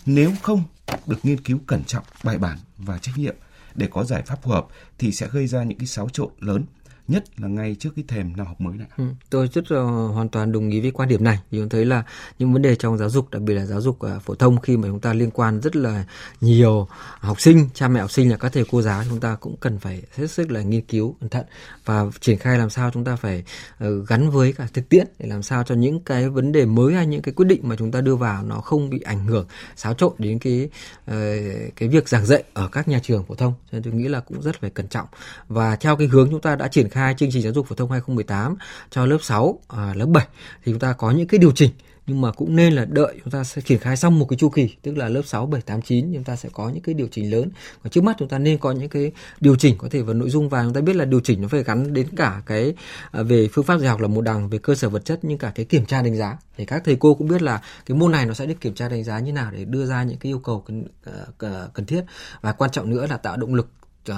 nếu 0.05 0.31
không 0.41 0.63
được 1.05 1.19
nghiên 1.23 1.41
cứu 1.41 1.59
cẩn 1.67 1.83
trọng, 1.83 2.03
bài 2.23 2.37
bản 2.37 2.57
và 2.77 2.97
trách 2.97 3.17
nhiệm 3.17 3.35
để 3.75 3.87
có 3.91 4.03
giải 4.03 4.21
pháp 4.21 4.43
phù 4.43 4.51
hợp 4.51 4.67
thì 4.97 5.11
sẽ 5.11 5.27
gây 5.31 5.47
ra 5.47 5.63
những 5.63 5.77
cái 5.77 5.87
xáo 5.87 6.09
trộn 6.09 6.29
lớn 6.39 6.65
nhất 7.07 7.23
là 7.37 7.47
ngay 7.47 7.75
trước 7.79 7.89
cái 7.95 8.05
thềm 8.07 8.37
năm 8.37 8.47
học 8.47 8.61
mới 8.61 8.77
này. 8.77 8.87
Ừ, 8.97 9.03
tôi 9.29 9.49
rất 9.53 9.71
là 9.71 9.81
hoàn 10.13 10.29
toàn 10.29 10.51
đồng 10.51 10.69
ý 10.69 10.81
với 10.81 10.91
quan 10.91 11.09
điểm 11.09 11.23
này. 11.23 11.39
Vì 11.51 11.59
chúng 11.59 11.69
thấy 11.69 11.85
là 11.85 12.03
những 12.39 12.53
vấn 12.53 12.61
đề 12.61 12.75
trong 12.75 12.97
giáo 12.97 13.09
dục, 13.09 13.31
đặc 13.31 13.41
biệt 13.41 13.53
là 13.53 13.65
giáo 13.65 13.81
dục 13.81 13.99
uh, 14.05 14.21
phổ 14.21 14.35
thông 14.35 14.61
khi 14.61 14.77
mà 14.77 14.87
chúng 14.87 14.99
ta 14.99 15.13
liên 15.13 15.31
quan 15.31 15.61
rất 15.61 15.75
là 15.75 16.05
nhiều 16.41 16.87
học 17.19 17.41
sinh, 17.41 17.69
cha 17.73 17.87
mẹ 17.87 17.99
học 17.99 18.11
sinh 18.11 18.31
là 18.31 18.37
các 18.37 18.53
thầy 18.53 18.65
cô 18.71 18.81
giáo 18.81 19.03
chúng 19.09 19.19
ta 19.19 19.35
cũng 19.35 19.55
cần 19.59 19.79
phải 19.79 20.03
hết 20.15 20.31
sức 20.31 20.51
là 20.51 20.61
nghiên 20.61 20.81
cứu 20.81 21.15
cẩn 21.21 21.29
thận 21.29 21.45
và 21.85 22.05
triển 22.21 22.37
khai 22.37 22.57
làm 22.57 22.69
sao 22.69 22.91
chúng 22.93 23.03
ta 23.03 23.15
phải 23.15 23.43
uh, 23.83 24.07
gắn 24.07 24.29
với 24.29 24.53
cả 24.53 24.67
thực 24.73 24.89
tiễn 24.89 25.07
để 25.19 25.27
làm 25.29 25.43
sao 25.43 25.63
cho 25.63 25.75
những 25.75 25.99
cái 25.99 26.29
vấn 26.29 26.51
đề 26.51 26.65
mới 26.65 26.93
hay 26.93 27.07
những 27.07 27.21
cái 27.21 27.33
quyết 27.33 27.45
định 27.45 27.59
mà 27.63 27.75
chúng 27.75 27.91
ta 27.91 28.01
đưa 28.01 28.15
vào 28.15 28.43
nó 28.43 28.55
không 28.55 28.89
bị 28.89 28.99
ảnh 29.01 29.25
hưởng 29.25 29.47
xáo 29.75 29.93
trộn 29.93 30.13
đến 30.17 30.39
cái 30.39 30.69
uh, 31.11 31.13
cái 31.75 31.89
việc 31.89 32.09
giảng 32.09 32.25
dạy 32.25 32.43
ở 32.53 32.67
các 32.67 32.87
nhà 32.87 32.99
trường 33.03 33.23
phổ 33.23 33.35
thông. 33.35 33.53
Cho 33.53 33.69
nên 33.71 33.83
tôi 33.83 33.93
nghĩ 33.93 34.07
là 34.07 34.19
cũng 34.19 34.41
rất 34.41 34.61
phải 34.61 34.69
cẩn 34.69 34.87
trọng 34.87 35.07
và 35.47 35.75
theo 35.75 35.95
cái 35.95 36.07
hướng 36.07 36.29
chúng 36.29 36.41
ta 36.41 36.55
đã 36.55 36.67
triển 36.67 36.89
khai 36.93 37.13
chương 37.17 37.31
trình 37.31 37.41
giáo 37.41 37.53
dục 37.53 37.67
phổ 37.67 37.75
thông 37.75 37.91
2018 37.91 38.55
cho 38.89 39.05
lớp 39.05 39.17
6, 39.21 39.59
à, 39.67 39.93
lớp 39.95 40.05
7 40.05 40.27
thì 40.63 40.71
chúng 40.71 40.79
ta 40.79 40.93
có 40.93 41.11
những 41.11 41.27
cái 41.27 41.39
điều 41.39 41.51
chỉnh 41.51 41.71
nhưng 42.07 42.21
mà 42.21 42.31
cũng 42.31 42.55
nên 42.55 42.73
là 42.73 42.85
đợi 42.85 43.19
chúng 43.23 43.31
ta 43.31 43.43
sẽ 43.43 43.61
triển 43.61 43.79
khai 43.79 43.97
xong 43.97 44.19
một 44.19 44.25
cái 44.29 44.37
chu 44.37 44.49
kỳ 44.49 44.75
tức 44.81 44.97
là 44.97 45.09
lớp 45.09 45.21
6, 45.25 45.45
7, 45.45 45.61
8, 45.61 45.81
9 45.81 46.13
chúng 46.13 46.23
ta 46.23 46.35
sẽ 46.35 46.49
có 46.53 46.69
những 46.69 46.83
cái 46.83 46.95
điều 46.95 47.07
chỉnh 47.11 47.31
lớn. 47.31 47.49
Và 47.83 47.89
trước 47.89 48.03
mắt 48.03 48.15
chúng 48.19 48.27
ta 48.27 48.39
nên 48.39 48.57
có 48.57 48.71
những 48.71 48.89
cái 48.89 49.11
điều 49.39 49.55
chỉnh 49.55 49.77
có 49.77 49.87
thể 49.91 50.01
vào 50.01 50.13
nội 50.13 50.29
dung 50.29 50.49
và 50.49 50.63
chúng 50.63 50.73
ta 50.73 50.81
biết 50.81 50.95
là 50.95 51.05
điều 51.05 51.19
chỉnh 51.19 51.41
nó 51.41 51.47
phải 51.47 51.63
gắn 51.63 51.93
đến 51.93 52.07
cả 52.15 52.41
cái 52.45 52.73
à, 53.11 53.23
về 53.23 53.47
phương 53.53 53.65
pháp 53.65 53.77
dạy 53.77 53.89
học 53.89 54.01
là 54.01 54.07
một 54.07 54.21
đằng 54.21 54.49
về 54.49 54.57
cơ 54.57 54.75
sở 54.75 54.89
vật 54.89 55.05
chất 55.05 55.19
nhưng 55.21 55.37
cả 55.37 55.51
cái 55.55 55.65
kiểm 55.65 55.85
tra 55.85 56.01
đánh 56.01 56.15
giá. 56.15 56.37
Để 56.57 56.65
các 56.65 56.81
thầy 56.85 56.95
cô 56.95 57.13
cũng 57.13 57.27
biết 57.27 57.41
là 57.41 57.61
cái 57.85 57.97
môn 57.97 58.11
này 58.11 58.25
nó 58.25 58.33
sẽ 58.33 58.45
được 58.45 58.61
kiểm 58.61 58.75
tra 58.75 58.89
đánh 58.89 59.03
giá 59.03 59.19
như 59.19 59.31
nào 59.31 59.51
để 59.51 59.65
đưa 59.65 59.85
ra 59.85 60.03
những 60.03 60.17
cái 60.17 60.31
yêu 60.31 60.39
cầu 60.39 60.61
cần, 60.61 60.83
à, 61.39 61.67
cần 61.73 61.85
thiết. 61.85 62.01
Và 62.41 62.51
quan 62.51 62.71
trọng 62.71 62.89
nữa 62.89 63.07
là 63.09 63.17
tạo 63.17 63.37
động 63.37 63.53
lực 63.53 63.67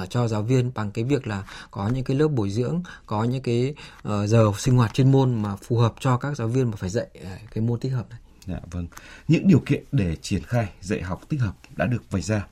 cho 0.09 0.27
giáo 0.27 0.43
viên 0.43 0.71
bằng 0.75 0.91
cái 0.91 1.03
việc 1.03 1.27
là 1.27 1.43
có 1.71 1.87
những 1.87 2.03
cái 2.03 2.17
lớp 2.17 2.27
bồi 2.27 2.49
dưỡng 2.49 2.83
có 3.05 3.23
những 3.23 3.43
cái 3.43 3.75
uh, 4.07 4.11
giờ 4.27 4.51
sinh 4.57 4.75
hoạt 4.75 4.93
chuyên 4.93 5.11
môn 5.11 5.41
mà 5.41 5.55
phù 5.55 5.77
hợp 5.77 5.93
cho 5.99 6.17
các 6.17 6.37
giáo 6.37 6.47
viên 6.47 6.71
mà 6.71 6.77
phải 6.77 6.89
dạy 6.89 7.07
uh, 7.17 7.51
cái 7.53 7.63
môn 7.63 7.79
tích 7.79 7.91
hợp 7.91 8.09
này. 8.09 8.19
Dạ 8.47 8.59
vâng. 8.71 8.87
Những 9.27 9.47
điều 9.47 9.59
kiện 9.65 9.83
để 9.91 10.15
triển 10.21 10.43
khai 10.43 10.69
dạy 10.81 11.01
học 11.01 11.21
tích 11.29 11.41
hợp 11.41 11.53
đã 11.75 11.85
được 11.85 12.11
vạch 12.11 12.23
ra. 12.23 12.47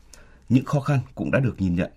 Những 0.49 0.65
khó 0.65 0.79
khăn 0.79 0.99
cũng 1.15 1.31
đã 1.31 1.39
được 1.39 1.55
nhìn 1.57 1.75
nhận 1.75 1.91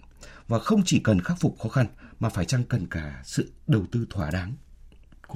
và 0.49 0.59
không 0.59 0.83
chỉ 0.85 0.99
cần 0.99 1.21
khắc 1.21 1.41
phục 1.41 1.57
khó 1.63 1.69
khăn 1.69 1.87
mà 2.21 2.29
phải 2.29 2.45
chăng 2.45 2.65
cần 2.65 2.87
cả 2.87 3.23
sự 3.25 3.53
đầu 3.67 3.85
tư 3.93 4.07
thỏa 4.11 4.31
đáng 4.31 4.53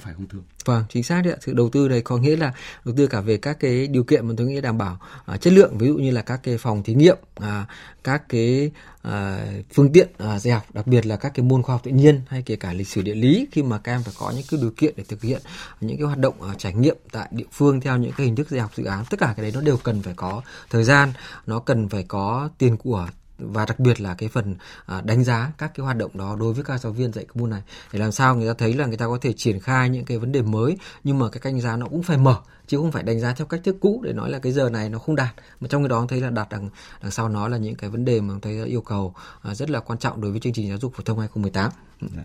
có 0.00 0.04
phải 0.04 0.14
không 0.14 0.28
thưa? 0.28 0.38
Vâng, 0.64 0.84
chính 0.88 1.02
xác 1.02 1.22
đấy 1.24 1.32
ạ. 1.32 1.38
Sự 1.40 1.52
đầu 1.52 1.68
tư 1.68 1.88
này 1.88 2.00
có 2.00 2.16
nghĩa 2.16 2.36
là 2.36 2.52
đầu 2.84 2.94
tư 2.96 3.06
cả 3.06 3.20
về 3.20 3.36
các 3.36 3.60
cái 3.60 3.86
điều 3.86 4.04
kiện 4.04 4.28
mà 4.28 4.34
tôi 4.36 4.46
nghĩ 4.46 4.60
đảm 4.60 4.78
bảo 4.78 4.98
à, 5.26 5.36
chất 5.36 5.52
lượng, 5.52 5.78
ví 5.78 5.86
dụ 5.86 5.94
như 5.94 6.10
là 6.10 6.22
các 6.22 6.40
cái 6.42 6.58
phòng 6.58 6.82
thí 6.82 6.94
nghiệm, 6.94 7.16
à, 7.34 7.66
các 8.04 8.28
cái 8.28 8.70
à, 9.02 9.46
phương 9.72 9.92
tiện 9.92 10.08
à, 10.18 10.38
dạy 10.38 10.54
học, 10.54 10.64
đặc 10.72 10.86
biệt 10.86 11.06
là 11.06 11.16
các 11.16 11.32
cái 11.34 11.44
môn 11.44 11.62
khoa 11.62 11.74
học 11.74 11.80
tự 11.84 11.90
nhiên 11.90 12.20
hay 12.28 12.42
kể 12.42 12.56
cả 12.56 12.72
lịch 12.72 12.88
sử 12.88 13.02
địa 13.02 13.14
lý 13.14 13.46
khi 13.52 13.62
mà 13.62 13.78
các 13.78 13.92
em 13.92 14.02
phải 14.02 14.14
có 14.18 14.30
những 14.30 14.44
cái 14.50 14.60
điều 14.60 14.70
kiện 14.76 14.94
để 14.96 15.04
thực 15.08 15.22
hiện 15.22 15.42
những 15.80 15.96
cái 15.96 16.06
hoạt 16.06 16.18
động 16.18 16.42
à, 16.42 16.54
trải 16.58 16.74
nghiệm 16.74 16.96
tại 17.12 17.28
địa 17.30 17.44
phương 17.52 17.80
theo 17.80 17.96
những 17.96 18.12
cái 18.16 18.26
hình 18.26 18.36
thức 18.36 18.50
dạy 18.50 18.60
học 18.60 18.70
dự 18.76 18.84
án. 18.84 19.04
Tất 19.10 19.20
cả 19.20 19.34
cái 19.36 19.42
đấy 19.42 19.52
nó 19.54 19.60
đều 19.60 19.76
cần 19.76 20.02
phải 20.02 20.14
có 20.16 20.42
thời 20.70 20.84
gian, 20.84 21.12
nó 21.46 21.58
cần 21.58 21.88
phải 21.88 22.04
có 22.08 22.50
tiền 22.58 22.76
của 22.76 23.08
và 23.40 23.66
đặc 23.66 23.80
biệt 23.80 24.00
là 24.00 24.14
cái 24.14 24.28
phần 24.28 24.54
à, 24.86 25.00
đánh 25.00 25.24
giá 25.24 25.52
các 25.58 25.72
cái 25.74 25.84
hoạt 25.84 25.96
động 25.96 26.10
đó 26.14 26.36
đối 26.40 26.54
với 26.54 26.64
các 26.64 26.80
giáo 26.80 26.92
viên 26.92 27.12
dạy 27.12 27.24
cái 27.24 27.40
môn 27.40 27.50
này. 27.50 27.62
Để 27.92 27.98
làm 27.98 28.12
sao 28.12 28.36
người 28.36 28.48
ta 28.48 28.54
thấy 28.58 28.74
là 28.74 28.86
người 28.86 28.96
ta 28.96 29.06
có 29.06 29.18
thể 29.20 29.32
triển 29.32 29.60
khai 29.60 29.88
những 29.88 30.04
cái 30.04 30.18
vấn 30.18 30.32
đề 30.32 30.42
mới 30.42 30.76
nhưng 31.04 31.18
mà 31.18 31.28
cái 31.28 31.40
đánh 31.44 31.60
giá 31.60 31.76
nó 31.76 31.86
cũng 31.86 32.02
phải 32.02 32.18
mở 32.18 32.36
chứ 32.66 32.76
không 32.76 32.92
phải 32.92 33.02
đánh 33.02 33.20
giá 33.20 33.34
theo 33.34 33.46
cách 33.46 33.60
thức 33.64 33.76
cũ 33.80 34.00
để 34.04 34.12
nói 34.12 34.30
là 34.30 34.38
cái 34.38 34.52
giờ 34.52 34.70
này 34.70 34.88
nó 34.88 34.98
không 34.98 35.16
đạt. 35.16 35.34
Mà 35.60 35.68
trong 35.68 35.82
cái 35.82 35.88
đó 35.88 36.06
thấy 36.08 36.20
là 36.20 36.30
đạt 36.30 36.48
đằng 36.50 36.70
đằng 37.02 37.10
sau 37.10 37.28
nó 37.28 37.48
là 37.48 37.56
những 37.56 37.74
cái 37.74 37.90
vấn 37.90 38.04
đề 38.04 38.20
mà 38.20 38.34
thấy 38.42 38.64
yêu 38.64 38.80
cầu 38.80 39.14
à, 39.42 39.54
rất 39.54 39.70
là 39.70 39.80
quan 39.80 39.98
trọng 39.98 40.20
đối 40.20 40.30
với 40.30 40.40
chương 40.40 40.52
trình 40.52 40.68
giáo 40.68 40.78
dục 40.78 40.92
phổ 40.94 41.02
thông 41.02 41.18
2018 41.18 41.70
dạ. 42.00 42.22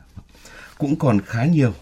cũng 0.77 0.95
còn 0.95 1.21
khá 1.21 1.45
nhiều 1.45 1.73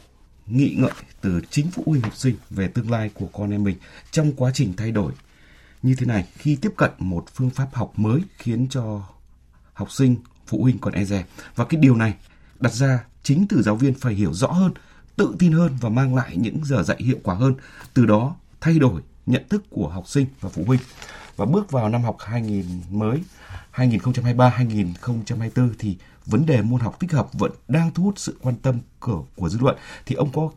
nghị 0.48 0.76
ngợi 0.80 0.91
từ 1.22 1.41
chính 1.50 1.72
phụ 1.72 1.84
huynh 1.86 2.02
học 2.02 2.15
sinh 2.15 2.36
về 2.50 2.67
tương 2.67 2.91
lai 2.91 3.10
của 3.13 3.28
con 3.34 3.52
em 3.52 3.63
mình 3.63 3.78
trong 4.12 4.34
quá 4.34 4.52
trình 4.54 4.74
thay 4.78 4.91
đổi 4.91 5.12
như 5.84 5.96
thế 5.96 6.06
này 6.06 6.28
khi 6.38 6.58
tiếp 6.62 6.74
cận 6.78 6.91
một 6.98 7.26
phương 7.34 7.50
pháp 7.50 7.67
học 7.74 7.93
mới 7.96 8.22
khiến 8.38 8.67
cho 8.69 9.02
học 9.73 9.91
sinh, 9.91 10.15
phụ 10.47 10.62
huynh 10.62 10.79
còn 10.79 10.93
e 10.93 11.05
dè. 11.05 11.25
Và 11.55 11.65
cái 11.65 11.81
điều 11.81 11.95
này 11.95 12.13
đặt 12.59 12.73
ra 12.73 13.03
chính 13.23 13.45
từ 13.49 13.62
giáo 13.62 13.75
viên 13.75 13.93
phải 13.93 14.13
hiểu 14.13 14.33
rõ 14.33 14.47
hơn, 14.47 14.71
tự 15.15 15.36
tin 15.39 15.51
hơn 15.51 15.77
và 15.81 15.89
mang 15.89 16.15
lại 16.15 16.38
những 16.38 16.65
giờ 16.65 16.83
dạy 16.83 16.97
hiệu 16.99 17.17
quả 17.23 17.36
hơn. 17.36 17.55
Từ 17.93 18.05
đó 18.05 18.36
thay 18.62 18.79
đổi 18.79 19.01
nhận 19.25 19.43
thức 19.49 19.63
của 19.69 19.88
học 19.88 20.07
sinh 20.07 20.25
và 20.41 20.49
phụ 20.49 20.63
huynh. 20.67 20.79
Và 21.36 21.45
bước 21.45 21.71
vào 21.71 21.89
năm 21.89 22.01
học 22.01 22.17
2000 22.19 22.65
mới 22.89 23.23
2023-2024 23.73 25.69
thì 25.79 25.97
vấn 26.25 26.45
đề 26.45 26.62
môn 26.62 26.81
học 26.81 26.99
tích 26.99 27.12
hợp 27.12 27.33
vẫn 27.33 27.51
đang 27.67 27.91
thu 27.93 28.03
hút 28.03 28.19
sự 28.19 28.38
quan 28.41 28.55
tâm 28.55 28.79
của, 28.99 29.25
của 29.36 29.49
dư 29.49 29.59
luận. 29.59 29.77
Thì 30.05 30.15
ông 30.15 30.31
có 30.33 30.49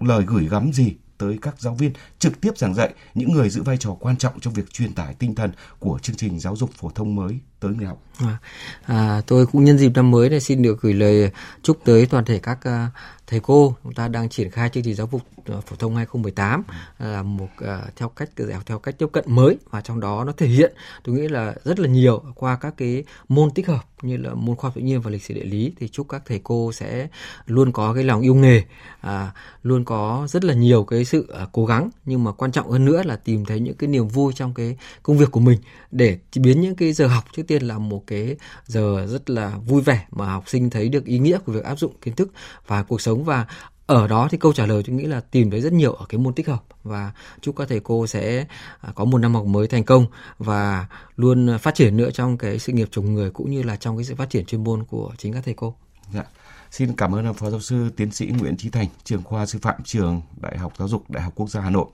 lời 0.00 0.24
gửi 0.26 0.48
gắm 0.48 0.72
gì 0.72 0.94
tới 1.18 1.38
các 1.42 1.60
giáo 1.60 1.74
viên 1.74 1.92
trực 2.18 2.40
tiếp 2.40 2.58
giảng 2.58 2.74
dạy, 2.74 2.94
những 3.14 3.32
người 3.32 3.50
giữ 3.50 3.62
vai 3.62 3.76
trò 3.76 3.96
quan 4.00 4.16
trọng 4.16 4.40
trong 4.40 4.54
việc 4.54 4.72
truyền 4.72 4.92
tải 4.92 5.14
tinh 5.14 5.34
thần 5.34 5.50
của 5.78 5.98
chương 6.02 6.16
trình 6.16 6.40
giáo 6.40 6.56
dục 6.56 6.70
phổ 6.72 6.90
thông 6.90 7.14
mới 7.14 7.38
tới 7.60 7.72
người 7.74 7.86
học. 7.86 7.98
À, 8.18 8.38
à, 8.86 9.22
tôi 9.26 9.46
cũng 9.46 9.64
nhân 9.64 9.78
dịp 9.78 9.92
năm 9.94 10.10
mới 10.10 10.30
này 10.30 10.40
xin 10.40 10.62
được 10.62 10.80
gửi 10.80 10.94
lời 10.94 11.30
chúc 11.62 11.78
tới 11.84 12.06
toàn 12.06 12.24
thể 12.24 12.38
các 12.38 12.58
uh, 12.68 12.92
thầy 13.26 13.40
cô. 13.40 13.76
Chúng 13.84 13.94
ta 13.94 14.08
đang 14.08 14.28
triển 14.28 14.50
khai 14.50 14.68
chương 14.68 14.82
trình 14.82 14.94
giáo 14.94 15.08
dục 15.12 15.22
uh, 15.58 15.64
phổ 15.64 15.76
thông 15.76 15.96
2018 15.96 16.62
à, 16.98 17.06
là 17.06 17.22
một 17.22 17.48
uh, 17.64 17.96
theo 17.96 18.08
cách 18.08 18.30
dạy 18.36 18.54
học 18.54 18.62
theo 18.66 18.78
cách 18.78 18.98
tiếp 18.98 19.06
cận 19.12 19.24
mới 19.28 19.58
và 19.70 19.80
trong 19.80 20.00
đó 20.00 20.24
nó 20.24 20.32
thể 20.32 20.46
hiện 20.46 20.72
tôi 21.04 21.14
nghĩ 21.14 21.28
là 21.28 21.54
rất 21.64 21.78
là 21.78 21.88
nhiều 21.88 22.22
qua 22.34 22.56
các 22.56 22.74
cái 22.76 23.04
môn 23.28 23.50
tích 23.50 23.66
hợp 23.66 23.84
như 24.02 24.16
là 24.16 24.34
môn 24.34 24.56
khoa 24.56 24.68
học 24.68 24.74
tự 24.74 24.80
nhiên 24.80 25.00
và 25.00 25.10
lịch 25.10 25.22
sử 25.22 25.34
địa 25.34 25.44
lý. 25.44 25.72
Thì 25.80 25.88
chúc 25.88 26.08
các 26.08 26.22
thầy 26.26 26.40
cô 26.44 26.72
sẽ 26.72 27.08
luôn 27.46 27.72
có 27.72 27.94
cái 27.94 28.04
lòng 28.04 28.20
yêu 28.20 28.34
nghề 28.34 28.62
à, 29.00 29.32
luôn 29.62 29.84
có 29.84 30.26
rất 30.30 30.44
là 30.44 30.54
nhiều 30.54 30.84
cái 30.84 31.04
sự 31.04 31.26
à, 31.38 31.46
cố 31.52 31.66
gắng. 31.66 31.90
Nhưng 32.04 32.24
mà 32.24 32.32
quan 32.32 32.52
trọng 32.52 32.70
hơn 32.70 32.84
nữa 32.84 33.02
là 33.02 33.16
tìm 33.16 33.44
thấy 33.44 33.60
những 33.60 33.74
cái 33.74 33.88
niềm 33.88 34.08
vui 34.08 34.32
trong 34.32 34.54
cái 34.54 34.76
công 35.02 35.18
việc 35.18 35.30
của 35.30 35.40
mình 35.40 35.58
để 35.90 36.18
biến 36.36 36.60
những 36.60 36.74
cái 36.74 36.92
giờ 36.92 37.06
học 37.06 37.24
trước 37.32 37.42
tiên 37.50 37.62
là 37.62 37.78
một 37.78 38.06
cái 38.06 38.36
giờ 38.66 39.06
rất 39.06 39.30
là 39.30 39.58
vui 39.66 39.82
vẻ 39.82 40.06
mà 40.10 40.32
học 40.32 40.44
sinh 40.46 40.70
thấy 40.70 40.88
được 40.88 41.04
ý 41.04 41.18
nghĩa 41.18 41.38
của 41.38 41.52
việc 41.52 41.64
áp 41.64 41.78
dụng 41.78 41.92
kiến 42.00 42.14
thức 42.14 42.32
và 42.66 42.82
cuộc 42.82 43.00
sống 43.00 43.24
và 43.24 43.46
ở 43.86 44.08
đó 44.08 44.28
thì 44.30 44.38
câu 44.38 44.52
trả 44.52 44.66
lời 44.66 44.82
tôi 44.86 44.96
nghĩ 44.96 45.04
là 45.04 45.20
tìm 45.20 45.50
thấy 45.50 45.60
rất 45.60 45.72
nhiều 45.72 45.92
ở 45.92 46.06
cái 46.08 46.18
môn 46.18 46.34
tích 46.34 46.48
hợp 46.48 46.62
và 46.82 47.12
chúc 47.40 47.56
các 47.56 47.68
thầy 47.68 47.80
cô 47.80 48.06
sẽ 48.06 48.46
à, 48.80 48.92
có 48.94 49.04
một 49.04 49.18
năm 49.18 49.34
học 49.34 49.46
mới 49.46 49.68
thành 49.68 49.84
công 49.84 50.06
và 50.38 50.86
luôn 51.16 51.58
phát 51.58 51.74
triển 51.74 51.96
nữa 51.96 52.10
trong 52.10 52.38
cái 52.38 52.58
sự 52.58 52.72
nghiệp 52.72 52.88
chồng 52.90 53.14
người 53.14 53.30
cũng 53.30 53.50
như 53.50 53.62
là 53.62 53.76
trong 53.76 53.96
cái 53.96 54.04
sự 54.04 54.14
phát 54.14 54.30
triển 54.30 54.46
chuyên 54.46 54.64
môn 54.64 54.84
của 54.84 55.12
chính 55.18 55.32
các 55.32 55.44
thầy 55.44 55.54
cô. 55.54 55.74
Dạ. 56.14 56.24
Xin 56.70 56.92
cảm 56.96 57.14
ơn 57.14 57.34
Phó 57.34 57.50
Giáo 57.50 57.60
sư 57.60 57.90
Tiến 57.96 58.10
sĩ 58.10 58.26
Nguyễn 58.26 58.56
Trí 58.56 58.70
Thành, 58.70 58.88
trường 59.04 59.22
khoa 59.22 59.46
sư 59.46 59.58
phạm 59.62 59.82
trường 59.84 60.22
Đại 60.36 60.58
học 60.58 60.72
Giáo 60.78 60.88
dục 60.88 61.10
Đại 61.10 61.22
học 61.22 61.32
Quốc 61.36 61.50
gia 61.50 61.60
Hà 61.60 61.70
Nội. 61.70 61.86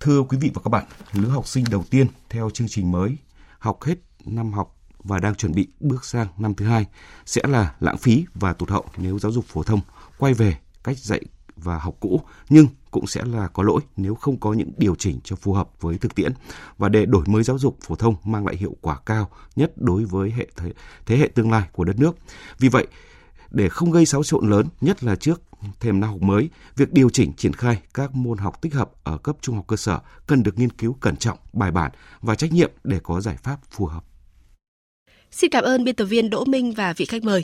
Thưa 0.00 0.22
quý 0.22 0.38
vị 0.40 0.50
và 0.54 0.62
các 0.64 0.70
bạn, 0.70 0.84
lứa 1.12 1.28
học 1.28 1.46
sinh 1.46 1.64
đầu 1.70 1.84
tiên 1.90 2.06
theo 2.30 2.50
chương 2.50 2.68
trình 2.68 2.92
mới 2.92 3.16
học 3.58 3.82
hết 3.82 3.94
năm 4.26 4.52
học 4.52 4.76
và 4.98 5.18
đang 5.18 5.34
chuẩn 5.34 5.52
bị 5.52 5.68
bước 5.80 6.04
sang 6.04 6.26
năm 6.38 6.54
thứ 6.54 6.66
hai 6.66 6.86
sẽ 7.26 7.42
là 7.48 7.74
lãng 7.80 7.98
phí 7.98 8.24
và 8.34 8.52
tụt 8.52 8.70
hậu 8.70 8.84
nếu 8.96 9.18
giáo 9.18 9.32
dục 9.32 9.44
phổ 9.48 9.62
thông 9.62 9.80
quay 10.18 10.34
về 10.34 10.58
cách 10.84 10.98
dạy 10.98 11.20
và 11.56 11.78
học 11.78 11.96
cũ 12.00 12.20
nhưng 12.48 12.66
cũng 12.90 13.06
sẽ 13.06 13.24
là 13.24 13.48
có 13.48 13.62
lỗi 13.62 13.80
nếu 13.96 14.14
không 14.14 14.40
có 14.40 14.52
những 14.52 14.72
điều 14.76 14.94
chỉnh 14.94 15.20
cho 15.24 15.36
phù 15.36 15.52
hợp 15.52 15.68
với 15.80 15.98
thực 15.98 16.14
tiễn 16.14 16.32
và 16.78 16.88
để 16.88 17.06
đổi 17.06 17.24
mới 17.26 17.42
giáo 17.42 17.58
dục 17.58 17.78
phổ 17.82 17.94
thông 17.94 18.14
mang 18.24 18.46
lại 18.46 18.56
hiệu 18.56 18.76
quả 18.80 18.98
cao 19.06 19.30
nhất 19.56 19.72
đối 19.76 20.04
với 20.04 20.30
hệ 20.30 20.46
thế, 20.56 20.72
thế 21.06 21.16
hệ 21.16 21.28
tương 21.34 21.50
lai 21.50 21.68
của 21.72 21.84
đất 21.84 21.98
nước. 21.98 22.16
Vì 22.58 22.68
vậy, 22.68 22.86
để 23.50 23.68
không 23.68 23.90
gây 23.90 24.06
xáo 24.06 24.22
trộn 24.24 24.50
lớn, 24.50 24.66
nhất 24.80 25.04
là 25.04 25.16
trước 25.16 25.42
thêm 25.80 26.00
năm 26.00 26.10
học 26.10 26.22
mới, 26.22 26.50
việc 26.76 26.92
điều 26.92 27.10
chỉnh 27.10 27.32
triển 27.32 27.52
khai 27.52 27.82
các 27.94 28.14
môn 28.14 28.38
học 28.38 28.62
tích 28.62 28.74
hợp 28.74 28.90
ở 29.04 29.18
cấp 29.18 29.36
trung 29.40 29.56
học 29.56 29.64
cơ 29.68 29.76
sở 29.76 30.00
cần 30.26 30.42
được 30.42 30.58
nghiên 30.58 30.70
cứu 30.70 30.96
cẩn 31.00 31.16
trọng, 31.16 31.38
bài 31.52 31.70
bản 31.70 31.90
và 32.20 32.34
trách 32.34 32.52
nhiệm 32.52 32.70
để 32.84 33.00
có 33.02 33.20
giải 33.20 33.36
pháp 33.42 33.58
phù 33.70 33.86
hợp. 33.86 34.04
Xin 35.30 35.50
cảm 35.50 35.64
ơn 35.64 35.84
biên 35.84 35.94
tập 35.94 36.04
viên 36.04 36.30
Đỗ 36.30 36.44
Minh 36.44 36.72
và 36.72 36.92
vị 36.92 37.04
khách 37.04 37.24
mời. 37.24 37.42